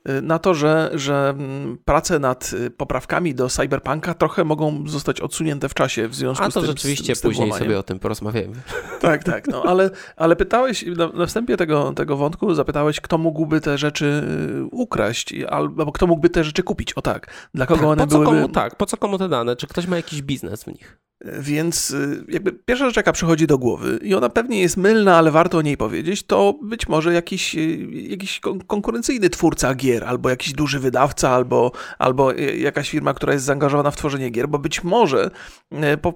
Y, 0.10 0.22
na 0.22 0.40
to, 0.40 0.54
że, 0.54 0.92
że 0.94 1.30
mm, 1.30 1.78
prace 1.86 2.20
nad 2.20 2.54
y, 2.54 2.72
poprawkami 2.72 3.36
do 3.36 3.50
Cyberpunka 3.50 4.14
trochę 4.14 4.44
mogą 4.44 4.88
zostać 4.88 5.22
odsunięte 5.22 5.70
w 5.70 5.74
czasie 5.74 6.08
w 6.08 6.16
związku 6.16 6.52
z 6.52 6.54
tym. 6.54 6.64
A 6.64 6.66
to 6.66 6.72
rzeczywiście 6.72 7.16
z, 7.16 7.20
z 7.20 7.22
później 7.22 7.54
sobie 7.54 7.80
o 7.80 7.84
tym 7.84 8.00
porozmawiamy. 8.00 8.56
Tak, 9.02 9.24
tak. 9.24 9.48
No, 9.48 9.64
ale, 9.64 9.90
ale 10.16 10.36
pytałeś, 10.36 10.86
na, 10.86 11.08
na 11.08 11.26
wstępie 11.26 11.58
tego, 11.58 11.94
tego 11.94 12.18
wątku 12.18 12.54
zapytałeś, 12.54 13.02
kto 13.02 13.18
mógłby 13.18 13.62
te 13.62 13.78
rzeczy 13.78 14.24
y, 14.60 14.66
ukraść, 14.72 15.34
albo 15.50 15.92
kto 15.92 16.08
mógłby 16.08 16.30
te 16.30 16.44
rzeczy 16.44 16.64
kupić. 16.64 16.94
O 16.94 17.02
tak. 17.02 17.34
Dla 17.54 17.66
kogo 17.66 17.96
tak, 17.96 18.14
one. 18.14 18.26
Komu, 18.26 18.50
tak, 18.50 18.76
po 18.76 18.86
co 18.86 18.98
komu 18.98 19.18
te 19.18 19.30
dane? 19.30 19.56
Czy 19.56 19.68
ktoś 19.68 19.88
ma 19.88 19.96
jakiś 19.96 20.22
biznes 20.22 20.64
w 20.64 20.68
nich? 20.68 21.00
Więc 21.26 21.92
y, 21.92 22.24
jakby 22.28 22.52
pierwsza 22.52 22.86
rzecz, 22.86 22.96
jaka 22.96 23.12
przychodzi 23.12 23.48
do 23.48 23.58
głowy, 23.58 24.00
i 24.04 24.16
ona 24.16 24.30
pewnie 24.30 24.62
jest 24.62 24.78
mylna, 24.78 25.18
ale 25.18 25.32
warto 25.32 25.58
o 25.58 25.62
niej 25.62 25.78
powiedzieć, 25.78 26.24
to 26.24 26.54
być 26.64 26.88
może 26.88 27.14
jakiś, 27.14 27.56
y, 27.56 27.88
jakiś 27.92 28.42
konkurencyjny 28.68 29.30
twórca 29.30 29.76
gier, 29.76 30.04
albo 30.04 30.30
jakiś 30.30 30.54
duży 30.54 30.80
wydawca, 30.80 31.30
albo, 31.30 31.72
albo 32.00 32.34
y, 32.34 32.58
jakaś 32.58 32.90
firma, 32.90 33.14
która 33.14 33.34
jest 33.34 33.46
zaangażowana 33.46 33.92
w 33.92 33.98
tworzenie 33.98 34.30
gier, 34.30 34.50
bo 34.50 34.60
być 34.60 34.84
może, 34.84 35.32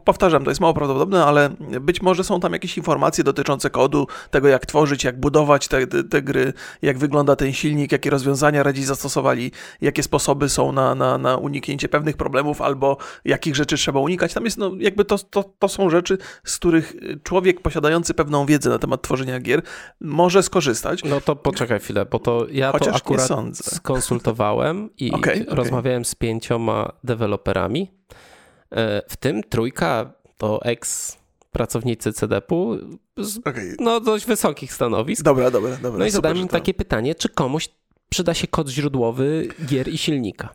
powtarzam, 0.05 0.43
to 0.43 0.51
jest 0.51 0.61
mało 0.61 0.73
prawdopodobne, 0.73 1.25
ale 1.25 1.49
być 1.81 2.01
może 2.01 2.23
są 2.23 2.39
tam 2.39 2.53
jakieś 2.53 2.77
informacje 2.77 3.23
dotyczące 3.23 3.69
kodu, 3.69 4.07
tego 4.31 4.47
jak 4.47 4.65
tworzyć, 4.65 5.03
jak 5.03 5.19
budować 5.19 5.67
te, 5.67 5.87
te 5.87 6.21
gry, 6.21 6.53
jak 6.81 6.97
wygląda 6.97 7.35
ten 7.35 7.53
silnik, 7.53 7.91
jakie 7.91 8.09
rozwiązania 8.09 8.63
radzi 8.63 8.83
zastosowali, 8.83 9.51
jakie 9.81 10.03
sposoby 10.03 10.49
są 10.49 10.71
na, 10.71 10.95
na, 10.95 11.17
na 11.17 11.37
uniknięcie 11.37 11.89
pewnych 11.89 12.17
problemów, 12.17 12.61
albo 12.61 12.97
jakich 13.25 13.55
rzeczy 13.55 13.77
trzeba 13.77 13.99
unikać. 13.99 14.33
Tam 14.33 14.45
jest 14.45 14.57
no, 14.57 14.71
jak 14.79 14.94
jakby 14.95 15.05
to, 15.05 15.17
to, 15.17 15.43
to 15.59 15.67
są 15.67 15.89
rzeczy, 15.89 16.17
z 16.43 16.57
których 16.57 16.95
człowiek 17.23 17.61
posiadający 17.61 18.13
pewną 18.13 18.45
wiedzę 18.45 18.69
na 18.69 18.79
temat 18.79 19.01
tworzenia 19.01 19.39
gier 19.39 19.61
może 20.01 20.43
skorzystać. 20.43 21.03
No 21.03 21.21
to 21.21 21.35
poczekaj 21.35 21.79
chwilę, 21.79 22.05
bo 22.05 22.19
to 22.19 22.45
ja 22.51 22.71
Chociaż 22.71 22.87
to 22.87 22.95
akurat 22.95 23.29
skonsultowałem 23.53 24.89
i 24.97 25.11
okay, 25.17 25.45
rozmawiałem 25.47 26.01
okay. 26.01 26.11
z 26.11 26.15
pięcioma 26.15 26.91
deweloperami, 27.03 27.91
e, 28.71 29.01
w 29.09 29.17
tym 29.17 29.43
trójka 29.43 30.13
to 30.37 30.61
ex 30.61 31.17
pracownicy 31.51 32.13
CDP-u 32.13 32.77
z 33.17 33.37
okay. 33.37 33.75
no, 33.79 33.99
dość 33.99 34.25
wysokich 34.25 34.73
stanowisk. 34.73 35.23
Dobra, 35.23 35.51
dobra, 35.51 35.77
dobra. 35.81 35.99
No 35.99 36.05
i 36.05 36.11
zadałem 36.11 36.37
im 36.37 36.47
takie 36.47 36.73
pytanie, 36.73 37.15
czy 37.15 37.29
komuś 37.29 37.69
przyda 38.09 38.33
się 38.33 38.47
kod 38.47 38.69
źródłowy 38.69 39.47
gier 39.65 39.87
i 39.87 39.97
silnika. 39.97 40.49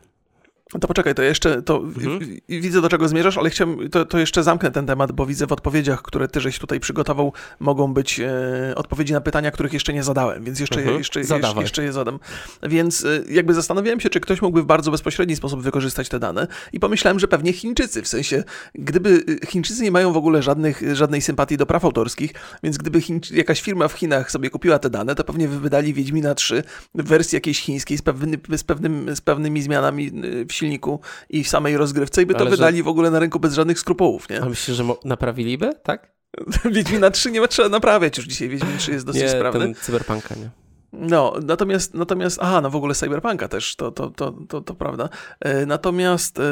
To 0.79 0.87
poczekaj, 0.87 1.15
to 1.15 1.21
jeszcze, 1.21 1.61
to 1.61 1.77
mhm. 1.77 2.19
widzę 2.49 2.81
do 2.81 2.89
czego 2.89 3.07
zmierzasz, 3.07 3.37
ale 3.37 3.49
chciałem, 3.49 3.89
to, 3.89 4.05
to, 4.05 4.19
jeszcze 4.19 4.43
zamknę 4.43 4.71
ten 4.71 4.85
temat, 4.85 5.11
bo 5.11 5.25
widzę 5.25 5.47
w 5.47 5.51
odpowiedziach, 5.51 6.01
które 6.01 6.27
ty 6.27 6.41
żeś 6.41 6.59
tutaj 6.59 6.79
przygotował, 6.79 7.33
mogą 7.59 7.93
być 7.93 8.19
e, 8.19 8.75
odpowiedzi 8.75 9.13
na 9.13 9.21
pytania, 9.21 9.51
których 9.51 9.73
jeszcze 9.73 9.93
nie 9.93 10.03
zadałem, 10.03 10.43
więc 10.43 10.59
jeszcze, 10.59 10.79
mhm. 10.79 10.97
jeszcze, 10.97 11.19
jeszcze, 11.19 11.61
jeszcze 11.61 11.83
je 11.83 11.93
zadam. 11.93 12.19
Więc 12.63 13.05
e, 13.05 13.23
jakby 13.29 13.53
zastanawiałem 13.53 13.99
się, 13.99 14.09
czy 14.09 14.19
ktoś 14.19 14.41
mógłby 14.41 14.61
w 14.61 14.65
bardzo 14.65 14.91
bezpośredni 14.91 15.35
sposób 15.35 15.61
wykorzystać 15.61 16.09
te 16.09 16.19
dane 16.19 16.47
i 16.73 16.79
pomyślałem, 16.79 17.19
że 17.19 17.27
pewnie 17.27 17.53
Chińczycy, 17.53 18.01
w 18.01 18.07
sensie, 18.07 18.43
gdyby 18.75 19.23
e, 19.43 19.47
Chińczycy 19.47 19.83
nie 19.83 19.91
mają 19.91 20.13
w 20.13 20.17
ogóle 20.17 20.43
żadnych, 20.43 20.95
żadnej 20.95 21.21
sympatii 21.21 21.57
do 21.57 21.65
praw 21.65 21.85
autorskich, 21.85 22.33
więc 22.63 22.77
gdyby 22.77 22.99
jakaś 23.33 23.61
firma 23.61 23.87
w 23.87 23.93
Chinach 23.93 24.31
sobie 24.31 24.49
kupiła 24.49 24.79
te 24.79 24.89
dane, 24.89 25.15
to 25.15 25.23
pewnie 25.23 25.47
wydali 25.47 25.93
Wiedźmina 25.93 26.35
3 26.35 26.63
w 26.95 27.03
wersji 27.03 27.35
jakiejś 27.35 27.59
chińskiej 27.59 27.97
z, 27.97 28.01
pewny, 28.01 28.37
z, 28.57 28.63
pewnym, 28.63 29.15
z 29.15 29.21
pewnymi 29.21 29.61
zmianami 29.61 30.07
e, 30.07 30.45
w 30.45 30.60
silniku 30.61 30.99
i 31.29 31.43
samej 31.43 31.77
rozgrywce 31.77 32.21
i 32.21 32.25
by 32.25 32.33
to 32.33 32.39
Ale 32.39 32.49
wydali 32.49 32.77
że... 32.77 32.83
w 32.83 32.87
ogóle 32.87 33.11
na 33.11 33.19
rynku 33.19 33.39
bez 33.39 33.53
żadnych 33.53 33.79
skrupułów, 33.79 34.29
nie? 34.29 34.41
A 34.41 34.45
myślisz, 34.45 34.77
że 34.77 34.83
naprawiliby, 35.05 35.73
tak? 35.83 36.11
Wiedźmina 36.75 37.11
3 37.11 37.31
nie 37.31 37.41
ma 37.41 37.47
trzeba 37.47 37.69
naprawiać 37.69 38.17
już 38.17 38.27
dzisiaj, 38.27 38.49
Wiedźmin 38.49 38.77
3 38.77 38.91
jest 38.91 39.05
dosyć 39.05 39.21
nie, 39.21 39.29
sprawny. 39.29 39.59
Ten 39.59 39.75
cyberpunka, 39.75 40.35
nie? 40.35 40.49
No, 40.93 41.33
natomiast, 41.45 41.93
natomiast, 41.93 42.39
aha, 42.41 42.61
no 42.61 42.69
w 42.69 42.75
ogóle 42.75 42.95
Cyberpunka 42.95 43.47
też, 43.47 43.75
to, 43.75 43.91
to, 43.91 44.09
to, 44.09 44.33
to, 44.47 44.61
to 44.61 44.73
prawda. 44.73 45.09
E, 45.39 45.65
natomiast, 45.65 46.39
e, 46.39 46.43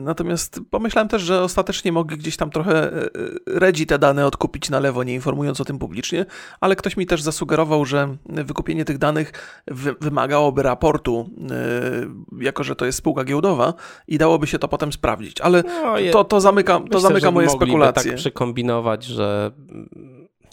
natomiast 0.00 0.60
pomyślałem 0.70 1.08
też, 1.08 1.22
że 1.22 1.42
ostatecznie 1.42 1.92
mogli 1.92 2.18
gdzieś 2.18 2.36
tam 2.36 2.50
trochę 2.50 2.92
e, 2.92 3.08
redzi 3.46 3.86
te 3.86 3.98
dane 3.98 4.26
odkupić 4.26 4.70
na 4.70 4.80
lewo, 4.80 5.04
nie 5.04 5.14
informując 5.14 5.60
o 5.60 5.64
tym 5.64 5.78
publicznie, 5.78 6.26
ale 6.60 6.76
ktoś 6.76 6.96
mi 6.96 7.06
też 7.06 7.22
zasugerował, 7.22 7.84
że 7.84 8.16
wykupienie 8.26 8.84
tych 8.84 8.98
danych 8.98 9.32
wy, 9.66 9.94
wymagałoby 10.00 10.62
raportu, 10.62 11.30
jako 12.40 12.64
że 12.64 12.76
to 12.76 12.86
jest 12.86 12.98
spółka 12.98 13.24
giełdowa 13.24 13.74
i 14.08 14.18
dałoby 14.18 14.46
się 14.46 14.58
to 14.58 14.68
potem 14.68 14.92
sprawdzić, 14.92 15.40
ale 15.40 15.62
no, 15.62 15.94
to, 16.12 16.24
to 16.24 16.40
zamyka, 16.40 16.80
to 16.90 17.00
zamyka 17.00 17.30
moje 17.30 17.50
spekulacje. 17.50 18.10
tak 18.10 18.20
przekombinować, 18.20 19.04
że 19.04 19.50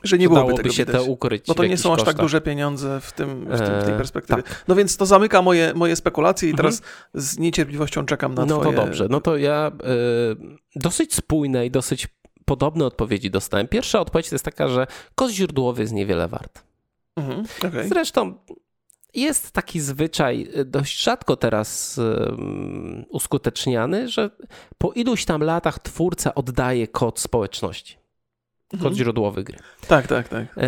że 0.03 0.17
nie 0.17 0.29
byłoby 0.29 0.53
tego 0.53 0.71
się 0.71 0.85
widać. 0.85 1.01
to 1.01 1.11
ukryć. 1.11 1.45
Bo 1.47 1.53
to 1.53 1.65
nie 1.65 1.77
są 1.77 1.93
aż 1.93 2.03
tak 2.03 2.17
duże 2.17 2.41
pieniądze 2.41 2.99
w, 3.01 3.11
tym, 3.11 3.45
w, 3.45 3.57
tym, 3.57 3.79
w 3.79 3.83
tej 3.83 3.91
eee, 3.91 3.97
perspektywie. 3.97 4.43
Tak. 4.43 4.65
No 4.67 4.75
więc 4.75 4.97
to 4.97 5.05
zamyka 5.05 5.41
moje, 5.41 5.73
moje 5.75 5.95
spekulacje 5.95 6.49
i 6.49 6.51
mhm. 6.51 6.57
teraz 6.57 6.81
z 7.13 7.37
niecierpliwością 7.37 8.05
czekam 8.05 8.33
na 8.33 8.45
no 8.45 8.59
twoje... 8.59 8.75
No 8.75 8.81
to 8.81 8.85
dobrze. 8.85 9.07
No 9.09 9.21
to 9.21 9.37
ja 9.37 9.71
y, 10.75 10.79
dosyć 10.79 11.15
spójne 11.15 11.65
i 11.65 11.71
dosyć 11.71 12.07
podobne 12.45 12.85
odpowiedzi 12.85 13.31
dostałem. 13.31 13.67
Pierwsza 13.67 13.99
odpowiedź 13.99 14.29
to 14.29 14.35
jest 14.35 14.45
taka, 14.45 14.67
że 14.67 14.87
koszt 15.15 15.33
źródłowy 15.33 15.81
jest 15.81 15.93
niewiele 15.93 16.27
wart. 16.27 16.63
Mhm. 17.15 17.43
Okay. 17.67 17.87
Zresztą 17.87 18.33
jest 19.13 19.51
taki 19.51 19.79
zwyczaj, 19.79 20.47
y, 20.57 20.65
dość 20.65 21.03
rzadko 21.03 21.35
teraz 21.35 21.97
um, 21.97 23.05
uskuteczniany, 23.09 24.09
że 24.09 24.29
po 24.77 24.91
iluś 24.91 25.25
tam 25.25 25.43
latach 25.43 25.79
twórca 25.79 26.35
oddaje 26.35 26.87
kod 26.87 27.19
społeczności 27.19 28.02
kod 28.73 28.81
mhm. 28.81 28.95
źródłowy 28.95 29.43
gry. 29.43 29.57
Tak, 29.87 30.07
tak, 30.07 30.27
tak. 30.27 30.45
E, 30.57 30.67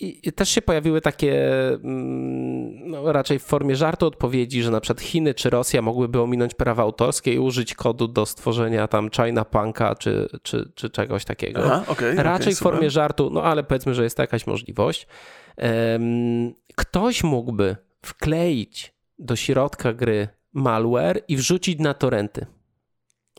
I 0.00 0.32
też 0.32 0.48
się 0.48 0.62
pojawiły 0.62 1.00
takie 1.00 1.54
mm, 1.72 2.90
no, 2.90 3.12
raczej 3.12 3.38
w 3.38 3.42
formie 3.42 3.76
żartu 3.76 4.06
odpowiedzi, 4.06 4.62
że 4.62 4.70
na 4.70 4.80
przykład 4.80 5.00
Chiny 5.00 5.34
czy 5.34 5.50
Rosja 5.50 5.82
mogłyby 5.82 6.20
ominąć 6.20 6.54
prawa 6.54 6.82
autorskie 6.82 7.34
i 7.34 7.38
użyć 7.38 7.74
kodu 7.74 8.08
do 8.08 8.26
stworzenia 8.26 8.88
tam 8.88 9.10
China 9.10 9.44
Punka 9.44 9.94
czy, 9.94 10.28
czy, 10.42 10.72
czy 10.74 10.90
czegoś 10.90 11.24
takiego. 11.24 11.60
Aha, 11.64 11.84
okay, 11.88 12.14
raczej 12.14 12.46
okay, 12.46 12.54
w 12.54 12.58
formie 12.58 12.90
żartu, 12.90 13.30
no 13.30 13.42
ale 13.42 13.64
powiedzmy, 13.64 13.94
że 13.94 14.04
jest 14.04 14.18
jakaś 14.18 14.46
możliwość. 14.46 15.06
Ktoś 16.74 17.24
mógłby 17.24 17.76
wkleić 18.02 18.94
do 19.18 19.36
środka 19.36 19.92
gry 19.92 20.28
malware 20.52 21.20
i 21.28 21.36
wrzucić 21.36 21.78
na 21.78 21.94
torenty. 21.94 22.46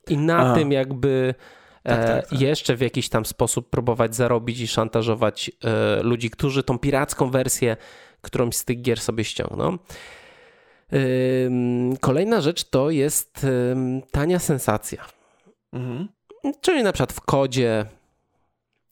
I 0.08 0.18
na 0.18 0.38
Aha. 0.38 0.56
tym 0.56 0.72
jakby 0.72 1.36
tak, 1.86 2.08
tak, 2.08 2.26
e, 2.26 2.30
tak. 2.30 2.42
jeszcze 2.42 2.76
w 2.76 2.82
jakiś 2.82 3.10
tam 3.10 3.26
sposób 3.26 3.70
próbować 3.70 4.16
zarobić 4.16 4.60
i 4.60 4.68
szantażować 4.68 5.52
e, 5.64 6.04
ludzi, 6.04 6.30
którzy 6.30 6.64
tą 6.64 6.80
piracką 6.80 7.30
wersję 7.30 7.78
którąś 8.26 8.56
z 8.56 8.66
tych 8.66 8.82
gier 8.82 9.00
sobie 9.00 9.24
ściągną. 9.24 9.78
Kolejna 12.00 12.42
rzecz 12.42 12.64
to 12.64 12.90
jest 12.90 13.48
tania 14.12 14.40
sensacja. 14.40 15.06
Mhm. 15.74 16.08
Czyli 16.62 16.84
na 16.84 16.94
przykład 16.94 17.14
w 17.14 17.22
kodzie 17.22 17.86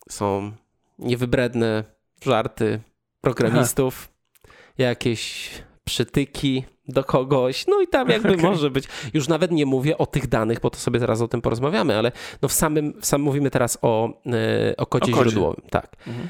są 0.10 0.52
niewybredne 1.00 1.84
żarty 2.22 2.80
programistów, 3.22 4.10
Aha. 4.44 4.54
jakieś 4.78 5.52
przytyki, 5.84 6.64
do 6.88 7.04
kogoś, 7.04 7.68
no 7.68 7.82
i 7.82 7.88
tam 7.88 8.10
jakby 8.10 8.34
okay. 8.34 8.44
może 8.44 8.70
być. 8.70 8.86
Już 9.14 9.28
nawet 9.28 9.52
nie 9.52 9.66
mówię 9.66 9.98
o 9.98 10.06
tych 10.06 10.28
danych, 10.28 10.60
bo 10.60 10.70
to 10.70 10.78
sobie 10.78 11.00
zaraz 11.00 11.22
o 11.22 11.28
tym 11.28 11.42
porozmawiamy, 11.42 11.98
ale 11.98 12.12
no 12.42 12.50
w 12.50 12.54
samym, 12.54 13.02
w 13.02 13.06
samym 13.06 13.26
mówimy 13.26 13.52
teraz 13.52 13.78
o, 13.82 14.22
e, 14.26 14.78
o 14.78 14.86
kodzie, 14.86 15.14
o 15.14 15.16
źródłowym. 15.16 15.64
Tak. 15.70 15.96
Mhm. 16.08 16.30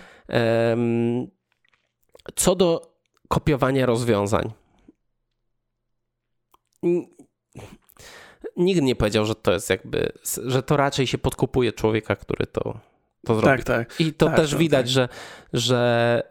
Um, 0.69 1.27
co 2.35 2.55
do 2.55 2.93
kopiowania 3.27 3.85
rozwiązań. 3.85 4.51
Nikt 8.57 8.81
nie 8.81 8.95
powiedział, 8.95 9.25
że 9.25 9.35
to 9.35 9.53
jest 9.53 9.69
jakby, 9.69 10.11
że 10.45 10.63
to 10.63 10.77
raczej 10.77 11.07
się 11.07 11.17
podkupuje 11.17 11.71
człowieka, 11.71 12.15
który 12.15 12.47
to 12.47 12.79
to 13.25 13.35
zrobi. 13.35 13.63
Tak, 13.63 13.63
tak. 13.63 13.99
I 13.99 14.13
to 14.13 14.25
tak, 14.25 14.35
też 14.35 14.55
widać, 14.55 14.89
że, 14.89 15.09
że 15.53 16.23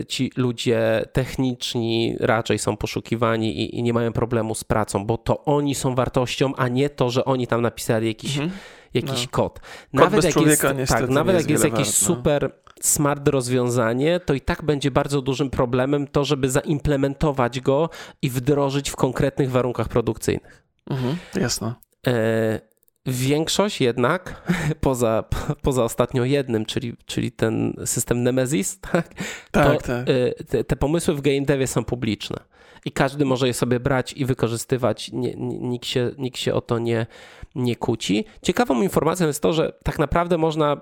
e, 0.00 0.04
ci 0.04 0.32
ludzie 0.36 1.04
techniczni 1.12 2.16
raczej 2.20 2.58
są 2.58 2.76
poszukiwani 2.76 3.60
i, 3.60 3.78
i, 3.78 3.82
nie 3.82 3.92
mają 3.92 4.12
problemu 4.12 4.54
z 4.54 4.64
pracą, 4.64 5.06
bo 5.06 5.18
to 5.18 5.44
oni 5.44 5.74
są 5.74 5.94
wartością, 5.94 6.52
a 6.56 6.68
nie 6.68 6.90
to, 6.90 7.10
że 7.10 7.24
oni 7.24 7.46
tam 7.46 7.62
napisali 7.62 8.06
jakiś, 8.06 8.38
mhm. 8.38 8.50
jakiś 8.94 9.22
no. 9.22 9.30
kod. 9.30 9.60
Nawet 9.92 10.24
jak 10.24 10.36
jest, 10.36 10.62
tak, 10.88 11.08
nawet 11.08 11.36
jak 11.36 11.50
jest 11.50 11.64
jakieś 11.64 11.86
wart, 11.86 12.00
no. 12.00 12.06
super 12.06 12.52
smart 12.80 13.28
rozwiązanie, 13.28 14.20
to 14.20 14.34
i 14.34 14.40
tak 14.40 14.62
będzie 14.62 14.90
bardzo 14.90 15.22
dużym 15.22 15.50
problemem 15.50 16.06
to, 16.06 16.24
żeby 16.24 16.50
zaimplementować 16.50 17.60
go 17.60 17.90
i 18.22 18.30
wdrożyć 18.30 18.90
w 18.90 18.96
konkretnych 18.96 19.50
warunkach 19.50 19.88
produkcyjnych. 19.88 20.64
Mhm, 20.90 21.16
jasno. 21.34 21.74
E, 22.06 22.69
Większość 23.06 23.80
jednak, 23.80 24.52
poza, 24.80 25.24
poza 25.62 25.84
ostatnio 25.84 26.24
jednym, 26.24 26.66
czyli, 26.66 26.94
czyli 27.06 27.32
ten 27.32 27.74
system 27.84 28.22
Nemesis, 28.22 28.80
tak, 28.80 29.14
tak, 29.50 29.82
to, 29.82 29.86
tak. 29.86 30.08
Y, 30.08 30.44
te, 30.48 30.64
te, 30.64 30.76
pomysły 30.76 31.14
w 31.14 31.20
game 31.20 31.42
devie 31.42 31.66
są 31.66 31.84
publiczne 31.84 32.36
i 32.84 32.92
każdy 32.92 33.24
może 33.24 33.46
je 33.46 33.54
sobie 33.54 33.80
brać 33.80 34.12
i 34.12 34.24
wykorzystywać. 34.24 35.12
Nie, 35.12 35.34
nikt, 35.36 35.86
się, 35.86 36.10
nikt 36.18 36.38
się 36.38 36.54
o 36.54 36.60
to 36.60 36.78
nie, 36.78 37.06
nie 37.54 37.76
kłóci. 37.76 38.24
Ciekawą 38.42 38.82
informacją 38.82 39.26
jest 39.26 39.42
to, 39.42 39.52
że 39.52 39.72
tak 39.84 39.98
naprawdę 39.98 40.38
można, 40.38 40.80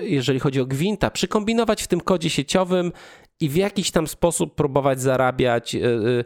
jeżeli 0.00 0.40
chodzi 0.40 0.60
o 0.60 0.66
Gwinta, 0.66 1.10
przykombinować 1.10 1.82
w 1.82 1.88
tym 1.88 2.00
kodzie 2.00 2.30
sieciowym 2.30 2.92
i 3.40 3.48
w 3.48 3.56
jakiś 3.56 3.90
tam 3.90 4.06
sposób 4.06 4.54
próbować 4.54 5.00
zarabiać, 5.00 5.74
y, 5.74 5.78
y, 5.78 6.24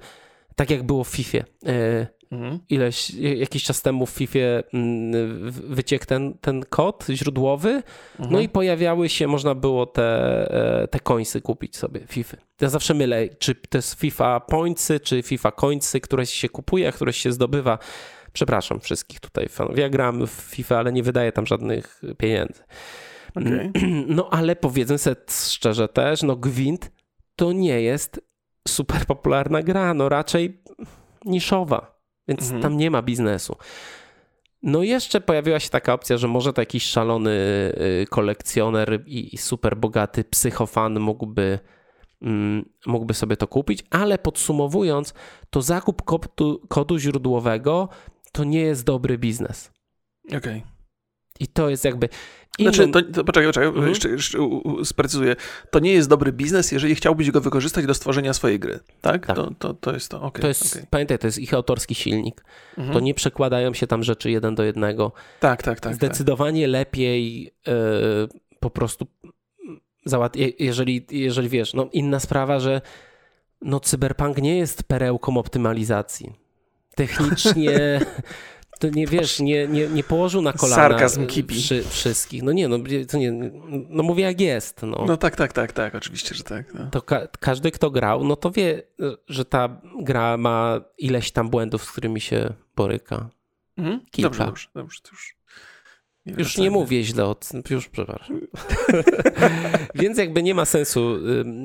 tak 0.56 0.70
jak 0.70 0.82
było 0.82 1.04
w 1.04 1.08
FIFA 1.08 1.38
Mhm. 2.30 2.58
Ileś, 2.68 3.10
jakiś 3.14 3.64
czas 3.64 3.82
temu 3.82 4.06
w 4.06 4.10
FIFA 4.10 4.38
mm, 4.74 5.50
wyciekł 5.50 6.06
ten, 6.06 6.34
ten 6.40 6.64
kod 6.68 7.06
źródłowy, 7.10 7.72
no 7.72 8.24
mhm. 8.24 8.32
no 8.32 8.40
i 8.40 8.48
pojawiały 8.48 9.08
się, 9.08 9.26
można 9.26 9.54
było 9.54 9.86
te, 9.86 10.02
e, 10.82 10.88
te 10.88 11.00
końcy 11.00 11.40
kupić 11.40 11.76
sobie 11.76 12.00
FIFA. 12.06 12.36
Ja 12.60 12.68
zawsze 12.68 12.94
mylę, 12.94 13.28
czy 13.28 13.54
to 13.54 13.78
jest 13.78 14.00
FIFA 14.00 14.40
pointsy, 14.40 15.00
czy 15.00 15.22
FIFA 15.22 15.50
końcy, 15.52 16.00
które 16.00 16.26
się 16.26 16.48
kupuje, 16.48 16.88
a 16.88 16.92
które 16.92 17.12
się 17.12 17.32
zdobywa. 17.32 17.78
Przepraszam 18.32 18.80
wszystkich 18.80 19.20
tutaj 19.20 19.48
fanów. 19.48 19.78
Ja 19.78 19.88
gram 19.88 20.26
w 20.26 20.30
FIFA, 20.30 20.78
ale 20.78 20.92
nie 20.92 21.02
wydaję 21.02 21.32
tam 21.32 21.46
żadnych 21.46 22.02
pieniędzy. 22.18 22.62
Okay. 23.34 23.72
No 24.06 24.28
ale 24.30 24.56
powiedzmy 24.56 24.98
sobie 24.98 25.16
szczerze 25.28 25.88
też, 25.88 26.22
no 26.22 26.36
Gwint 26.36 26.90
to 27.36 27.52
nie 27.52 27.82
jest 27.82 28.20
super 28.68 29.06
popularna 29.06 29.62
gra, 29.62 29.94
no 29.94 30.08
raczej 30.08 30.62
niszowa 31.24 31.89
więc 32.30 32.42
mhm. 32.42 32.62
tam 32.62 32.76
nie 32.76 32.90
ma 32.90 33.02
biznesu. 33.02 33.56
No 34.62 34.82
jeszcze 34.82 35.20
pojawiła 35.20 35.60
się 35.60 35.70
taka 35.70 35.92
opcja, 35.92 36.16
że 36.16 36.28
może 36.28 36.52
to 36.52 36.62
jakiś 36.62 36.84
szalony 36.84 37.30
y, 38.02 38.06
kolekcjoner 38.10 39.02
i 39.06 39.38
super 39.38 39.76
bogaty 39.76 40.24
psychofan 40.24 41.00
mógłby, 41.00 41.58
mm, 42.22 42.68
mógłby 42.86 43.14
sobie 43.14 43.36
to 43.36 43.46
kupić, 43.48 43.84
ale 43.90 44.18
podsumowując, 44.18 45.14
to 45.50 45.62
zakup 45.62 46.02
kodu, 46.02 46.60
kodu 46.68 46.98
źródłowego 46.98 47.88
to 48.32 48.44
nie 48.44 48.60
jest 48.60 48.84
dobry 48.84 49.18
biznes. 49.18 49.72
Okej. 50.26 50.38
Okay. 50.38 50.62
I 51.40 51.46
to 51.46 51.70
jest 51.70 51.84
jakby. 51.84 52.08
Innym... 52.61 52.74
Znaczy, 52.74 52.92
to, 52.92 53.02
to, 53.02 53.24
poczekaj, 53.24 53.48
poczekaj, 53.48 53.68
mhm. 53.68 53.88
jeszcze, 53.88 54.08
jeszcze 54.08 54.38
sprecyzuję. 54.84 55.36
To 55.70 55.78
nie 55.78 55.92
jest 55.92 56.08
dobry 56.08 56.32
biznes, 56.32 56.72
jeżeli 56.72 56.94
chciałbyś 56.94 57.30
go 57.30 57.40
wykorzystać 57.40 57.86
do 57.86 57.94
stworzenia 57.94 58.32
swojej 58.32 58.58
gry, 58.58 58.80
tak? 59.00 59.26
tak. 59.26 59.36
To, 59.36 59.50
to, 59.58 59.74
to 59.74 59.92
jest 59.92 60.11
to, 60.11 60.22
okay, 60.22 60.42
to 60.42 60.48
jest, 60.48 60.76
okay. 60.76 60.86
Pamiętaj, 60.90 61.18
to 61.18 61.26
jest 61.26 61.38
ich 61.38 61.54
autorski 61.54 61.94
silnik. 61.94 62.44
Mhm. 62.78 62.94
To 62.94 63.00
nie 63.00 63.14
przekładają 63.14 63.74
się 63.74 63.86
tam 63.86 64.02
rzeczy 64.02 64.30
jeden 64.30 64.54
do 64.54 64.62
jednego. 64.62 65.12
Tak, 65.40 65.62
tak, 65.62 65.80
tak. 65.80 65.94
Zdecydowanie 65.94 66.62
tak. 66.62 66.72
lepiej 66.72 67.42
yy, 67.44 67.72
po 68.61 68.70
prostu 68.70 69.06
załat... 70.04 70.36
jeżeli, 70.58 71.06
jeżeli 71.11 71.48
wiesz, 71.48 71.74
no 71.74 71.88
inna 71.92 72.20
sprawa, 72.20 72.61
że 72.61 72.80
no 73.62 73.80
cyberpunk 73.80 74.38
nie 74.38 74.58
jest 74.58 74.82
perełką 74.82 75.36
optymalizacji. 75.36 76.32
Technicznie 76.94 78.00
to 78.80 78.88
nie 78.88 79.06
wiesz, 79.06 79.40
nie, 79.40 79.68
nie, 79.68 79.88
nie 79.88 80.04
położył 80.04 80.42
na 80.42 80.52
kolana 80.52 80.76
Sarkazm 80.76 81.26
kipi. 81.26 81.54
Przy, 81.54 81.82
wszystkich. 81.82 82.42
No 82.42 82.52
nie, 82.52 82.68
no, 82.68 82.78
to 83.10 83.18
nie, 83.18 83.32
no 83.88 84.02
mówię 84.02 84.24
jak 84.24 84.40
jest. 84.40 84.82
No, 84.82 85.04
no 85.06 85.16
tak, 85.16 85.36
tak, 85.36 85.52
tak, 85.52 85.72
tak, 85.72 85.94
oczywiście, 85.94 86.34
że 86.34 86.44
tak. 86.44 86.74
No. 86.74 86.90
To 86.90 87.02
ka 87.02 87.26
każdy, 87.40 87.70
kto 87.70 87.90
grał, 87.90 88.24
no 88.24 88.36
to 88.36 88.50
wie, 88.50 88.82
że 89.28 89.44
ta 89.44 89.80
gra 90.00 90.36
ma 90.36 90.80
ileś 90.98 91.30
tam 91.30 91.50
błędów, 91.50 91.84
z 91.84 91.92
którymi 91.92 92.20
się 92.20 92.52
boryka. 92.76 93.30
Mhm. 93.76 94.00
Kilka. 94.10 94.28
Dobrze, 94.28 94.44
dobrze, 94.44 94.68
dobrze, 94.74 95.00
to 95.02 95.10
już 95.12 95.39
już 96.26 96.58
nie 96.58 96.70
mówię 96.70 97.04
źle, 97.04 97.24
od, 97.24 97.50
już 97.70 97.88
przepraszam. 97.88 98.40
Więc 99.94 100.18
jakby 100.18 100.42
nie 100.42 100.54
ma 100.54 100.64
sensu 100.64 101.18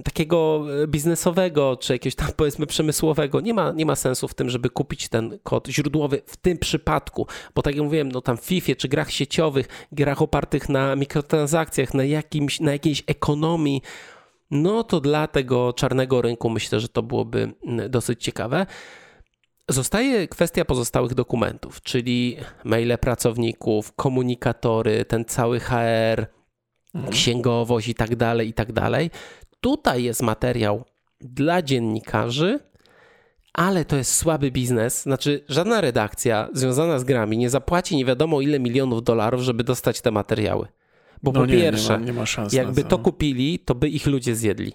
takiego 0.04 0.66
e, 0.84 0.88
biznesowego, 0.88 1.78
czy 1.78 1.94
jakiegoś 1.94 2.16
tam 2.16 2.28
powiedzmy 2.36 2.66
przemysłowego, 2.66 3.42
nie 3.42 3.54
ma, 3.54 3.72
nie 3.72 3.86
ma 3.86 3.96
sensu 3.96 4.28
w 4.28 4.34
tym, 4.34 4.50
żeby 4.50 4.70
kupić 4.70 5.10
ten 5.10 5.40
kod 5.44 5.68
źródłowy 5.68 6.22
w 6.26 6.38
tym 6.38 6.58
przypadku, 6.58 7.28
bo 7.56 7.62
tak 7.62 7.76
jak 7.76 7.84
mówiłem, 7.84 8.12
no 8.12 8.22
tam 8.22 8.38
w 8.38 8.46
FIFA 8.46 8.76
czy 8.76 8.88
grach 8.88 9.12
sieciowych, 9.12 9.68
grach 9.92 10.22
opartych 10.22 10.70
na 10.70 10.96
mikrotransakcjach, 10.96 11.94
na, 11.94 12.04
jakimś, 12.04 12.60
na 12.60 12.72
jakiejś 12.72 13.04
ekonomii, 13.08 13.82
no 14.52 14.84
to 14.84 15.02
dla 15.02 15.28
tego 15.28 15.74
czarnego 15.74 16.22
rynku 16.22 16.50
myślę, 16.50 16.80
że 16.80 16.90
to 16.90 17.04
byłoby 17.04 17.54
mm, 17.66 17.92
dosyć 17.92 18.24
ciekawe. 18.24 18.66
Zostaje 19.70 20.28
kwestia 20.28 20.66
pozostałych 20.66 21.14
dokumentów, 21.14 21.82
czyli 21.82 22.38
maile 22.64 22.98
pracowników, 22.98 23.94
komunikatory, 23.94 25.06
ten 25.06 25.26
cały 25.26 25.60
HR, 25.60 26.28
mhm. 26.96 27.14
księgowość 27.14 27.88
i 27.88 27.96
tak 27.96 28.16
dalej, 28.16 28.50
i 28.50 28.54
tak 28.54 28.74
dalej. 28.74 29.12
Tutaj 29.62 30.04
jest 30.04 30.22
materiał 30.22 30.86
dla 31.22 31.62
dziennikarzy, 31.62 32.60
ale 33.54 33.86
to 33.86 33.96
jest 33.96 34.16
słaby 34.16 34.52
biznes. 34.52 35.02
Znaczy, 35.02 35.44
żadna 35.50 35.82
redakcja 35.82 36.50
związana 36.54 37.00
z 37.00 37.04
grami 37.04 37.38
nie 37.38 37.50
zapłaci 37.50 37.96
nie 37.96 38.06
wiadomo 38.06 38.42
ile 38.42 38.60
milionów 38.60 39.04
dolarów, 39.04 39.42
żeby 39.42 39.64
dostać 39.64 40.02
te 40.02 40.12
materiały. 40.12 40.68
Bo 41.24 41.32
no 41.32 41.40
po 41.40 41.46
nie, 41.46 41.54
pierwsze, 41.54 41.94
nie 41.94 42.00
ma, 42.00 42.06
nie 42.06 42.14
ma 42.14 42.48
jakby 42.52 42.84
to. 42.84 42.90
to 42.90 43.00
kupili, 43.00 43.60
to 43.60 43.76
by 43.76 43.90
ich 43.90 44.06
ludzie 44.06 44.36
zjedli. 44.36 44.74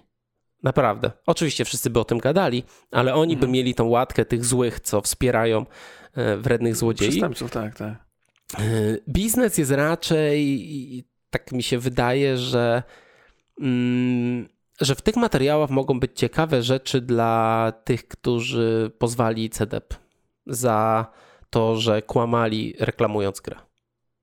Naprawdę. 0.63 1.11
Oczywiście 1.27 1.65
wszyscy 1.65 1.91
by 1.91 2.01
o 2.01 2.05
tym 2.05 2.19
gadali, 2.19 2.65
ale 2.91 3.15
oni 3.15 3.33
mhm. 3.33 3.41
by 3.41 3.53
mieli 3.53 3.75
tą 3.75 3.89
łatkę 3.89 4.25
tych 4.25 4.45
złych, 4.45 4.81
co 4.81 5.01
wspierają 5.01 5.67
e, 6.15 6.37
wrednych 6.37 6.77
złodziei. 6.77 7.09
Przestępców, 7.09 7.51
tak, 7.51 7.77
tak. 7.77 7.95
E, 8.59 8.63
biznes 9.09 9.59
jest 9.59 9.71
raczej, 9.71 11.05
tak 11.31 11.53
mi 11.53 11.63
się 11.63 11.79
wydaje, 11.79 12.37
że, 12.37 12.83
mm, 13.61 14.49
że 14.81 14.95
w 14.95 15.03
tych 15.03 15.17
materiałach 15.17 15.71
mogą 15.71 16.01
być 16.01 16.11
ciekawe 16.15 16.63
rzeczy 16.63 17.01
dla 17.01 17.73
tych, 17.85 18.09
którzy 18.09 18.91
pozwali 18.99 19.51
CDEP 19.51 19.95
za 20.47 21.07
to, 21.51 21.77
że 21.77 22.03
kłamali 22.03 22.75
reklamując 22.79 23.41
grę. 23.41 23.57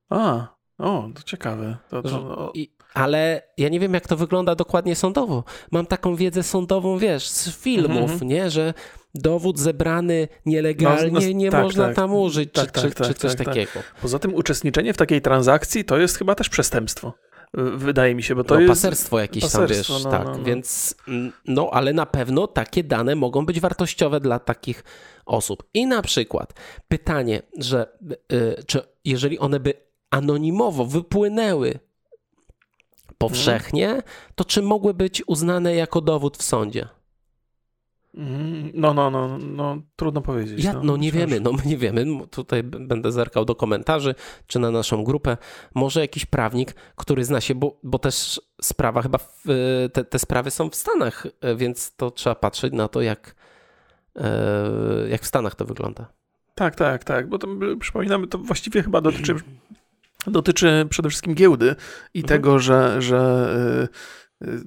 A, 0.09 0.47
o, 0.77 1.09
to 1.15 1.23
ciekawe. 1.23 1.77
To, 1.89 2.01
to, 2.01 2.51
I, 2.53 2.76
ale 2.97 3.41
ja 3.57 3.69
nie 3.69 3.79
wiem, 3.79 3.93
jak 3.93 4.07
to 4.07 4.17
wygląda 4.17 4.55
dokładnie 4.55 4.95
sądowo. 4.95 5.43
Mam 5.71 5.85
taką 5.85 6.15
wiedzę 6.15 6.43
sądową, 6.43 6.97
wiesz, 6.97 7.29
z 7.29 7.57
filmów, 7.57 8.11
-hmm. 8.11 8.25
nie, 8.25 8.49
że 8.49 8.73
dowód 9.15 9.59
zebrany 9.59 10.27
nielegalnie 10.45 11.11
no, 11.11 11.19
no, 11.19 11.27
nie 11.33 11.51
tak, 11.51 11.63
można 11.63 11.85
tak, 11.85 11.95
tam 11.95 12.13
użyć, 12.13 12.53
tak, 12.53 12.71
czy, 12.71 12.81
tak, 12.81 12.95
czy, 12.95 13.03
czy 13.03 13.07
tak, 13.07 13.17
coś 13.17 13.35
tak, 13.35 13.47
takiego. 13.47 13.71
Poza 14.01 14.19
tym 14.19 14.35
uczestniczenie 14.35 14.93
w 14.93 14.97
takiej 14.97 15.21
transakcji 15.21 15.85
to 15.85 15.97
jest 15.97 16.17
chyba 16.17 16.35
też 16.35 16.49
przestępstwo. 16.49 17.13
Wydaje 17.53 18.15
mi 18.15 18.23
się, 18.23 18.35
bo 18.35 18.43
to 18.43 18.55
no, 18.55 18.61
jest. 18.61 18.71
Paserstwo 18.71 19.19
jakieś 19.19 19.43
paserstwo, 19.43 19.93
tam 19.93 20.03
wiesz, 20.03 20.03
no, 20.03 20.11
tak. 20.11 20.25
No, 20.25 20.37
no. 20.37 20.43
Więc, 20.43 20.95
mm, 21.07 21.31
no, 21.45 21.69
ale 21.73 21.93
na 21.93 22.05
pewno 22.05 22.47
takie 22.47 22.83
dane 22.83 23.15
mogą 23.15 23.45
być 23.45 23.59
wartościowe 23.59 24.19
dla 24.19 24.39
takich 24.39 24.83
osób. 25.25 25.63
I 25.73 25.87
na 25.87 26.01
przykład 26.01 26.53
pytanie, 26.87 27.41
że 27.59 27.97
y, 28.33 28.63
czy 28.67 28.81
jeżeli 29.05 29.39
one 29.39 29.59
by 29.59 29.73
anonimowo 30.11 30.85
wypłynęły 30.85 31.79
powszechnie, 33.17 34.01
to 34.35 34.45
czy 34.45 34.61
mogły 34.61 34.93
być 34.93 35.23
uznane 35.27 35.75
jako 35.75 36.01
dowód 36.01 36.37
w 36.37 36.43
sądzie? 36.43 36.87
No, 38.73 38.93
no, 38.93 39.11
no, 39.11 39.37
no, 39.37 39.81
trudno 39.95 40.21
powiedzieć. 40.21 40.63
Ja, 40.63 40.73
no, 40.73 40.83
no 40.83 40.97
nie 40.97 41.11
wiemy, 41.11 41.39
no 41.39 41.51
my 41.51 41.59
nie 41.65 41.77
wiemy. 41.77 42.05
Tutaj 42.31 42.63
będę 42.63 43.11
zerkał 43.11 43.45
do 43.45 43.55
komentarzy, 43.55 44.15
czy 44.47 44.59
na 44.59 44.71
naszą 44.71 45.03
grupę. 45.03 45.37
Może 45.73 45.99
jakiś 45.99 46.25
prawnik, 46.25 46.75
który 46.95 47.25
zna 47.25 47.41
się, 47.41 47.55
bo, 47.55 47.79
bo 47.83 47.99
też 47.99 48.41
sprawa 48.61 49.01
chyba, 49.01 49.17
w, 49.17 49.43
te, 49.93 50.03
te 50.03 50.19
sprawy 50.19 50.51
są 50.51 50.69
w 50.69 50.75
Stanach, 50.75 51.27
więc 51.55 51.95
to 51.95 52.11
trzeba 52.11 52.35
patrzeć 52.35 52.73
na 52.73 52.87
to, 52.87 53.01
jak, 53.01 53.35
e, 54.15 55.09
jak 55.09 55.21
w 55.21 55.27
Stanach 55.27 55.55
to 55.55 55.65
wygląda. 55.65 56.05
Tak, 56.55 56.75
tak, 56.75 57.03
tak, 57.03 57.29
bo 57.29 57.39
to 57.39 57.47
przypominamy, 57.79 58.27
to 58.27 58.37
właściwie 58.37 58.83
chyba 58.83 59.01
dotyczy 59.01 59.35
dotyczy 60.31 60.85
przede 60.89 61.09
wszystkim 61.09 61.35
giełdy 61.35 61.75
i 62.13 62.19
mhm. 62.19 62.27
tego, 62.27 62.59
że, 62.59 63.01
że 63.01 63.89
y, 64.41 64.47
y, 64.47 64.61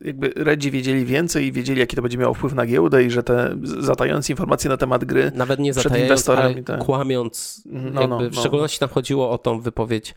jakby 0.00 0.32
Redzi 0.36 0.70
wiedzieli 0.70 1.04
więcej 1.04 1.46
i 1.46 1.52
wiedzieli, 1.52 1.80
jaki 1.80 1.96
to 1.96 2.02
będzie 2.02 2.18
miało 2.18 2.34
wpływ 2.34 2.54
na 2.54 2.66
giełdę 2.66 3.04
i 3.04 3.10
że 3.10 3.22
te 3.22 3.56
zatajając 3.62 4.30
informacje 4.30 4.70
na 4.70 4.76
temat 4.76 5.04
gry 5.04 5.32
Nawet 5.34 5.60
nie 5.60 5.72
przed 5.72 5.98
inwestorami, 5.98 6.62
ale 6.68 6.78
kłamiąc, 6.78 7.62
no, 7.66 8.06
no, 8.06 8.06
no, 8.06 8.30
w 8.30 8.34
szczególności 8.34 8.78
tam 8.78 8.88
chodziło 8.88 9.30
o 9.30 9.38
tą 9.38 9.60
wypowiedź 9.60 10.14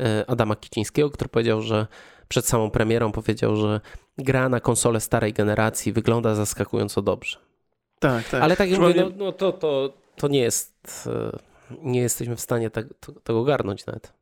y, 0.00 0.26
Adama 0.26 0.56
Kicińskiego, 0.56 1.10
który 1.10 1.28
powiedział, 1.28 1.62
że 1.62 1.86
przed 2.28 2.46
samą 2.46 2.70
premierą 2.70 3.12
powiedział, 3.12 3.56
że 3.56 3.80
gra 4.18 4.48
na 4.48 4.60
konsolę 4.60 5.00
starej 5.00 5.32
generacji 5.32 5.92
wygląda 5.92 6.34
zaskakująco 6.34 7.02
dobrze. 7.02 7.38
Tak, 7.98 8.28
tak. 8.28 8.42
Ale 8.42 8.56
tak 8.56 8.70
jak 8.70 8.80
mówię, 8.80 8.94
no, 8.94 9.24
no, 9.24 9.32
to, 9.32 9.52
to, 9.52 9.92
to 10.16 10.28
nie 10.28 10.40
jest, 10.40 11.08
nie 11.82 12.00
jesteśmy 12.00 12.36
w 12.36 12.40
stanie 12.40 12.70
tak, 12.70 12.86
tego 13.24 13.44
garnąć 13.44 13.86
nawet. 13.86 14.12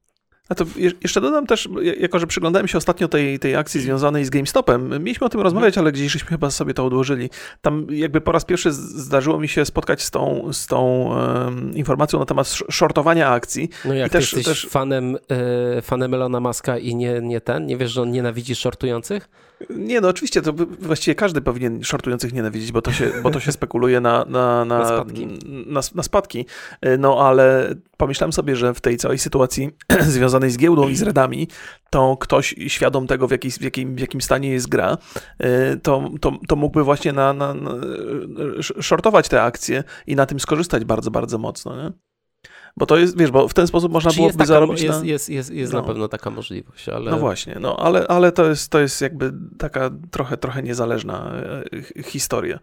A 0.49 0.55
to 0.55 0.64
jeszcze 1.01 1.20
dodam 1.20 1.46
też, 1.46 1.68
jako 2.01 2.18
że 2.18 2.26
przyglądałem 2.26 2.68
się 2.68 2.78
ostatnio 2.78 3.09
tej, 3.09 3.38
tej 3.38 3.57
akcji 3.57 3.80
związanej 3.80 4.24
z 4.24 4.30
GameStopem, 4.30 4.88
mieliśmy 4.88 5.26
o 5.26 5.30
tym 5.30 5.40
rozmawiać, 5.40 5.78
ale 5.78 5.92
gdzieś 5.92 6.12
żeśmy 6.12 6.28
chyba 6.28 6.51
sobie 6.51 6.74
to 6.74 6.86
odłożyli. 6.86 7.30
Tam 7.61 7.86
jakby 7.90 8.20
po 8.20 8.32
raz 8.32 8.44
pierwszy 8.44 8.72
zdarzyło 8.72 9.40
mi 9.40 9.49
się 9.49 9.64
spotkać 9.64 10.03
z 10.03 10.11
tą, 10.11 10.49
z 10.53 10.66
tą 10.66 11.09
um, 11.09 11.74
informacją 11.74 12.18
na 12.18 12.26
temat 12.26 12.49
shortowania 12.70 13.28
akcji. 13.28 13.68
No 13.84 13.94
jak 13.94 14.09
I 14.09 14.11
też, 14.11 14.32
jesteś 14.32 14.44
też... 14.44 14.70
fanem, 14.70 15.16
e, 15.76 15.82
fanem 15.82 16.14
Elona 16.14 16.40
Muska 16.40 16.78
i 16.78 16.94
nie, 16.94 17.20
nie 17.22 17.40
ten, 17.40 17.66
nie 17.66 17.76
wiesz, 17.76 17.92
że 17.92 18.03
on 18.03 18.11
nienawidzi 18.11 18.55
shortujących? 18.55 19.28
Nie, 19.70 20.00
no 20.00 20.09
oczywiście, 20.09 20.42
to 20.42 20.52
właściwie 20.80 21.14
każdy 21.14 21.40
powinien 21.40 21.84
shortujących 21.84 22.32
nienawidzić, 22.32 22.72
bo 22.72 22.82
to 22.82 22.92
się, 22.92 23.12
bo 23.22 23.30
to 23.30 23.40
się 23.40 23.52
spekuluje 23.52 24.00
na, 24.00 24.24
na, 24.24 24.64
na, 24.64 24.78
na, 24.78 24.86
spadki. 24.86 25.26
Na, 25.66 25.80
na 25.94 26.02
spadki. 26.02 26.46
No 26.98 27.26
ale 27.26 27.74
pomyślałem 27.96 28.32
sobie, 28.32 28.56
że 28.56 28.74
w 28.74 28.80
tej 28.80 28.96
całej 28.96 29.18
sytuacji 29.18 29.70
związanej 30.00 30.50
z 30.50 30.59
giełdą 30.59 30.88
i 30.88 30.96
z 30.96 31.02
redami, 31.02 31.48
to 31.90 32.16
ktoś 32.16 32.54
świadom 32.66 33.06
tego, 33.06 33.28
w, 33.28 33.30
jakiej, 33.30 33.50
w, 33.50 33.62
jakim, 33.62 33.96
w 33.96 34.00
jakim 34.00 34.20
stanie 34.20 34.50
jest 34.50 34.68
gra, 34.68 34.98
y, 35.44 35.80
to, 35.82 36.11
to, 36.20 36.32
to 36.48 36.56
mógłby 36.56 36.84
właśnie 36.84 37.12
na, 37.12 37.32
na, 37.32 37.54
na 37.54 37.70
shortować 38.80 39.28
te 39.28 39.42
akcje 39.42 39.84
i 40.06 40.16
na 40.16 40.26
tym 40.26 40.40
skorzystać 40.40 40.84
bardzo, 40.84 41.11
bardzo 41.11 41.38
mocno. 41.38 41.76
Nie? 41.76 41.92
Bo 42.76 42.86
to 42.86 42.96
jest, 42.96 43.18
wiesz, 43.18 43.30
bo 43.30 43.48
w 43.48 43.54
ten 43.54 43.66
sposób 43.66 43.92
można 43.92 44.10
byłoby 44.12 44.32
taka, 44.32 44.46
zarobić 44.46 44.82
jest, 44.82 45.00
na... 45.00 45.06
Jest, 45.06 45.28
jest, 45.28 45.50
jest 45.50 45.72
no. 45.72 45.80
na 45.80 45.86
pewno 45.86 46.08
taka 46.08 46.30
możliwość, 46.30 46.88
ale... 46.88 47.10
No 47.10 47.18
właśnie, 47.18 47.56
no 47.60 47.76
ale, 47.76 48.06
ale 48.06 48.32
to, 48.32 48.48
jest, 48.48 48.70
to 48.70 48.80
jest 48.80 49.00
jakby 49.00 49.32
taka 49.58 49.90
trochę, 50.10 50.36
trochę 50.36 50.62
niezależna 50.62 51.32
e, 51.98 52.02
historia. 52.02 52.58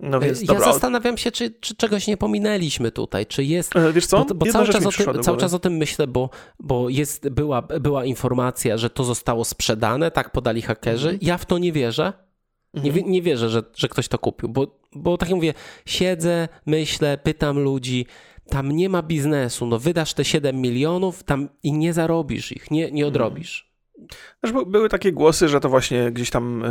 No 0.00 0.20
więc, 0.20 0.40
ja 0.40 0.46
dobra. 0.46 0.72
zastanawiam 0.72 1.18
się, 1.18 1.30
czy, 1.30 1.50
czy 1.60 1.76
czegoś 1.76 2.06
nie 2.06 2.16
pominęliśmy 2.16 2.90
tutaj, 2.90 3.26
czy 3.26 3.44
jest... 3.44 3.76
E, 3.76 3.92
wiesz 3.92 4.06
co? 4.06 4.24
Bo, 4.24 4.34
bo 4.34 4.46
cały, 4.46 4.68
czas 4.68 4.86
o, 4.86 4.92
tym, 4.92 5.22
cały 5.22 5.38
czas 5.38 5.54
o 5.54 5.58
tym 5.58 5.76
myślę, 5.76 6.06
bo, 6.06 6.30
bo 6.60 6.88
jest, 6.88 7.28
była, 7.28 7.62
była 7.62 8.04
informacja, 8.04 8.78
że 8.78 8.90
to 8.90 9.04
zostało 9.04 9.44
sprzedane, 9.44 10.10
tak 10.10 10.32
podali 10.32 10.62
hakerzy. 10.62 11.08
Mhm. 11.08 11.18
Ja 11.22 11.38
w 11.38 11.46
to 11.46 11.58
nie 11.58 11.72
wierzę. 11.72 12.12
Nie, 12.74 12.90
mhm. 12.90 13.10
nie 13.10 13.22
wierzę, 13.22 13.48
że, 13.48 13.62
że 13.76 13.88
ktoś 13.88 14.08
to 14.08 14.18
kupił, 14.18 14.48
bo, 14.48 14.66
bo 14.92 15.18
tak 15.18 15.28
jak 15.28 15.36
mówię, 15.36 15.54
siedzę, 15.86 16.48
myślę, 16.66 17.18
pytam 17.18 17.58
ludzi, 17.58 18.06
tam 18.50 18.72
nie 18.72 18.88
ma 18.88 19.02
biznesu. 19.02 19.66
No 19.66 19.78
wydasz 19.78 20.14
te 20.14 20.24
7 20.24 20.60
milionów 20.60 21.22
tam 21.22 21.48
i 21.62 21.72
nie 21.72 21.92
zarobisz 21.92 22.52
ich, 22.52 22.70
nie, 22.70 22.90
nie 22.90 23.06
odrobisz. 23.06 23.69
Też 24.40 24.52
były 24.52 24.88
takie 24.88 25.12
głosy, 25.12 25.48
że 25.48 25.60
to 25.60 25.68
właśnie 25.68 26.12
gdzieś 26.12 26.30
tam 26.30 26.64
e, 26.64 26.70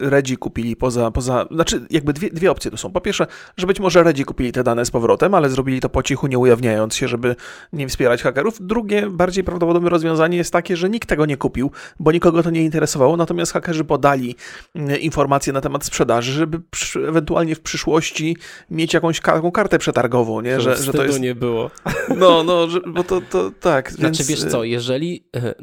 Redzi 0.00 0.36
kupili 0.36 0.76
poza, 0.76 1.10
poza 1.10 1.46
znaczy 1.50 1.86
jakby 1.90 2.12
dwie, 2.12 2.30
dwie 2.30 2.50
opcje 2.50 2.70
tu 2.70 2.76
są. 2.76 2.92
Po 2.92 3.00
pierwsze, 3.00 3.26
że 3.56 3.66
być 3.66 3.80
może 3.80 4.02
Redzi 4.02 4.24
kupili 4.24 4.52
te 4.52 4.64
dane 4.64 4.84
z 4.84 4.90
powrotem, 4.90 5.34
ale 5.34 5.50
zrobili 5.50 5.80
to 5.80 5.88
po 5.88 6.02
cichu, 6.02 6.26
nie 6.26 6.38
ujawniając 6.38 6.94
się, 6.94 7.08
żeby 7.08 7.36
nie 7.72 7.88
wspierać 7.88 8.22
hakerów. 8.22 8.58
Drugie, 8.60 9.10
bardziej 9.10 9.44
prawdopodobne 9.44 9.90
rozwiązanie 9.90 10.36
jest 10.36 10.52
takie, 10.52 10.76
że 10.76 10.90
nikt 10.90 11.08
tego 11.08 11.26
nie 11.26 11.36
kupił, 11.36 11.70
bo 12.00 12.12
nikogo 12.12 12.42
to 12.42 12.50
nie 12.50 12.62
interesowało, 12.62 13.16
natomiast 13.16 13.52
hakerzy 13.52 13.84
podali 13.84 14.36
mm, 14.74 15.00
informacje 15.00 15.52
na 15.52 15.60
temat 15.60 15.84
sprzedaży, 15.84 16.32
żeby 16.32 16.60
przy, 16.70 17.08
ewentualnie 17.08 17.54
w 17.54 17.60
przyszłości 17.60 18.36
mieć 18.70 18.94
jakąś 18.94 19.20
taką 19.20 19.50
kartę 19.50 19.78
przetargową, 19.78 20.40
nie? 20.40 20.60
Że, 20.60 20.76
że 20.76 20.92
to 20.92 21.04
jest... 21.04 21.20
nie 21.20 21.34
było. 21.34 21.70
No, 22.16 22.42
no, 22.42 22.68
że, 22.68 22.80
bo 22.80 23.04
to, 23.04 23.20
to 23.30 23.50
tak. 23.60 23.92
Znaczy 23.92 24.24
więc... 24.24 24.28
wiesz 24.28 24.44
co, 24.44 24.64
jeżeli 24.64 25.24
e, 25.36 25.54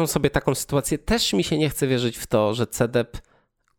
wyobrażam 0.00 0.12
sobie 0.12 0.30
taką 0.30 0.54
sytuację, 0.54 0.98
też 0.98 1.32
mi 1.32 1.44
się 1.44 1.58
nie 1.58 1.70
chce 1.70 1.86
wierzyć 1.86 2.18
w 2.18 2.26
to, 2.26 2.54
że 2.54 2.66
CDEP 2.66 3.18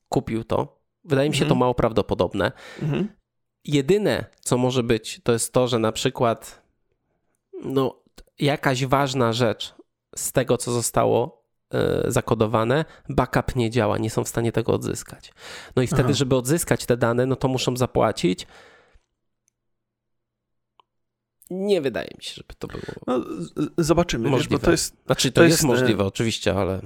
kupił 0.09 0.43
to. 0.43 0.81
Wydaje 1.03 1.29
mi 1.29 1.35
się 1.35 1.45
to 1.45 1.53
mhm. 1.53 1.59
mało 1.59 1.73
prawdopodobne. 1.73 2.51
Mhm. 2.81 3.07
Jedyne, 3.65 4.25
co 4.41 4.57
może 4.57 4.83
być, 4.83 5.21
to 5.23 5.31
jest 5.31 5.53
to, 5.53 5.67
że 5.67 5.79
na 5.79 5.91
przykład 5.91 6.61
no, 7.63 8.03
jakaś 8.39 8.85
ważna 8.85 9.33
rzecz 9.33 9.73
z 10.15 10.31
tego, 10.31 10.57
co 10.57 10.71
zostało 10.71 11.43
y, 12.07 12.11
zakodowane, 12.11 12.85
backup 13.09 13.55
nie 13.55 13.69
działa, 13.69 13.97
nie 13.97 14.09
są 14.09 14.23
w 14.23 14.27
stanie 14.27 14.51
tego 14.51 14.73
odzyskać. 14.73 15.33
No 15.75 15.81
i 15.81 15.87
wtedy, 15.87 16.03
Aha. 16.03 16.13
żeby 16.13 16.35
odzyskać 16.35 16.85
te 16.85 16.97
dane, 16.97 17.25
no 17.25 17.35
to 17.35 17.47
muszą 17.47 17.77
zapłacić 17.77 18.47
nie 21.51 21.81
wydaje 21.81 22.09
mi 22.17 22.23
się, 22.23 22.33
żeby 22.35 22.53
to 22.59 22.67
było. 22.67 22.83
No, 23.07 23.25
zobaczymy, 23.77 24.29
możliwe. 24.29 24.55
Wiesz, 24.55 24.65
to 24.65 24.71
jest. 24.71 24.95
Znaczy, 25.05 25.31
to, 25.31 25.35
to 25.35 25.43
jest, 25.43 25.53
jest, 25.53 25.63
możliwe, 25.63 26.05
oczywiście, 26.05 26.55
ale. 26.55 26.81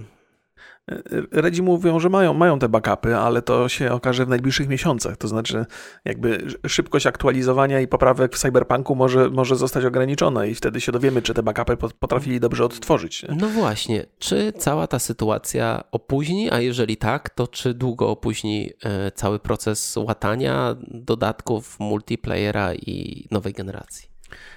Redzi 1.31 1.61
mówią, 1.61 1.99
że 1.99 2.09
mają, 2.09 2.33
mają 2.33 2.59
te 2.59 2.69
backupy, 2.69 3.15
ale 3.15 3.41
to 3.41 3.69
się 3.69 3.91
okaże 3.91 4.25
w 4.25 4.29
najbliższych 4.29 4.67
miesiącach. 4.67 5.17
To 5.17 5.27
znaczy, 5.27 5.65
jakby 6.05 6.47
szybkość 6.67 7.07
aktualizowania 7.07 7.81
i 7.81 7.87
poprawek 7.87 8.35
w 8.35 8.39
Cyberpunku 8.39 8.95
może, 8.95 9.29
może 9.29 9.55
zostać 9.55 9.85
ograniczona 9.85 10.45
i 10.45 10.55
wtedy 10.55 10.81
się 10.81 10.91
dowiemy, 10.91 11.21
czy 11.21 11.33
te 11.33 11.43
backupy 11.43 11.77
potrafili 11.99 12.39
dobrze 12.39 12.65
odtworzyć. 12.65 13.23
Nie? 13.23 13.35
No 13.35 13.47
właśnie, 13.47 14.05
czy 14.19 14.53
cała 14.57 14.87
ta 14.87 14.99
sytuacja 14.99 15.83
opóźni, 15.91 16.51
a 16.51 16.59
jeżeli 16.59 16.97
tak, 16.97 17.29
to 17.29 17.47
czy 17.47 17.73
długo 17.73 18.09
opóźni 18.09 18.69
e, 18.83 19.11
cały 19.11 19.39
proces 19.39 19.97
łatania 19.97 20.75
dodatków 20.87 21.79
multiplayera 21.79 22.73
i 22.73 23.27
nowej 23.31 23.53
generacji? 23.53 24.14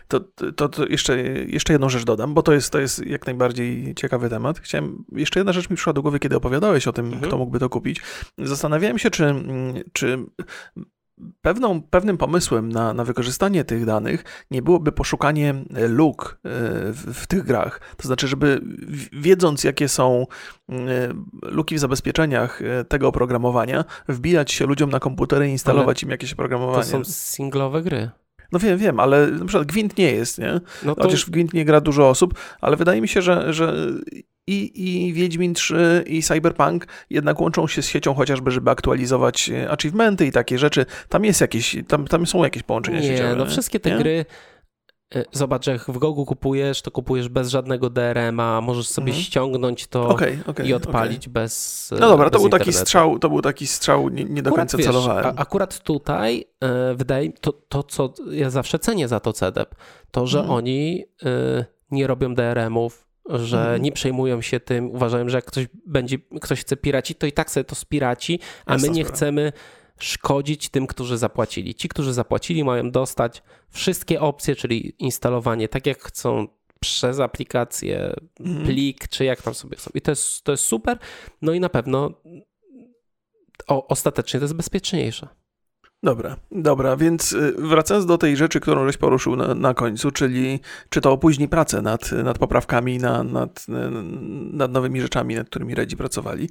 To, 0.09 0.21
to, 0.57 0.69
to, 0.69 0.87
jeszcze, 0.87 1.23
jeszcze 1.29 1.73
jedną 1.73 1.89
rzecz 1.89 2.05
dodam, 2.05 2.35
bo 2.35 2.43
to 2.43 2.53
jest, 2.53 2.71
to 2.71 2.79
jest 2.79 3.07
jak 3.07 3.27
najbardziej 3.27 3.95
ciekawy 3.95 4.31
temat. 4.31 4.59
Chciałem, 4.59 5.05
jeszcze 5.13 5.41
jedna 5.41 5.53
rzecz 5.53 5.71
mi 5.71 5.77
przyszła 5.77 5.93
do 5.93 6.03
głowy, 6.03 6.19
kiedy 6.19 6.37
opowiadałeś 6.37 6.87
o 6.87 6.93
tym, 6.93 7.07
mhm. 7.07 7.25
kto 7.25 7.39
mógłby 7.39 7.59
to 7.59 7.69
kupić. 7.69 8.03
Zastanawiałem 8.39 8.99
się, 8.99 9.11
czy, 9.11 9.35
czy 9.93 10.19
pewną, 11.43 11.83
pewnym 11.83 12.19
pomysłem 12.19 12.69
na, 12.69 12.95
na 12.95 13.05
wykorzystanie 13.05 13.65
tych 13.65 13.85
danych 13.85 14.47
nie 14.51 14.63
byłoby 14.63 14.93
poszukanie 14.93 15.55
luk 15.89 16.39
e, 16.45 16.49
w, 16.93 17.15
w, 17.15 17.27
tych 17.27 17.43
grach. 17.43 17.81
To 17.97 18.09
znaczy, 18.09 18.29
żeby 18.29 18.61
wiedząc, 19.13 19.65
jakie 19.65 19.89
są 19.89 20.27
e, 20.69 20.75
luki 21.43 21.75
w 21.75 21.79
zabezpieczeniach 21.79 22.63
e, 22.63 22.85
tego 22.85 23.09
oprogramowania, 23.09 23.85
wbijać 24.09 24.53
się 24.53 24.67
ludziom 24.67 24.91
na 24.91 25.01
komputery 25.01 25.49
i 25.49 25.51
instalować 25.51 26.05
Ale 26.05 26.09
im 26.09 26.11
jakieś 26.11 26.33
oprogramowanie. 26.33 26.83
To 26.83 26.89
są 26.89 27.05
singlowe 27.05 27.83
gry. 27.83 28.11
No 28.53 28.59
wiem, 28.59 28.79
wiem, 28.79 29.01
ale 29.01 29.27
na 29.27 29.45
przykład 29.45 29.69
Gwint 29.69 29.99
nie 29.99 30.13
jest, 30.13 30.39
nie? 30.39 30.61
No 30.83 30.95
to... 30.95 31.03
Chociaż 31.03 31.27
w 31.27 31.31
Gwint 31.31 31.55
nie 31.55 31.65
gra 31.65 31.81
dużo 31.81 32.09
osób, 32.09 32.35
ale 32.61 32.77
wydaje 32.77 33.01
mi 33.01 33.09
się, 33.09 33.23
że, 33.23 33.53
że 33.53 33.93
i, 34.47 34.73
i 34.75 35.13
Wiedźmin 35.13 35.55
3 35.55 36.05
i 36.07 36.23
Cyberpunk 36.23 36.87
jednak 37.11 37.41
łączą 37.41 37.67
się 37.67 37.83
z 37.83 37.89
siecią 37.89 38.15
chociażby, 38.15 38.51
żeby 38.51 38.71
aktualizować 38.71 39.51
e, 39.51 39.71
achievementy 39.71 40.27
i 40.27 40.33
takie 40.33 40.59
rzeczy. 40.59 40.87
Tam 41.09 41.25
jest 41.25 41.41
jakieś, 41.41 41.77
tam, 41.89 42.07
tam 42.07 42.27
są 42.27 42.45
jakieś 42.45 42.63
połączenia 42.63 43.01
nie, 43.01 43.07
sieciowe. 43.07 43.37
No 43.37 43.47
wszystkie 43.47 43.81
te 43.81 43.91
nie? 43.91 43.99
gry 43.99 44.25
zobacz, 45.33 45.67
jak 45.67 45.81
w 45.81 45.99
Gogu 45.99 46.27
kupujesz, 46.27 46.83
to 46.83 46.91
kupujesz 46.91 47.29
bez 47.29 47.49
żadnego 47.49 47.91
DRM-a, 47.91 48.61
możesz 48.61 48.89
sobie 48.89 49.11
mhm. 49.11 49.25
ściągnąć 49.25 49.87
to 49.87 50.09
okay, 50.09 50.39
okay, 50.47 50.67
i 50.67 50.75
odpalić 50.75 51.23
okay. 51.25 51.33
bez. 51.33 51.91
No 52.01 52.09
dobra, 52.09 52.31
bez 52.31 52.33
to 52.33 52.39
był 52.39 52.59
taki 52.59 52.73
strzał, 52.73 53.19
to 53.19 53.29
był 53.29 53.43
taki 53.43 53.67
strzał, 53.67 54.09
nie, 54.09 54.25
nie 54.25 54.43
do 54.43 54.51
akurat, 54.51 54.63
końca 54.63 54.79
wiesz, 54.79 54.87
celowałem. 54.87 55.27
A, 55.27 55.35
akurat 55.35 55.79
tutaj 55.79 56.45
e, 56.61 56.95
wydaje 56.95 57.33
to, 57.33 57.53
to, 57.53 57.83
co 57.83 58.13
ja 58.31 58.51
zawsze 58.51 58.79
cenię 58.79 59.09
za 59.09 59.21
to 59.21 59.33
CDEP, 59.33 59.75
to, 60.11 60.27
że 60.27 60.39
mhm. 60.39 60.57
oni 60.57 61.05
e, 61.25 61.65
nie 61.91 62.07
robią 62.07 62.35
DRM-ów, 62.35 63.09
że 63.29 63.61
mhm. 63.61 63.83
nie 63.83 63.93
przejmują 63.93 64.41
się 64.41 64.61
tym, 64.61 64.91
uważają, 64.91 65.29
że 65.29 65.39
jak 65.39 65.45
ktoś 65.45 65.67
będzie, 65.87 66.19
ktoś 66.41 66.61
chce 66.61 66.77
piracić, 66.77 67.19
to 67.19 67.27
i 67.27 67.33
tak 67.33 67.51
sobie 67.51 67.65
to 67.65 67.75
spiraci, 67.75 68.41
a 68.67 68.73
Jasna 68.73 68.89
my 68.89 68.95
nie 68.95 69.03
sprawa. 69.03 69.17
chcemy 69.17 69.53
szkodzić 69.99 70.69
tym, 70.69 70.87
którzy 70.87 71.19
zapłacili. 71.19 71.75
Ci, 71.75 71.89
którzy 71.89 72.13
zapłacili, 72.13 72.65
mają 72.65 72.91
dostać 72.91 73.43
wszystkie 73.71 74.21
opcje, 74.21 74.57
czyli 74.57 74.95
instalowanie 74.99 75.69
tak 75.69 75.87
jak 75.87 76.03
chcą 76.03 76.49
przez 76.81 77.21
aplikację, 77.21 78.15
mm. 78.41 78.67
plik, 78.67 79.09
czy 79.09 79.25
jak 79.25 79.43
tam 79.43 79.55
sobie 79.55 79.77
chcą. 79.77 79.91
I 79.95 80.01
to 80.01 80.11
jest, 80.11 80.43
to 80.43 80.53
jest 80.53 80.65
super. 80.65 80.99
No 81.43 81.53
i 81.53 81.61
na 81.61 81.69
pewno 81.69 82.11
o, 83.67 83.87
ostatecznie 83.87 84.41
to 84.41 84.45
jest 84.45 84.55
bezpieczniejsze. 84.55 85.29
Dobra, 86.03 86.37
dobra, 86.51 86.97
więc 86.97 87.33
y, 87.33 87.55
wracając 87.59 88.07
do 88.07 88.19
tej 88.19 88.37
rzeczy, 88.37 88.61
którą 88.61 88.87
żeś 88.87 88.97
poruszył 88.97 89.37
na, 89.37 89.55
na 89.55 89.75
końcu, 89.75 90.11
czyli 90.11 90.61
czy 90.89 91.01
to 91.01 91.13
opóźni 91.13 91.49
pracę 91.49 91.83
nad, 91.83 92.13
nad 92.13 92.39
poprawkami, 92.39 92.99
na, 92.99 93.25
nad, 93.25 93.67
nad 94.53 94.73
nowymi 94.73 95.01
rzeczami, 95.01 95.35
nad 95.35 95.47
którymi 95.47 95.75
Redzi 95.75 95.97
pracowali. 95.97 96.51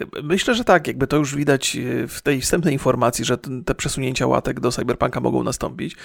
Y, 0.00 0.06
myślę, 0.22 0.54
że 0.54 0.64
tak, 0.64 0.86
jakby 0.86 1.06
to 1.06 1.16
już 1.16 1.34
widać 1.34 1.76
y, 1.76 2.08
w 2.08 2.22
tej 2.22 2.40
wstępnej 2.40 2.72
informacji, 2.72 3.24
że 3.24 3.38
te 3.64 3.74
przesunięcia 3.74 4.26
łatek 4.26 4.60
do 4.60 4.72
Cyberpunka 4.72 5.20
mogą 5.20 5.42
nastąpić. 5.42 5.96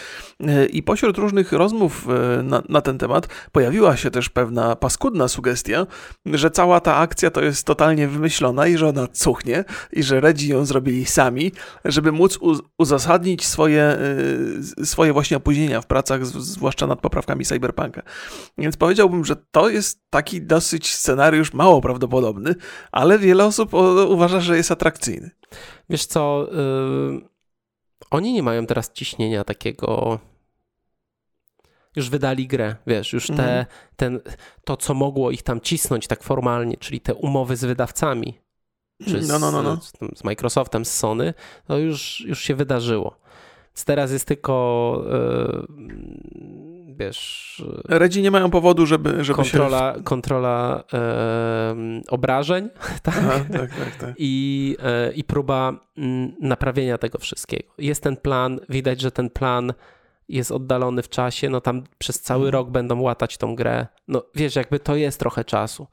I 0.70 0.84
pośród 0.84 1.18
różnych 1.18 1.52
rozmów 1.52 2.08
na, 2.44 2.62
na 2.70 2.82
ten 2.82 2.98
temat 2.98 3.28
pojawiła 3.52 3.98
się 3.98 4.12
też 4.12 4.30
pewna 4.30 4.76
paskudna 4.76 5.28
sugestia, 5.28 5.88
że 6.26 6.52
cała 6.52 6.80
ta 6.80 6.96
akcja 6.96 7.32
to 7.32 7.42
jest 7.42 7.66
totalnie 7.66 8.08
wymyślona 8.08 8.68
i 8.68 8.78
że 8.78 8.88
ona 8.88 9.08
cuchnie 9.08 9.64
i 9.92 10.04
że 10.04 10.22
Redzi 10.22 10.50
ją 10.50 10.66
zrobili 10.66 11.06
sami, 11.06 11.52
żeby 11.86 12.12
móc 12.12 12.40
uzasadnić 12.78 13.46
swoje, 13.46 13.98
y, 14.82 14.86
swoje 14.86 15.14
właśnie 15.14 15.38
opóźnienia 15.38 15.82
w 15.82 15.86
pracach, 15.86 16.26
zwłaszcza 16.26 16.88
nad 16.88 17.02
poprawkami 17.02 17.46
Cyberpunka. 17.46 18.02
Więc 18.58 18.78
powiedziałbym, 18.78 19.26
że 19.26 19.36
to 19.52 19.70
jest 19.70 20.02
taki 20.10 20.42
dosyć 20.42 20.94
scenariusz 20.94 21.54
mało 21.54 21.82
prawdopodobny, 21.82 22.56
ale 22.92 23.20
wiele 23.20 23.46
osób 23.46 23.74
uważa, 24.08 24.40
że 24.40 24.58
jest 24.58 24.72
atrakcyjny. 24.72 25.32
Wiesz 25.90 26.06
co, 26.06 26.48
yy, 26.52 27.22
oni 28.12 28.34
nie 28.34 28.44
mają 28.44 28.66
teraz 28.66 28.92
ciśnienia 28.92 29.44
takiego 29.44 30.20
już 31.96 32.10
wydali 32.10 32.48
grę, 32.48 32.76
wiesz, 32.88 33.14
już 33.14 33.28
te, 33.28 33.34
mhm. 33.34 33.66
ten, 33.96 34.20
to, 34.64 34.78
co 34.78 34.94
mogło 34.94 35.32
ich 35.32 35.44
tam 35.44 35.62
cisnąć 35.62 36.08
tak 36.08 36.24
formalnie, 36.24 36.78
czyli 36.78 37.02
te 37.02 37.14
umowy 37.14 37.56
z 37.56 37.66
wydawcami, 37.66 38.40
czy 39.04 39.24
z, 39.24 39.30
no, 39.30 39.40
no, 39.40 39.52
no, 39.52 39.64
no. 39.64 39.78
Z, 39.82 40.20
z, 40.20 40.24
Microsoftem, 40.24 40.86
z 40.86 40.92
Sony, 40.92 41.34
to 41.68 41.78
już, 41.78 42.24
już 42.28 42.42
się 42.42 42.56
wydarzyło. 42.56 43.18
Więc 43.68 43.86
teraz 43.86 44.12
jest 44.12 44.26
tylko 44.26 45.04
yy, 45.10 46.96
wiesz... 46.96 47.64
Redzi 47.86 48.22
nie 48.22 48.32
mają 48.32 48.50
powodu, 48.50 48.86
żeby, 48.86 49.24
żeby 49.24 49.38
kontrola, 49.38 49.94
się... 49.96 50.04
Kontrola 50.04 50.84
yy, 50.94 52.02
obrażeń, 52.10 52.70
tak? 53.04 53.16
Aha, 53.18 53.46
tak, 53.54 53.76
tak, 53.76 53.96
tak. 53.96 54.14
I, 54.18 54.76
yy, 55.08 55.14
I 55.14 55.24
próba 55.24 55.74
naprawienia 56.42 56.98
tego 56.98 57.20
wszystkiego. 57.20 57.74
Jest 57.78 58.04
ten 58.04 58.18
plan, 58.18 58.60
widać, 58.70 59.02
że 59.02 59.12
ten 59.12 59.30
plan 59.30 59.74
jest 60.30 60.52
oddalony 60.52 61.04
w 61.04 61.10
czasie, 61.10 61.50
no 61.50 61.62
tam 61.62 61.84
przez 61.98 62.22
cały 62.22 62.46
mhm. 62.46 62.54
rok 62.54 62.70
będą 62.70 63.02
łatać 63.02 63.38
tą 63.38 63.56
grę. 63.56 63.88
No 64.08 64.24
wiesz, 64.36 64.56
jakby 64.56 64.80
to 64.80 64.96
jest 64.96 65.20
trochę 65.20 65.44
czasu. 65.44 65.88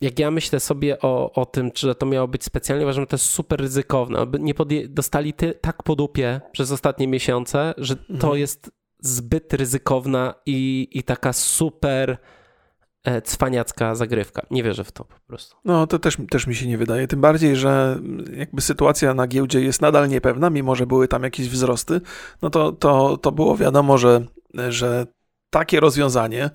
Jak 0.00 0.18
ja 0.18 0.30
myślę 0.30 0.60
sobie 0.60 1.00
o, 1.00 1.32
o 1.32 1.46
tym, 1.46 1.70
czy 1.70 1.94
to 1.94 2.06
miało 2.06 2.28
być 2.28 2.44
specjalnie, 2.44 2.84
uważam, 2.84 3.02
że 3.02 3.06
to 3.06 3.14
jest 3.14 3.26
super 3.26 3.60
ryzykowne. 3.60 4.26
Nie 4.40 4.54
podje- 4.54 4.88
dostali 4.88 5.32
ty, 5.32 5.54
tak 5.60 5.82
po 5.82 5.96
dupie 5.96 6.40
przez 6.52 6.72
ostatnie 6.72 7.08
miesiące, 7.08 7.74
że 7.78 7.96
to 7.96 8.12
mhm. 8.12 8.38
jest 8.38 8.70
zbyt 9.00 9.54
ryzykowna 9.54 10.34
i, 10.46 10.88
i 10.92 11.02
taka 11.02 11.32
super 11.32 12.18
e, 13.04 13.22
cwaniacka 13.22 13.94
zagrywka. 13.94 14.46
Nie 14.50 14.62
wierzę 14.62 14.84
w 14.84 14.92
to 14.92 15.04
po 15.04 15.20
prostu. 15.26 15.56
No, 15.64 15.86
to 15.86 15.98
też, 15.98 16.16
też 16.30 16.46
mi 16.46 16.54
się 16.54 16.66
nie 16.66 16.78
wydaje. 16.78 17.06
Tym 17.06 17.20
bardziej, 17.20 17.56
że 17.56 18.00
jakby 18.36 18.60
sytuacja 18.60 19.14
na 19.14 19.26
giełdzie 19.26 19.60
jest 19.60 19.82
nadal 19.82 20.08
niepewna, 20.08 20.50
mimo 20.50 20.74
że 20.74 20.86
były 20.86 21.08
tam 21.08 21.22
jakieś 21.22 21.48
wzrosty, 21.48 22.00
no 22.42 22.50
to, 22.50 22.72
to, 22.72 23.16
to 23.16 23.32
było 23.32 23.56
wiadomo, 23.56 23.98
że, 23.98 24.26
że 24.68 25.06
takie 25.50 25.80
rozwiązanie 25.80 26.50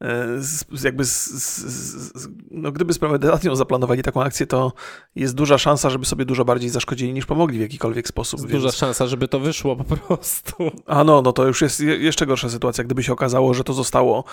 E, 0.00 0.26
z, 0.38 0.84
jakby 0.84 1.04
z, 1.04 1.26
z, 1.26 2.28
no 2.50 2.72
gdyby 2.72 2.92
z 2.92 2.98
premedytacją 2.98 3.56
zaplanowali 3.56 4.02
taką 4.02 4.22
akcję, 4.22 4.46
to 4.46 4.72
jest 5.16 5.34
duża 5.34 5.58
szansa, 5.58 5.90
żeby 5.90 6.06
sobie 6.06 6.24
dużo 6.24 6.44
bardziej 6.44 6.70
zaszkodzili 6.70 7.12
niż 7.12 7.26
pomogli 7.26 7.58
w 7.58 7.60
jakikolwiek 7.60 8.08
sposób. 8.08 8.40
Więc... 8.40 8.52
Duża 8.52 8.72
szansa, 8.72 9.06
żeby 9.06 9.28
to 9.28 9.40
wyszło 9.40 9.76
po 9.76 9.96
prostu. 9.96 10.54
A 10.86 11.04
no, 11.04 11.22
no 11.22 11.32
to 11.32 11.46
już 11.46 11.62
jest 11.62 11.80
jeszcze 11.80 12.26
gorsza 12.26 12.48
sytuacja, 12.48 12.84
gdyby 12.84 13.02
się 13.02 13.12
okazało, 13.12 13.54
że 13.54 13.64
to 13.64 13.72
zostało 13.72 14.24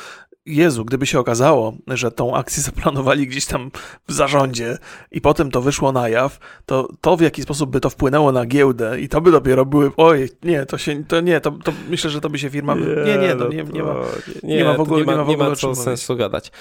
Jezu, 0.46 0.86
gdyby 0.86 1.06
się 1.06 1.20
okazało, 1.20 1.74
że 1.88 2.12
tą 2.12 2.36
akcję 2.36 2.64
zaplanowali 2.74 3.28
gdzieś 3.28 3.46
tam 3.46 3.72
w 4.08 4.14
zarządzie 4.14 4.78
i 5.12 5.22
potem 5.22 5.52
to 5.52 5.62
wyszło 5.62 5.92
na 5.92 6.10
jaw, 6.10 6.40
to 6.66 6.90
to 7.02 7.18
w 7.18 7.22
jaki 7.22 7.42
sposób 7.42 7.70
by 7.70 7.80
to 7.80 7.90
wpłynęło 7.90 8.32
na 8.32 8.46
giełdę 8.46 9.00
i 9.00 9.10
to 9.10 9.22
by 9.22 9.32
dopiero 9.32 9.66
były, 9.66 9.92
oj, 9.98 10.30
nie, 10.44 10.66
to 10.66 10.78
się, 10.78 11.04
to 11.04 11.22
nie, 11.22 11.42
to, 11.42 11.52
to 11.52 11.72
myślę, 11.90 12.10
że 12.10 12.22
to 12.22 12.30
by 12.30 12.40
się 12.40 12.50
firma, 12.50 12.76
nie, 12.76 13.18
nie, 13.18 13.36
to 13.36 13.48
nie, 13.48 13.64
nie 13.64 13.84
ma, 13.84 13.96
nie, 14.44 14.56
nie 14.56 14.64
ma 14.64 14.74
w 14.74 14.80
ogóle, 14.80 15.00
nie 15.00 15.06
ma, 15.06 15.12
nie 15.12 15.18
ma 15.18 15.24
w 15.24 15.30
ogóle 15.30 15.55
co 15.56 15.76
sensu 15.76 16.16
gadać. 16.16 16.52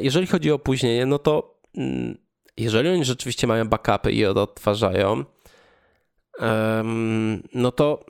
Jeżeli 0.00 0.26
chodzi 0.26 0.52
o 0.52 0.54
opóźnienie, 0.54 1.06
no 1.06 1.18
to 1.18 1.60
mm, 1.76 2.18
jeżeli 2.56 2.88
oni 2.88 3.04
rzeczywiście 3.04 3.46
mają 3.46 3.68
backupy 3.68 4.12
i 4.12 4.26
odtwarzają, 4.26 5.24
no 7.54 7.72
to 7.72 8.04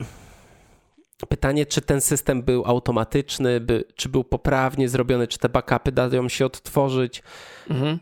pytanie, 1.29 1.65
czy 1.65 1.81
ten 1.81 2.01
system 2.01 2.43
był 2.43 2.65
automatyczny, 2.65 3.59
by, 3.59 3.83
czy 3.95 4.09
był 4.09 4.23
poprawnie 4.23 4.89
zrobiony, 4.89 5.27
czy 5.27 5.39
te 5.39 5.49
backupy 5.49 5.91
dają 5.91 6.29
się 6.29 6.45
odtworzyć 6.45 7.23
mhm. 7.69 7.99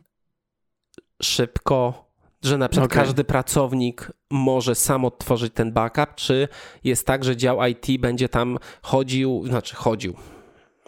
szybko, 1.21 2.09
że 2.41 2.57
na 2.57 2.69
przykład 2.69 2.91
okay. 2.91 3.03
każdy 3.03 3.23
pracownik 3.23 4.11
może 4.31 4.75
sam 4.75 5.05
odtworzyć 5.05 5.53
ten 5.53 5.71
backup, 5.71 6.15
czy 6.15 6.47
jest 6.83 7.07
tak, 7.07 7.23
że 7.23 7.37
dział 7.37 7.59
IT 7.67 8.01
będzie 8.01 8.29
tam 8.29 8.57
chodził, 8.81 9.43
znaczy 9.47 9.75
chodził, 9.75 10.15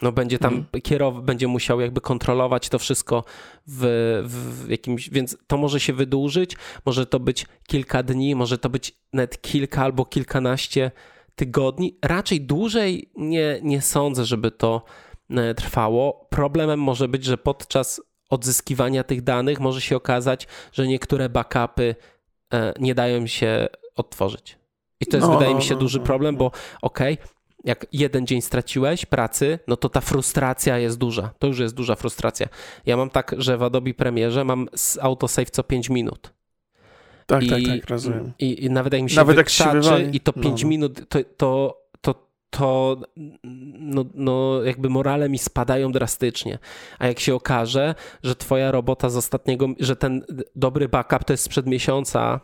no 0.01 0.11
będzie 0.11 0.39
tam 0.39 0.53
mhm. 0.53 0.81
kierow, 0.81 1.23
będzie 1.23 1.47
musiał 1.47 1.81
jakby 1.81 2.01
kontrolować 2.01 2.69
to 2.69 2.79
wszystko 2.79 3.23
w, 3.67 3.83
w 4.27 4.69
jakimś, 4.69 5.09
więc 5.09 5.37
to 5.47 5.57
może 5.57 5.79
się 5.79 5.93
wydłużyć, 5.93 6.55
może 6.85 7.05
to 7.05 7.19
być 7.19 7.45
kilka 7.67 8.03
dni, 8.03 8.35
może 8.35 8.57
to 8.57 8.69
być 8.69 8.95
nawet 9.13 9.41
kilka 9.41 9.83
albo 9.83 10.05
kilkanaście 10.05 10.91
tygodni. 11.35 11.97
Raczej 12.03 12.41
dłużej 12.41 13.09
nie, 13.15 13.59
nie 13.63 13.81
sądzę, 13.81 14.25
żeby 14.25 14.51
to 14.51 14.81
e, 15.29 15.53
trwało. 15.53 16.27
Problemem 16.29 16.79
może 16.79 17.07
być, 17.07 17.23
że 17.23 17.37
podczas 17.37 18.01
odzyskiwania 18.29 19.03
tych 19.03 19.21
danych 19.21 19.59
może 19.59 19.81
się 19.81 19.95
okazać, 19.95 20.47
że 20.71 20.87
niektóre 20.87 21.29
backupy 21.29 21.95
e, 22.53 22.73
nie 22.79 22.95
dają 22.95 23.27
się 23.27 23.67
odtworzyć. 23.95 24.57
I 24.99 25.05
to 25.05 25.17
jest, 25.17 25.27
no, 25.27 25.33
wydaje 25.33 25.55
mi 25.55 25.63
się, 25.63 25.73
no, 25.73 25.79
duży 25.79 25.99
no, 25.99 26.05
problem, 26.05 26.37
bo 26.37 26.51
okej, 26.81 27.13
okay, 27.13 27.27
jak 27.65 27.85
jeden 27.93 28.27
dzień 28.27 28.41
straciłeś 28.41 29.05
pracy, 29.05 29.59
no 29.67 29.77
to 29.77 29.89
ta 29.89 30.01
frustracja 30.01 30.77
jest 30.77 30.97
duża. 30.97 31.33
To 31.39 31.47
już 31.47 31.59
jest 31.59 31.75
duża 31.75 31.95
frustracja. 31.95 32.47
Ja 32.85 32.97
mam 32.97 33.09
tak, 33.09 33.35
że 33.37 33.57
w 33.57 33.63
Adobe 33.63 33.93
Premierze 33.93 34.43
mam 34.43 34.67
autosave 35.01 35.49
co 35.49 35.63
5 35.63 35.89
minut. 35.89 36.33
Tak, 37.25 37.43
I, 37.43 37.49
tak, 37.49 37.61
tak, 37.67 37.89
rozumiem. 37.89 38.33
I, 38.39 38.65
i 38.65 38.69
nawet 38.69 38.93
jak 38.93 39.01
mi 39.01 39.09
się 39.09 39.15
nawet 39.15 39.35
wykrzaczy 39.35 40.09
i 40.13 40.19
to 40.19 40.33
5 40.33 40.63
no. 40.63 40.69
minut, 40.69 41.09
to, 41.09 41.19
to, 41.37 41.81
to, 42.01 42.27
to 42.49 42.97
no, 43.79 44.05
no 44.13 44.63
jakby 44.63 44.89
morale 44.89 45.29
mi 45.29 45.37
spadają 45.37 45.91
drastycznie. 45.91 46.59
A 46.99 47.07
jak 47.07 47.19
się 47.19 47.35
okaże, 47.35 47.95
że 48.23 48.35
twoja 48.35 48.71
robota 48.71 49.09
z 49.09 49.17
ostatniego, 49.17 49.67
że 49.79 49.95
ten 49.95 50.25
dobry 50.55 50.89
backup 50.89 51.23
to 51.23 51.33
jest 51.33 51.43
sprzed 51.43 51.65
miesiąca, 51.67 52.39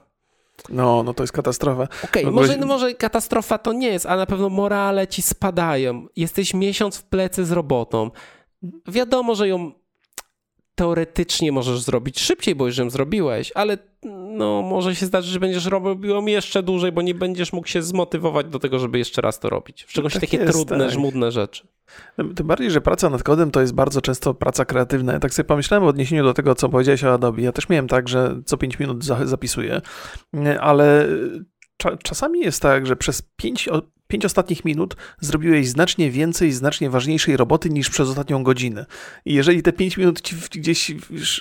no, 0.69 1.03
no 1.03 1.13
to 1.13 1.23
jest 1.23 1.33
katastrofa. 1.33 1.83
Okej, 2.03 2.23
okay, 2.23 2.31
może, 2.31 2.57
no 2.57 2.65
może 2.65 2.93
katastrofa 2.93 3.57
to 3.57 3.73
nie 3.73 3.87
jest, 3.87 4.05
ale 4.05 4.17
na 4.17 4.25
pewno 4.25 4.49
morale 4.49 5.07
ci 5.07 5.21
spadają. 5.21 6.07
Jesteś 6.15 6.53
miesiąc 6.53 6.97
w 6.97 7.03
plecy 7.03 7.45
z 7.45 7.51
robotą. 7.51 8.11
Wiadomo, 8.87 9.35
że 9.35 9.47
ją 9.47 9.71
teoretycznie 10.81 11.51
możesz 11.51 11.81
zrobić 11.81 12.19
szybciej, 12.19 12.55
bo 12.55 12.67
już 12.67 12.77
ją 12.77 12.89
zrobiłeś, 12.89 13.51
ale 13.55 13.77
no 14.35 14.61
może 14.61 14.95
się 14.95 15.05
zdarzyć, 15.05 15.31
że 15.31 15.39
będziesz 15.39 15.65
robił 15.65 16.09
ją 16.09 16.25
jeszcze 16.25 16.63
dłużej, 16.63 16.91
bo 16.91 17.01
nie 17.01 17.15
będziesz 17.15 17.53
mógł 17.53 17.67
się 17.67 17.81
zmotywować 17.81 18.47
do 18.47 18.59
tego, 18.59 18.79
żeby 18.79 18.97
jeszcze 18.97 19.21
raz 19.21 19.39
to 19.39 19.49
robić. 19.49 19.83
W 19.83 19.91
szczególności 19.91 20.19
tak 20.19 20.29
takie 20.29 20.43
jest, 20.43 20.53
trudne, 20.53 20.85
tak. 20.85 20.91
żmudne 20.91 21.31
rzeczy. 21.31 21.67
Tym 22.35 22.47
bardziej, 22.47 22.71
że 22.71 22.81
praca 22.81 23.09
nad 23.09 23.23
kodem 23.23 23.51
to 23.51 23.61
jest 23.61 23.73
bardzo 23.73 24.01
często 24.01 24.33
praca 24.33 24.65
kreatywna. 24.65 25.13
Ja 25.13 25.19
tak 25.19 25.33
sobie 25.33 25.47
pomyślałem 25.47 25.85
w 25.85 25.87
odniesieniu 25.87 26.23
do 26.23 26.33
tego, 26.33 26.55
co 26.55 26.69
powiedziałeś 26.69 27.03
o 27.03 27.13
Adobe. 27.13 27.41
Ja 27.41 27.51
też 27.51 27.69
miałem 27.69 27.87
tak, 27.87 28.09
że 28.09 28.41
co 28.45 28.57
5 28.57 28.79
minut 28.79 29.03
zapisuję, 29.23 29.81
ale 30.59 31.07
czasami 32.03 32.39
jest 32.39 32.61
tak, 32.61 32.87
że 32.87 32.95
przez 32.95 33.21
5 33.35 33.69
pięć 34.11 34.25
ostatnich 34.25 34.65
minut 34.65 34.95
zrobiłeś 35.19 35.67
znacznie 35.67 36.11
więcej 36.11 36.51
znacznie 36.51 36.89
ważniejszej 36.89 37.37
roboty 37.37 37.69
niż 37.69 37.89
przez 37.89 38.09
ostatnią 38.09 38.43
godzinę. 38.43 38.85
I 39.25 39.33
jeżeli 39.33 39.63
te 39.63 39.73
pięć 39.73 39.97
minut 39.97 40.21
ci 40.21 40.35
gdzieś 40.35 40.91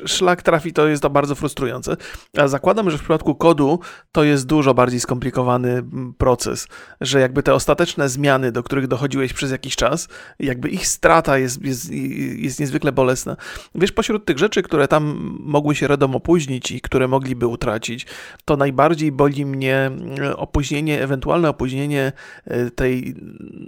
szlak 0.06 0.42
trafi, 0.42 0.72
to 0.72 0.88
jest 0.88 1.02
to 1.02 1.10
bardzo 1.10 1.34
frustrujące. 1.34 1.96
A 2.38 2.48
zakładam, 2.48 2.90
że 2.90 2.98
w 2.98 3.00
przypadku 3.00 3.34
kodu 3.34 3.80
to 4.12 4.24
jest 4.24 4.46
dużo 4.46 4.74
bardziej 4.74 5.00
skomplikowany 5.00 5.82
proces, 6.18 6.68
że 7.00 7.20
jakby 7.20 7.42
te 7.42 7.54
ostateczne 7.54 8.08
zmiany, 8.08 8.52
do 8.52 8.62
których 8.62 8.86
dochodziłeś 8.86 9.32
przez 9.32 9.50
jakiś 9.50 9.76
czas, 9.76 10.08
jakby 10.38 10.68
ich 10.68 10.86
strata 10.86 11.38
jest, 11.38 11.64
jest, 11.64 11.90
jest 12.36 12.60
niezwykle 12.60 12.92
bolesna. 12.92 13.36
Wiesz, 13.74 13.92
pośród 13.92 14.24
tych 14.24 14.38
rzeczy, 14.38 14.62
które 14.62 14.88
tam 14.88 15.34
mogły 15.40 15.74
się 15.74 15.86
redom 15.86 16.16
opóźnić 16.16 16.70
i 16.70 16.80
które 16.80 17.08
mogliby 17.08 17.46
utracić, 17.46 18.06
to 18.44 18.56
najbardziej 18.56 19.12
boli 19.12 19.46
mnie 19.46 19.76
mm, 19.76 20.34
opóźnienie, 20.36 21.02
ewentualne 21.02 21.48
opóźnienie 21.48 22.12
e, 22.46 22.59
tej 22.74 23.14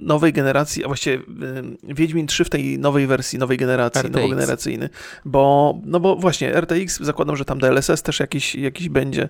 nowej 0.03 0.33
generacji, 0.33 0.85
a 0.85 0.87
właściwie 0.87 1.17
y, 1.17 1.23
Wiedźmin 1.83 2.27
3 2.27 2.45
w 2.45 2.51
tej 2.51 2.79
nowej 2.79 3.07
wersji, 3.07 3.39
nowej 3.39 3.59
generacji, 3.59 4.01
RTX. 4.01 4.17
nowogeneracyjny, 4.17 4.89
bo, 5.25 5.75
no 5.85 6.01
bo 6.01 6.17
właśnie 6.17 6.61
RTX, 6.61 7.01
zakładam, 7.01 7.37
że 7.37 7.45
tam 7.45 7.59
DLSS 7.59 8.03
też 8.03 8.21
jakiś, 8.21 8.55
jakiś 8.55 8.89
będzie. 8.89 9.29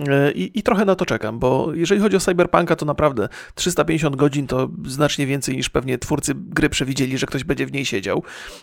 Y, 0.00 0.32
I, 0.34 0.58
i 0.58 0.62
trochę 0.62 0.84
na 0.84 0.94
to 0.94 1.06
czekam, 1.06 1.38
bo 1.38 1.74
jeżeli 1.74 2.00
chodzi 2.00 2.16
o 2.16 2.20
Cyberpunka, 2.20 2.76
to 2.76 2.86
naprawdę 2.86 3.28
350 3.54 4.16
godzin 4.16 4.46
to 4.46 4.68
znacznie 4.86 5.26
więcej 5.26 5.56
niż 5.56 5.70
pewnie 5.70 5.98
twórcy 5.98 6.32
gry 6.36 6.68
przewidzieli, 6.68 7.18
że 7.18 7.26
ktoś 7.26 7.44
będzie 7.44 7.66
w 7.66 7.72
niej 7.72 7.84
siedział, 7.84 8.22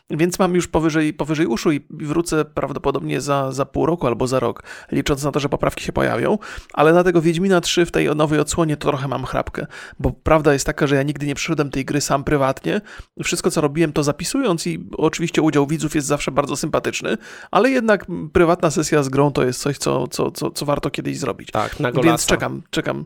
więc 0.09 0.39
mam 0.39 0.55
już 0.55 0.67
powyżej, 0.67 1.13
powyżej 1.13 1.47
uszu 1.47 1.71
i 1.71 1.81
wrócę 1.89 2.45
prawdopodobnie 2.45 3.21
za, 3.21 3.51
za 3.51 3.65
pół 3.65 3.85
roku 3.85 4.07
albo 4.07 4.27
za 4.27 4.39
rok, 4.39 4.63
licząc 4.91 5.23
na 5.23 5.31
to, 5.31 5.39
że 5.39 5.49
poprawki 5.49 5.83
się 5.83 5.93
pojawią, 5.93 6.37
ale 6.73 6.93
na 6.93 7.03
tego 7.03 7.21
Wiedźmina 7.21 7.61
3 7.61 7.85
w 7.85 7.91
tej 7.91 8.15
nowej 8.15 8.39
odsłonie 8.39 8.77
to 8.77 8.87
trochę 8.87 9.07
mam 9.07 9.25
chrapkę, 9.25 9.65
bo 9.99 10.11
prawda 10.11 10.40
prawda 10.41 10.53
jest 10.53 10.65
taka, 10.65 10.87
że 10.87 10.95
ja 10.95 11.03
nigdy 11.03 11.25
nie 11.25 11.35
przyszedłem 11.35 11.71
tej 11.71 11.85
gry 11.85 12.01
sam 12.01 12.23
prywatnie. 12.23 12.81
Wszystko, 13.23 13.51
co 13.51 13.61
robiłem, 13.61 13.93
to 13.93 14.03
zapisując 14.03 14.67
i 14.67 14.89
oczywiście 14.97 15.41
udział 15.41 15.67
widzów 15.67 15.95
jest 15.95 16.07
zawsze 16.07 16.31
bardzo 16.31 16.57
sympatyczny, 16.57 17.17
ale 17.51 17.69
jednak 17.69 18.05
prywatna 18.33 18.71
sesja 18.71 19.03
z 19.03 19.09
grą 19.09 19.31
to 19.31 19.45
jest 19.45 19.59
coś, 19.59 19.77
co, 19.77 20.07
co, 20.07 20.31
co, 20.31 20.51
co 20.51 20.65
warto 20.65 20.89
kiedyś 20.89 21.17
zrobić. 21.17 21.51
Tak, 21.51 21.79
na 21.79 21.91
golasa. 21.91 22.09
Więc 22.09 22.25
czekam, 22.25 22.61
czekam. 22.69 23.05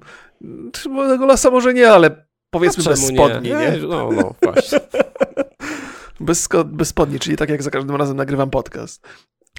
Na 0.85 1.17
golasa 1.17 1.51
może 1.51 1.73
nie, 1.73 1.91
ale 1.91 2.25
powiedzmy 2.49 2.83
bez 2.83 3.07
spodni, 3.07 3.49
nie? 3.49 3.55
nie? 3.55 3.77
No, 3.87 4.09
no, 4.11 4.35
właśnie. 4.43 4.79
bez, 6.19 6.49
bez 6.65 6.87
spodni, 6.87 7.19
czyli 7.19 7.37
tak 7.37 7.49
jak 7.49 7.63
za 7.63 7.69
każdym 7.69 7.95
razem 7.95 8.17
nagrywam 8.17 8.49
podcast. 8.49 9.07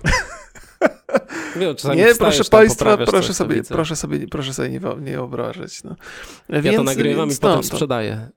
Nie, 1.96 2.14
proszę 2.18 2.44
Państwa, 2.44 2.96
proszę 2.96 3.34
sobie, 3.34 3.62
proszę 3.62 3.96
sobie, 3.96 4.28
proszę 4.28 4.54
sobie 4.54 4.68
nie, 4.68 4.80
nie 5.00 5.20
obrażać. 5.20 5.84
No. 5.84 5.96
Ja 6.48 6.62
więc, 6.62 6.76
to 6.76 6.82
nagrywam 6.82 7.28
więc, 7.28 7.38
i 7.38 7.40
potem 7.40 7.56
no, 7.56 7.62
sprzedaję. 7.62 8.30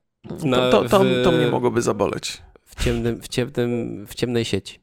Na, 0.44 0.72
to, 0.72 0.84
to, 0.84 0.90
to, 0.90 1.04
to, 1.24 1.32
mnie 1.32 1.48
mogłoby 1.48 1.82
zaboleć. 1.82 2.42
W, 2.66 2.84
ciemnym, 2.84 3.22
w, 3.22 3.28
ciemnym, 3.28 4.06
w 4.08 4.16
ciemnej 4.16 4.46
sieci. 4.46 4.80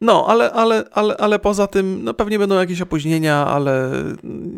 No, 0.00 0.26
ale, 0.28 0.52
ale, 0.52 0.84
ale, 0.92 1.16
ale 1.16 1.38
poza 1.38 1.66
tym, 1.66 2.04
no 2.04 2.14
pewnie 2.14 2.38
będą 2.38 2.54
jakieś 2.54 2.80
opóźnienia, 2.80 3.46
ale 3.46 3.90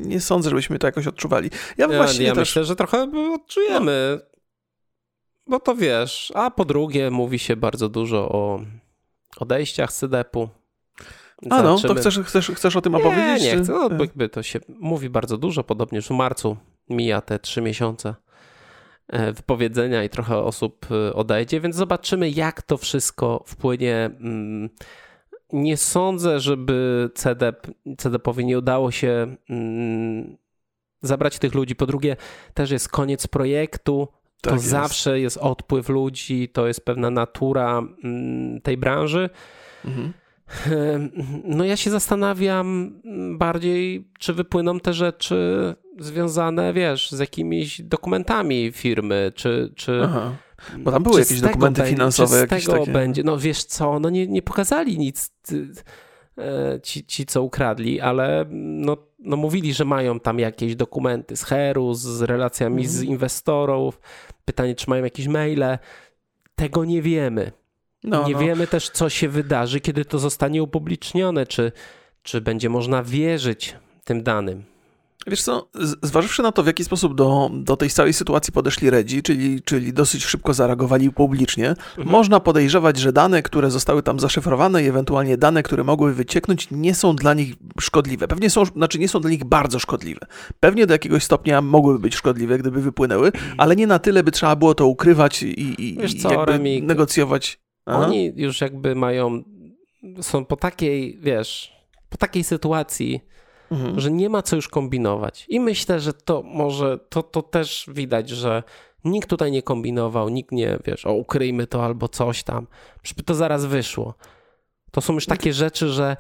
nie 0.04 0.20
sądzę, 0.20 0.50
żebyśmy 0.50 0.78
to 0.78 0.86
jakoś 0.86 1.06
odczuwali. 1.06 1.50
Ja, 1.78 1.86
ja 1.86 1.96
właśnie 1.96 2.26
ja 2.26 2.32
też... 2.32 2.38
myślę, 2.40 2.64
że 2.64 2.76
trochę 2.76 3.10
odczujemy. 3.34 4.18
No. 4.20 4.38
Bo 5.46 5.60
to 5.60 5.74
wiesz. 5.74 6.32
A 6.34 6.50
po 6.50 6.64
drugie, 6.64 7.10
mówi 7.10 7.38
się 7.38 7.56
bardzo 7.56 7.88
dużo 7.88 8.28
o 8.28 8.60
odejściach 9.36 9.92
z 9.92 9.96
CDP-u. 9.98 10.48
A 11.51 11.62
no, 11.62 11.78
to 11.78 11.95
chcesz, 11.95 12.20
chcesz, 12.20 12.51
chcesz 12.51 12.76
o 12.76 12.80
tym 12.80 12.93
nie, 12.93 12.99
opowiedzieć? 12.99 13.53
Nie, 13.53 13.62
chcę. 13.62 13.72
No, 13.72 13.89
jakby 13.99 14.28
to 14.28 14.43
się 14.43 14.61
mówi 14.68 15.11
bardzo 15.11 15.39
dużo, 15.39 15.64
podobnie 15.64 15.97
już 15.97 16.07
w 16.07 16.11
marcu 16.11 16.57
mija 16.91 17.20
te 17.20 17.39
trzy 17.39 17.62
miesiące 17.62 18.14
e, 19.09 19.32
wypowiedzenia 19.32 20.05
i 20.05 20.09
trochę 20.09 20.39
osób 20.39 20.86
e, 20.91 21.14
odejdzie, 21.14 21.61
więc 21.61 21.76
zobaczymy, 21.76 22.30
jak 22.30 22.62
to 22.62 22.76
wszystko 22.76 23.45
wpłynie. 23.47 24.11
Mm, 24.20 24.68
nie 25.53 25.76
sądzę, 25.76 26.41
żeby 26.41 27.11
CDP, 27.14 27.72
CDP-owi 27.99 28.45
nie 28.45 28.59
udało 28.59 28.91
się 28.91 29.36
mm, 29.51 30.36
zabrać 31.03 31.39
tych 31.39 31.55
ludzi. 31.55 31.76
Po 31.76 31.86
drugie, 31.86 32.16
też 32.55 32.70
jest 32.70 32.89
koniec 32.89 33.26
projektu. 33.26 34.09
To 34.41 34.51
tak 34.51 34.61
zawsze 34.61 35.20
jest 35.20 35.36
odpływ 35.36 35.89
ludzi, 35.89 36.49
to 36.49 36.66
jest 36.66 36.84
pewna 36.84 37.11
natura 37.11 37.82
mm, 38.05 38.61
tej 38.61 38.76
branży. 38.76 39.30
Mhm. 39.84 40.12
No 41.44 41.64
ja 41.64 41.76
się 41.76 41.90
zastanawiam 41.90 43.01
bardziej, 43.38 44.09
czy 44.18 44.32
wypłyną 44.32 44.80
te 44.80 44.92
rzeczy 44.92 45.74
związane, 45.99 46.72
wiesz, 46.72 47.11
z 47.11 47.18
jakimiś 47.18 47.82
dokumentami 47.82 48.72
firmy, 48.72 49.32
czy... 49.34 49.72
czy 49.76 50.01
Aha. 50.05 50.32
Bo 50.78 50.92
tam 50.92 51.03
były 51.03 51.20
jakieś 51.20 51.40
dokumenty 51.40 51.80
będzie, 51.80 51.96
finansowe. 51.96 52.46
Czy 52.49 52.61
z 52.61 52.64
tego 52.64 52.78
takie... 52.78 52.92
będzie, 52.92 53.22
no 53.22 53.38
wiesz 53.38 53.64
co, 53.64 54.01
no 54.01 54.11
nie, 54.11 54.26
nie 54.26 54.42
pokazali 54.42 54.99
nic 54.99 55.32
e, 56.38 56.80
ci, 56.82 57.07
ci, 57.07 57.26
co 57.26 57.42
ukradli, 57.42 58.01
ale 58.01 58.44
no, 58.51 58.96
no 59.18 59.36
mówili, 59.36 59.74
że 59.74 59.84
mają 59.84 60.20
tam 60.20 60.38
jakieś 60.38 60.76
dokumenty 60.76 61.36
z 61.36 61.42
Heru, 61.44 61.94
z 61.94 62.22
relacjami 62.22 62.86
z 62.86 62.94
mhm. 62.94 63.12
inwestorów. 63.12 64.01
Pytanie, 64.44 64.74
czy 64.74 64.90
mają 64.90 65.05
jakieś 65.05 65.28
maile. 65.28 65.78
Tego 66.55 66.84
nie 66.84 67.03
wiemy. 67.03 67.53
No, 68.05 68.28
nie 68.28 68.32
no. 68.32 68.38
wiemy 68.38 68.66
też, 68.66 68.90
co 68.90 69.09
się 69.11 69.28
wydarzy, 69.28 69.80
kiedy 69.80 70.05
to 70.05 70.18
zostanie 70.18 70.62
upublicznione, 70.62 71.46
czy, 71.46 71.72
czy 72.22 72.40
będzie 72.40 72.68
można 72.68 73.03
wierzyć 73.03 73.76
tym 74.05 74.22
danym. 74.22 74.64
Wiesz 75.26 75.42
co, 75.42 75.68
zważywszy 76.03 76.42
na 76.42 76.53
to, 76.53 76.62
w 76.62 76.66
jaki 76.66 76.84
sposób 76.84 77.14
do, 77.14 77.51
do 77.53 77.76
tej 77.76 77.90
całej 77.90 78.12
sytuacji 78.12 78.53
podeszli 78.53 78.90
Redzi, 78.90 79.22
czyli, 79.22 79.62
czyli 79.62 79.92
dosyć 79.92 80.24
szybko 80.24 80.55
zareagowali 80.55 81.11
publicznie, 81.12 81.68
mhm. 81.68 82.09
można 82.09 82.40
podejrzewać, 82.40 82.96
że 82.96 83.12
dane, 83.12 83.42
które 83.42 83.70
zostały 83.70 84.03
tam 84.03 84.20
zaszyfrowane 84.20 84.84
i 84.84 84.86
ewentualnie 84.86 85.36
dane, 85.36 85.62
które 85.62 85.84
mogły 85.84 86.14
wycieknąć, 86.14 86.68
nie 86.70 86.94
są 86.94 87.16
dla 87.16 87.34
nich 87.34 87.55
szkodliwe. 87.80 88.28
Pewnie 88.28 88.51
są, 88.51 88.64
znaczy 88.64 88.99
nie 88.99 89.09
są 89.09 89.20
dla 89.20 89.30
nich 89.30 89.44
bardzo 89.44 89.78
szkodliwe. 89.78 90.26
Pewnie 90.61 90.86
do 90.86 90.94
jakiegoś 90.94 91.24
stopnia 91.24 91.62
mogłyby 91.62 91.99
być 91.99 92.14
szkodliwe, 92.14 92.59
gdyby 92.59 92.82
wypłynęły, 92.82 93.32
ale 93.59 93.76
nie 93.76 93.86
na 93.86 93.99
tyle, 93.99 94.22
by 94.22 94.30
trzeba 94.30 94.57
było 94.57 94.74
to 94.74 94.86
ukrywać 94.86 95.42
i, 95.42 95.82
i, 95.82 95.96
Wiesz 95.96 96.14
co, 96.14 96.32
jakby 96.32 96.53
Remik, 96.53 96.84
negocjować. 96.84 97.61
Aha. 97.89 98.07
Oni 98.07 98.32
już 98.36 98.61
jakby 98.61 98.95
mają, 98.95 99.43
są 100.20 100.45
po 100.45 100.57
takiej, 100.57 101.18
wiesz, 101.20 101.72
po 102.09 102.16
takiej 102.16 102.45
sytuacji, 102.45 103.20
mhm. 103.70 104.01
że 104.01 104.11
nie 104.11 104.28
ma 104.28 104.43
co 104.43 104.57
już 104.57 104.68
kombinować. 104.68 105.47
I 105.49 105.61
myślę, 105.61 106.01
że 106.01 106.12
to 106.12 106.43
może, 106.43 106.99
to, 107.09 107.22
to 107.22 107.43
też 107.43 107.91
widać, 107.93 108.28
że 108.30 108.62
nikt 109.05 109.28
tutaj 109.28 109.53
nie 109.53 109.62
kombinował, 109.62 110.28
nikt 110.28 110.53
nie, 110.53 110.78
wiesz, 110.84 111.07
o 111.07 111.12
ukryjmy 111.12 111.66
to 111.66 111.84
albo 111.84 112.09
coś 112.09 112.43
tam. 112.43 112.66
Żeby 113.03 113.22
to 113.22 113.34
zaraz 113.34 113.66
wyszło. 113.66 114.14
To 114.91 115.01
są 115.01 115.12
już 115.12 115.24
mhm. 115.24 115.39
takie 115.39 115.53
rzeczy, 115.53 115.89
że 115.89 116.16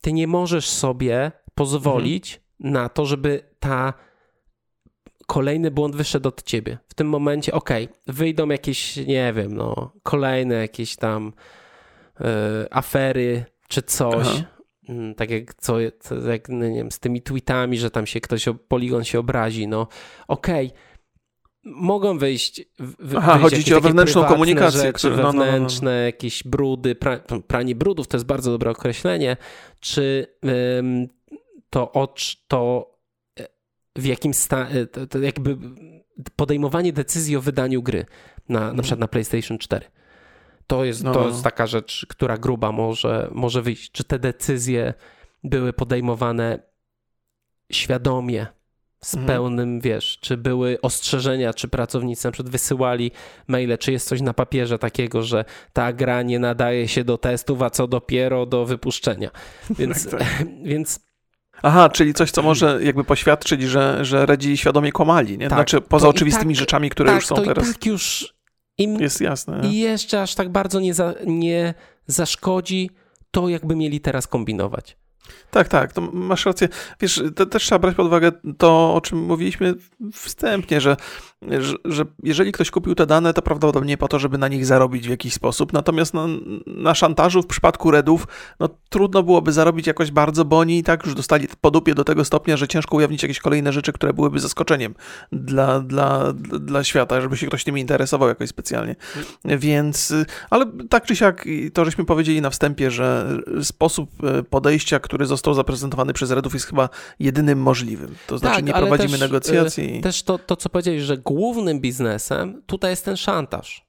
ty 0.00 0.12
nie 0.12 0.26
możesz 0.26 0.68
sobie 0.68 1.32
pozwolić 1.54 2.40
mhm. 2.60 2.72
na 2.72 2.88
to, 2.88 3.06
żeby 3.06 3.42
ta 3.60 3.94
kolejny 5.26 5.70
błąd 5.70 5.96
wyszedł 5.96 6.28
od 6.28 6.42
ciebie. 6.42 6.78
W 6.88 6.94
tym 6.94 7.08
momencie, 7.08 7.52
ok, 7.52 7.70
wyjdą 8.06 8.48
jakieś, 8.48 8.96
nie 8.96 9.32
wiem, 9.32 9.56
no, 9.56 9.92
kolejne 10.02 10.54
jakieś 10.54 10.96
tam 10.96 11.32
y, 12.20 12.24
afery 12.70 13.44
czy 13.68 13.82
coś. 13.82 14.26
Aha. 14.26 14.44
Mm, 14.88 15.14
tak 15.14 15.30
jak, 15.30 15.54
co, 15.54 15.80
jak 16.28 16.48
no 16.48 16.68
nie 16.68 16.78
wiem, 16.78 16.90
z 16.90 16.98
tymi 16.98 17.22
tweetami, 17.22 17.78
że 17.78 17.90
tam 17.90 18.06
się 18.06 18.20
ktoś, 18.20 18.44
poligon 18.68 19.04
się 19.04 19.18
obrazi, 19.18 19.68
no 19.68 19.88
okej, 20.28 20.66
okay 20.66 20.86
mogą 21.66 22.18
wyjść. 22.18 22.62
W, 22.78 23.16
Aha, 23.16 23.38
chodzi 23.38 23.64
ci 23.64 23.74
o 23.74 23.80
wewnętrzną 23.80 24.24
komunikację, 24.24 24.80
rzeczy, 24.80 24.92
które, 24.92 25.16
no, 25.16 25.32
wewnętrzne, 25.32 25.90
no, 25.90 25.90
no, 25.90 26.00
no. 26.00 26.04
jakieś 26.04 26.42
brudy, 26.44 26.94
pra, 26.94 27.20
pranie 27.46 27.74
brudów 27.74 28.08
to 28.08 28.16
jest 28.16 28.26
bardzo 28.26 28.50
dobre 28.50 28.70
określenie. 28.70 29.36
Czy 29.80 30.26
ym, 30.78 31.08
to, 31.70 32.14
to 32.48 32.90
e, 32.92 32.95
w 33.96 34.04
jakim 34.04 34.34
stanie, 34.34 34.86
to, 34.86 35.06
to, 35.06 35.18
jakby 35.18 35.56
podejmowanie 36.36 36.92
decyzji 36.92 37.36
o 37.36 37.40
wydaniu 37.40 37.82
gry 37.82 38.06
na, 38.48 38.72
na 38.72 38.82
przykład 38.82 39.00
na 39.00 39.08
PlayStation 39.08 39.58
4. 39.58 39.86
To 40.66 40.84
jest, 40.84 41.04
no. 41.04 41.12
to 41.12 41.28
jest 41.28 41.44
taka 41.44 41.66
rzecz, 41.66 42.06
która 42.08 42.38
gruba 42.38 42.72
może, 42.72 43.28
może 43.32 43.62
wyjść. 43.62 43.92
Czy 43.92 44.04
te 44.04 44.18
decyzje 44.18 44.94
były 45.44 45.72
podejmowane 45.72 46.58
świadomie, 47.72 48.46
z 49.06 49.14
mhm. 49.14 49.26
pełnym, 49.26 49.80
wiesz, 49.80 50.18
czy 50.20 50.36
były 50.36 50.80
ostrzeżenia, 50.80 51.54
czy 51.54 51.68
pracownicy 51.68 52.28
na 52.28 52.32
przykład 52.32 52.52
wysyłali 52.52 53.10
maile, 53.46 53.78
czy 53.78 53.92
jest 53.92 54.08
coś 54.08 54.20
na 54.20 54.34
papierze 54.34 54.78
takiego, 54.78 55.22
że 55.22 55.44
ta 55.72 55.92
gra 55.92 56.22
nie 56.22 56.38
nadaje 56.38 56.88
się 56.88 57.04
do 57.04 57.18
testów, 57.18 57.62
a 57.62 57.70
co 57.70 57.86
dopiero 57.86 58.46
do 58.46 58.64
wypuszczenia. 58.64 59.30
Więc, 59.78 60.10
tak, 60.10 60.20
tak. 60.20 60.46
więc 60.72 61.05
Aha, 61.62 61.88
czyli 61.88 62.14
coś, 62.14 62.30
co 62.30 62.42
może 62.42 62.78
jakby 62.82 63.04
poświadczyć, 63.04 63.62
że, 63.62 64.04
że 64.04 64.26
Redzi 64.26 64.56
świadomie 64.56 64.92
kłamali, 64.92 65.38
nie? 65.38 65.48
Tak, 65.48 65.58
znaczy 65.58 65.80
poza 65.80 66.08
oczywistymi 66.08 66.54
tak, 66.54 66.60
rzeczami, 66.60 66.90
które 66.90 67.08
tak, 67.08 67.16
już 67.16 67.26
są 67.26 67.34
to 67.34 67.42
teraz. 67.42 67.68
I 67.68 67.72
tak 67.72 67.86
już 67.86 68.34
im 68.78 69.00
jest 69.00 69.20
jasne. 69.20 69.60
I 69.68 69.78
jeszcze 69.78 70.22
aż 70.22 70.34
tak 70.34 70.48
bardzo 70.48 70.80
nie, 70.80 70.94
za, 70.94 71.14
nie 71.26 71.74
zaszkodzi 72.06 72.90
to, 73.30 73.48
jakby 73.48 73.76
mieli 73.76 74.00
teraz 74.00 74.26
kombinować. 74.26 74.96
Tak, 75.50 75.68
tak, 75.68 75.92
to 75.92 76.00
masz 76.00 76.46
rację. 76.46 76.68
Wiesz, 77.00 77.22
te, 77.34 77.46
też 77.46 77.62
trzeba 77.62 77.78
brać 77.78 77.96
pod 77.96 78.06
uwagę 78.06 78.32
to, 78.58 78.94
o 78.94 79.00
czym 79.00 79.18
mówiliśmy 79.18 79.74
wstępnie, 80.12 80.80
że, 80.80 80.96
że, 81.42 81.74
że, 81.84 82.04
jeżeli 82.22 82.52
ktoś 82.52 82.70
kupił 82.70 82.94
te 82.94 83.06
dane, 83.06 83.34
to 83.34 83.42
prawdopodobnie 83.42 83.96
po 83.96 84.08
to, 84.08 84.18
żeby 84.18 84.38
na 84.38 84.48
nich 84.48 84.66
zarobić 84.66 85.06
w 85.06 85.10
jakiś 85.10 85.32
sposób. 85.32 85.72
Natomiast 85.72 86.14
na, 86.14 86.26
na 86.66 86.94
szantażu 86.94 87.42
w 87.42 87.46
przypadku 87.46 87.90
Redów, 87.90 88.26
no 88.60 88.68
trudno 88.88 89.22
byłoby 89.22 89.52
zarobić 89.52 89.86
jakoś 89.86 90.10
bardzo, 90.10 90.44
bo 90.44 90.58
oni 90.58 90.78
i 90.78 90.82
tak 90.82 91.06
już 91.06 91.14
dostali 91.14 91.48
po 91.60 91.70
dupie 91.70 91.94
do 91.94 92.04
tego 92.04 92.24
stopnia, 92.24 92.56
że 92.56 92.68
ciężko 92.68 92.96
ujawnić 92.96 93.22
jakieś 93.22 93.40
kolejne 93.40 93.72
rzeczy, 93.72 93.92
które 93.92 94.12
byłyby 94.12 94.40
zaskoczeniem 94.40 94.94
dla, 95.32 95.80
dla, 95.80 96.32
dla 96.60 96.84
świata, 96.84 97.20
żeby 97.20 97.36
się 97.36 97.46
ktoś 97.46 97.64
tym 97.64 97.78
interesował 97.78 98.28
jakoś 98.28 98.48
specjalnie. 98.48 98.96
Więc, 99.44 100.14
ale 100.50 100.66
tak 100.90 101.06
czy 101.06 101.16
siak, 101.16 101.44
to 101.72 101.84
żeśmy 101.84 102.04
powiedzieli 102.04 102.40
na 102.40 102.50
wstępie, 102.50 102.90
że 102.90 103.38
sposób 103.62 104.10
e, 104.24 104.42
podejścia, 104.42 104.98
który 104.98 105.15
został 105.24 105.54
zaprezentowany 105.54 106.12
przez 106.12 106.30
Redów 106.30 106.54
jest 106.54 106.66
chyba 106.66 106.88
jedynym 107.18 107.62
możliwym. 107.62 108.14
To 108.26 108.38
znaczy 108.38 108.56
tak, 108.56 108.64
nie 108.64 108.72
prowadzimy 108.72 109.10
też, 109.10 109.20
negocjacji. 109.20 109.98
E, 109.98 110.00
też 110.00 110.22
to, 110.22 110.38
to, 110.38 110.56
co 110.56 110.68
powiedziałeś, 110.68 111.02
że 111.02 111.18
głównym 111.18 111.80
biznesem 111.80 112.62
tutaj 112.66 112.90
jest 112.90 113.04
ten 113.04 113.16
szantaż. 113.16 113.86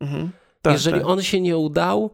Mhm. 0.00 0.30
Tak, 0.62 0.72
Jeżeli 0.72 1.00
tak. 1.00 1.08
on 1.08 1.22
się 1.22 1.40
nie 1.40 1.56
udał, 1.56 2.10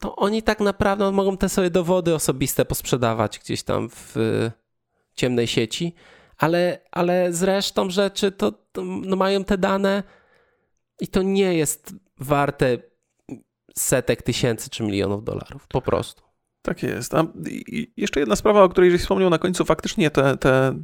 to 0.00 0.16
oni 0.16 0.42
tak 0.42 0.60
naprawdę 0.60 1.12
mogą 1.12 1.36
te 1.36 1.48
sobie 1.48 1.70
dowody 1.70 2.14
osobiste 2.14 2.64
posprzedawać 2.64 3.38
gdzieś 3.38 3.62
tam 3.62 3.88
w 3.90 4.16
ciemnej 5.14 5.46
sieci, 5.46 5.94
ale, 6.38 6.80
ale 6.90 7.32
zresztą 7.32 7.90
rzeczy 7.90 8.32
to, 8.32 8.52
to 8.52 8.82
no 8.84 9.16
mają 9.16 9.44
te 9.44 9.58
dane 9.58 10.02
i 11.00 11.08
to 11.08 11.22
nie 11.22 11.54
jest 11.54 11.94
warte 12.18 12.78
setek 13.76 14.22
tysięcy 14.22 14.70
czy 14.70 14.82
milionów 14.82 15.24
dolarów. 15.24 15.66
Po 15.68 15.80
prostu. 15.80 16.27
Tak 16.62 16.82
jest. 16.82 17.14
A 17.14 17.24
jeszcze 17.96 18.20
jedna 18.20 18.36
sprawa, 18.36 18.62
o 18.62 18.68
której 18.68 18.90
żeś 18.90 19.00
wspomniał 19.00 19.30
na 19.30 19.38
końcu, 19.38 19.64
faktycznie 19.64 20.10
te, 20.10 20.36
te, 20.36 20.74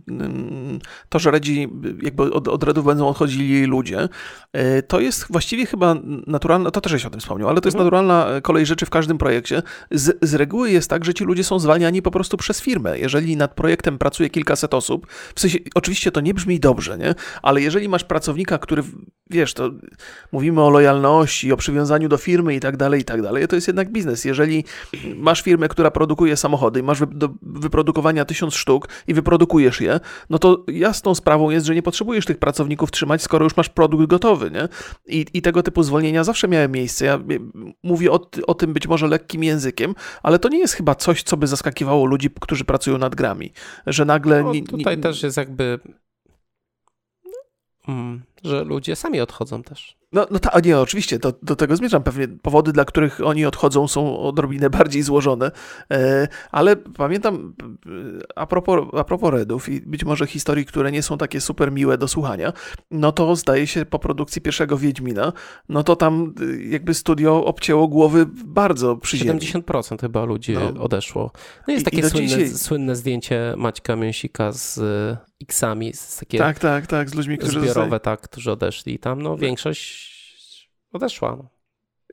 to, 1.09 1.19
że 1.19 1.31
Redzi 1.31 1.69
jakby 2.03 2.23
od, 2.23 2.49
od 2.49 2.65
Redów 2.65 2.85
będą 2.85 3.09
odchodzili 3.09 3.65
ludzie, 3.65 4.09
e, 4.53 4.83
to 4.83 5.01
jest 5.01 5.27
właściwie 5.31 5.67
chyba 5.67 5.97
naturalna, 6.27 6.71
to 6.71 6.81
też 6.81 6.93
żeś 6.93 7.07
o 7.07 7.11
tym 7.11 7.21
wspomniał, 7.21 7.49
ale 7.49 7.61
to 7.61 7.69
jest 7.69 7.77
mhm. 7.77 7.87
naturalna 7.87 8.41
kolej 8.41 8.67
rzeczy 8.67 8.87
w 8.87 8.91
każdym 8.91 9.19
projekcie. 9.19 9.63
Z, 9.91 10.19
z 10.23 10.35
reguły 10.35 10.71
jest 10.71 10.91
tak, 10.91 11.05
że 11.05 11.15
ci 11.15 11.25
ludzie 11.25 11.45
są 11.45 11.59
zwalniani 11.59 12.03
po 12.03 12.11
prostu 12.11 12.37
przez 12.37 12.61
firmę. 12.61 12.99
Jeżeli 12.99 13.37
nad 13.37 13.55
projektem 13.55 13.99
pracuje 13.99 14.31
kilkaset 14.31 14.75
osób, 14.75 15.07
w 15.35 15.41
sensie, 15.41 15.59
oczywiście 15.75 16.13
to 16.13 16.21
nie 16.21 16.35
brzmi 16.35 16.61
dobrze, 16.61 16.99
nie? 16.99 17.15
Ale 17.43 17.61
jeżeli 17.61 17.89
masz 17.89 18.05
pracownika, 18.05 18.59
który, 18.59 18.83
wiesz, 19.31 19.55
to 19.55 19.71
mówimy 20.33 20.63
o 20.63 20.71
lojalności, 20.71 21.53
o 21.53 21.57
przywiązaniu 21.57 22.09
do 22.09 22.17
firmy 22.17 22.55
i 22.55 22.61
tak 22.61 22.77
dalej, 22.77 23.01
i 23.01 23.05
tak 23.05 23.23
dalej, 23.23 23.49
to 23.49 23.55
jest 23.55 23.67
jednak 23.67 23.93
biznes. 23.93 24.25
Jeżeli 24.25 24.65
masz 25.17 25.43
firmę, 25.43 25.64
która 25.69 25.91
produkuje 25.91 26.37
samochody 26.37 26.81
i 26.81 26.83
masz 26.83 27.03
do 27.11 27.29
wyprodukowania 27.43 28.25
tysiąc 28.25 28.55
sztuk 28.55 28.89
i 29.07 29.15
wyprodukujesz 29.15 29.81
je, 29.81 30.01
no 30.31 30.39
to 30.39 30.65
jasną 30.69 31.15
sprawą 31.15 31.51
jest, 31.51 31.67
że 31.67 31.75
nie 31.75 31.83
potrzebujesz 31.83 32.25
tych 32.25 32.39
pracowników 32.39 32.91
trzymać, 32.91 33.23
skoro 33.23 33.45
już 33.45 33.57
masz 33.57 33.69
produkt 33.69 34.07
gotowy, 34.07 34.51
nie? 34.51 34.69
I, 35.07 35.27
i 35.35 35.43
tego 35.43 35.63
typu 35.63 35.83
zwolnienia 35.83 36.25
zawsze 36.25 36.49
miały 36.49 36.69
miejsce. 36.69 37.05
Ja 37.05 37.21
mówię 37.83 38.13
o, 38.13 38.31
o 38.47 38.55
tym 38.55 38.73
być 38.73 38.87
może 38.87 39.07
lekkim 39.07 39.45
językiem, 39.45 39.95
ale 40.23 40.39
to 40.39 40.49
nie 40.49 40.59
jest 40.59 40.75
chyba 40.75 40.95
coś, 40.95 41.23
co 41.23 41.37
by 41.37 41.47
zaskakiwało 41.47 42.07
ludzi, 42.07 42.31
którzy 42.41 42.65
pracują 42.65 42.99
nad 42.99 43.15
grami, 43.15 43.53
że 43.87 44.05
nagle... 44.05 44.43
No, 44.43 44.53
tutaj 44.71 45.01
też 45.01 45.23
jest 45.23 45.37
jakby 45.37 45.79
Mm, 47.89 48.23
że 48.45 48.65
ludzie 48.65 48.97
sami 48.97 49.21
odchodzą 49.21 49.63
też. 49.63 49.97
No, 50.15 50.27
no 50.31 50.39
tak, 50.39 50.65
nie, 50.65 50.79
oczywiście, 50.79 51.19
to, 51.19 51.33
do 51.43 51.57
tego 51.57 51.77
zmierzam. 51.77 52.03
Pewnie 52.03 52.29
powody, 52.29 52.73
dla 52.73 52.85
których 52.85 53.21
oni 53.25 53.47
odchodzą, 53.47 53.89
są 53.89 54.19
odrobinę 54.19 54.71
bardziej 54.79 55.03
złożone, 55.03 55.51
e, 55.91 56.29
ale 56.51 56.77
pamiętam 56.77 57.55
e, 57.87 57.91
a 58.37 58.47
propos, 58.47 58.89
a 58.93 59.05
propos 59.05 59.33
Redów 59.33 59.69
i 59.69 59.81
być 59.81 60.05
może 60.05 60.27
historii, 60.27 60.67
które 60.67 60.93
nie 60.93 61.03
są 61.03 61.19
takie 61.19 61.41
super 61.41 61.73
miłe 61.73 61.99
do 61.99 62.09
słuchania, 62.09 62.53
no 62.91 63.13
to 63.13 63.37
zdaje 63.37 63.67
się 63.67 63.85
po 63.85 63.99
produkcji 63.99 64.43
pierwszego 64.43 64.79
Wiedźmina, 64.79 65.33
no 65.69 65.83
to 65.83 65.97
tam 65.97 66.35
e, 66.41 66.63
jakby 66.63 66.95
studio 66.95 67.45
obcięło 67.45 67.89
głowy 67.89 68.27
bardzo 68.45 68.97
przy 68.97 69.19
70% 69.19 70.01
chyba 70.01 70.25
ludzi 70.25 70.53
no. 70.53 70.83
odeszło. 70.83 71.31
No 71.69 71.75
jest 71.75 71.87
I, 71.87 71.91
takie 71.91 72.07
i 72.07 72.11
słynne, 72.11 72.29
dzisiaj... 72.29 72.49
słynne 72.49 72.97
zdjęcie 72.97 73.55
Maćka 73.57 73.97
Mięsika 73.97 74.53
z 74.53 74.81
X-ami, 75.43 75.93
z 75.93 76.17
takie 76.19 76.39
tak, 76.39 76.59
tak, 76.59 76.87
tak, 76.87 77.11
z 77.11 77.15
ludźmi, 77.15 77.39
którzy 77.39 77.61
zbiorowe, 77.61 78.01
tak, 78.01 78.21
którzy 78.21 78.53
odeszli. 78.53 78.99
Tam 78.99 79.23
no, 79.23 79.37
większość 79.37 80.04
odeszła. 80.95 81.49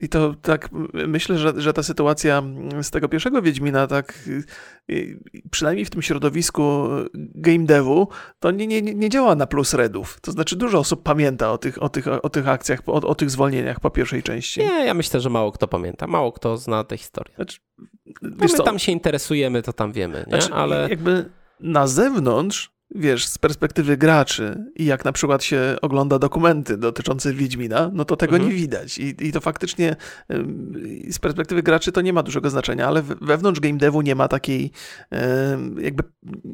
I 0.01 0.09
to 0.09 0.35
tak 0.41 0.69
myślę, 0.93 1.37
że, 1.37 1.53
że 1.57 1.73
ta 1.73 1.83
sytuacja 1.83 2.43
z 2.81 2.91
tego 2.91 3.09
pierwszego 3.09 3.41
Wiedźmina, 3.41 3.87
tak 3.87 4.29
przynajmniej 5.51 5.85
w 5.85 5.89
tym 5.89 6.01
środowisku 6.01 6.87
game 7.13 7.65
devu, 7.65 8.07
to 8.39 8.51
nie, 8.51 8.67
nie, 8.67 8.81
nie 8.81 9.09
działa 9.09 9.35
na 9.35 9.47
plus 9.47 9.73
redów. 9.73 10.19
To 10.21 10.31
znaczy 10.31 10.55
dużo 10.55 10.79
osób 10.79 11.03
pamięta 11.03 11.51
o 11.51 11.57
tych, 11.57 11.83
o 11.83 11.89
tych, 11.89 12.07
o 12.07 12.29
tych 12.29 12.47
akcjach, 12.47 12.79
o, 12.85 12.93
o 12.93 13.15
tych 13.15 13.29
zwolnieniach 13.29 13.79
po 13.79 13.89
pierwszej 13.89 14.23
części. 14.23 14.59
Nie, 14.59 14.85
ja 14.85 14.93
myślę, 14.93 15.19
że 15.19 15.29
mało 15.29 15.51
kto 15.51 15.67
pamięta. 15.67 16.07
Mało 16.07 16.31
kto 16.31 16.57
zna 16.57 16.83
tę 16.83 16.97
historię. 16.97 17.35
Znaczy, 17.35 17.59
no 18.21 18.29
my 18.39 18.47
co? 18.47 18.63
tam 18.63 18.79
się 18.79 18.91
interesujemy, 18.91 19.61
to 19.61 19.73
tam 19.73 19.91
wiemy, 19.91 20.25
nie? 20.27 20.41
Znaczy, 20.41 20.53
Ale... 20.53 20.87
Jakby 20.89 21.29
na 21.59 21.87
zewnątrz 21.87 22.71
wiesz, 22.95 23.27
z 23.27 23.37
perspektywy 23.37 23.97
graczy 23.97 24.65
i 24.75 24.85
jak 24.85 25.05
na 25.05 25.11
przykład 25.11 25.43
się 25.43 25.75
ogląda 25.81 26.19
dokumenty 26.19 26.77
dotyczące 26.77 27.33
Wiedźmina, 27.33 27.91
no 27.93 28.05
to 28.05 28.15
tego 28.15 28.35
mhm. 28.35 28.51
nie 28.51 28.57
widać. 28.57 28.97
I, 28.97 29.15
I 29.19 29.31
to 29.31 29.41
faktycznie 29.41 29.95
z 31.11 31.19
perspektywy 31.19 31.63
graczy 31.63 31.91
to 31.91 32.01
nie 32.01 32.13
ma 32.13 32.23
dużego 32.23 32.49
znaczenia, 32.49 32.87
ale 32.87 33.01
wewnątrz 33.21 33.59
game 33.59 33.77
devu 33.77 34.01
nie 34.01 34.15
ma 34.15 34.27
takiej, 34.27 34.71
jakby 35.81 36.03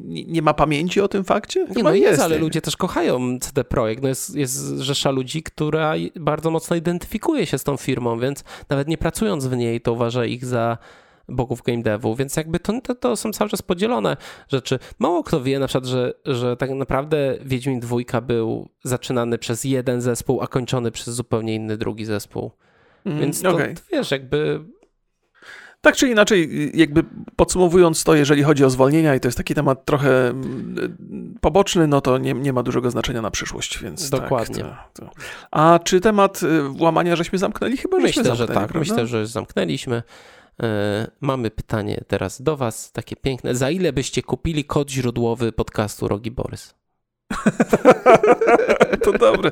nie 0.02 0.42
ma 0.42 0.54
pamięci 0.54 1.00
o 1.00 1.08
tym 1.08 1.24
fakcie? 1.24 1.66
Chyba 1.66 1.74
nie, 1.74 1.82
no 1.82 1.94
jest, 1.94 2.22
ale 2.22 2.38
ludzie 2.38 2.60
też 2.60 2.76
kochają 2.76 3.38
CD 3.40 3.64
Projekt. 3.64 4.02
No 4.02 4.08
jest, 4.08 4.36
jest 4.36 4.78
rzesza 4.78 5.10
ludzi, 5.10 5.42
która 5.42 5.94
bardzo 6.20 6.50
mocno 6.50 6.76
identyfikuje 6.76 7.46
się 7.46 7.58
z 7.58 7.64
tą 7.64 7.76
firmą, 7.76 8.18
więc 8.18 8.44
nawet 8.68 8.88
nie 8.88 8.98
pracując 8.98 9.46
w 9.46 9.56
niej, 9.56 9.80
to 9.80 9.92
uważa 9.92 10.24
ich 10.24 10.44
za 10.44 10.78
bogów 11.28 11.62
game 11.62 11.82
devu, 11.82 12.14
więc 12.14 12.36
jakby 12.36 12.60
to, 12.60 12.80
to, 12.80 12.94
to, 12.94 13.16
są 13.16 13.32
cały 13.32 13.50
czas 13.50 13.62
podzielone 13.62 14.16
rzeczy. 14.48 14.78
Mało 14.98 15.22
kto 15.22 15.42
wie 15.42 15.58
na 15.58 15.66
przykład, 15.66 15.86
że, 15.86 16.14
że 16.24 16.56
tak 16.56 16.70
naprawdę 16.70 17.38
Wiedźmin 17.44 17.80
dwójka 17.80 18.20
był 18.20 18.68
zaczynany 18.84 19.38
przez 19.38 19.64
jeden 19.64 20.00
zespół, 20.00 20.42
a 20.42 20.46
kończony 20.46 20.90
przez 20.90 21.14
zupełnie 21.14 21.54
inny 21.54 21.76
drugi 21.76 22.04
zespół. 22.04 22.50
Mm, 23.04 23.20
więc 23.20 23.42
to, 23.42 23.50
okay. 23.50 23.74
to 23.74 23.80
wiesz, 23.92 24.10
jakby 24.10 24.64
tak 25.80 25.96
czy 25.96 26.08
inaczej, 26.08 26.70
jakby 26.74 27.04
podsumowując 27.36 28.04
to, 28.04 28.14
jeżeli 28.14 28.42
chodzi 28.42 28.64
o 28.64 28.70
zwolnienia, 28.70 29.14
i 29.14 29.20
to 29.20 29.28
jest 29.28 29.38
taki 29.38 29.54
temat 29.54 29.84
trochę 29.84 30.28
mm, 30.28 31.38
poboczny, 31.40 31.86
no 31.86 32.00
to 32.00 32.18
nie, 32.18 32.34
nie 32.34 32.52
ma 32.52 32.62
dużego 32.62 32.90
znaczenia 32.90 33.22
na 33.22 33.30
przyszłość, 33.30 33.82
więc. 33.82 34.10
Tak, 34.10 34.20
Dokładnie. 34.20 34.62
Tak, 34.62 34.90
to, 34.92 35.02
to. 35.02 35.10
A 35.50 35.78
czy 35.84 36.00
temat 36.00 36.42
y, 36.42 36.62
włamania 36.62 37.16
żeśmy 37.16 37.38
zamknęli? 37.38 37.76
Chyba 37.76 37.96
myślę, 37.96 38.08
żeśmy 38.08 38.24
zamknęli, 38.24 38.48
że 38.48 38.60
tak. 38.60 38.72
Prawda? 38.72 38.78
Myślę, 38.78 39.06
że 39.06 39.26
zamknęliśmy. 39.26 40.02
E, 40.62 41.10
mamy 41.20 41.50
pytanie 41.50 42.04
teraz 42.06 42.42
do 42.42 42.56
Was, 42.56 42.92
takie 42.92 43.16
piękne. 43.16 43.54
Za 43.54 43.70
ile 43.70 43.92
byście 43.92 44.22
kupili 44.22 44.64
kod 44.64 44.90
źródłowy 44.90 45.52
podcastu 45.52 46.08
Rogi 46.08 46.30
Borys? 46.30 46.74
to 49.04 49.12
dobre. 49.12 49.50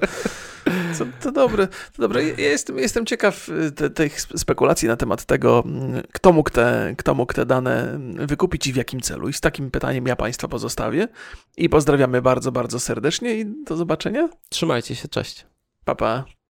To, 0.99 1.07
to 1.21 1.33
dobre, 1.33 1.69
to 1.69 2.03
dobre. 2.03 2.25
Ja 2.25 2.49
jestem, 2.51 2.79
jestem 2.79 3.07
ciekaw 3.07 3.49
y, 3.49 3.73
te, 3.73 3.91
tych 3.91 4.21
spekulacji 4.21 4.89
na 4.89 4.97
temat 4.97 5.25
tego, 5.25 5.63
mm, 5.67 6.03
kto 6.13 6.33
mógł, 6.33 6.51
te, 6.51 6.95
kto 6.99 7.15
mógł 7.15 7.33
te 7.33 7.47
dane 7.47 7.99
wykupić 8.15 8.67
i 8.67 8.73
w 8.73 8.77
jakim 8.77 9.01
celu. 9.01 9.29
I 9.29 9.33
z 9.33 9.41
takim 9.41 9.71
pytaniem 9.71 10.07
ja 10.07 10.17
Państwa 10.17 10.49
pozostawię. 10.49 11.09
I 11.57 11.69
pozdrawiamy 11.69 12.23
bardzo, 12.23 12.53
bardzo 12.53 12.81
serdecznie 12.81 13.35
i 13.35 13.65
do 13.65 13.77
zobaczenia. 13.77 14.29
Trzymajcie 14.49 14.95
się, 14.95 15.09
cześć. 15.09 15.47
Pa, 15.85 15.95
pa. 15.95 16.36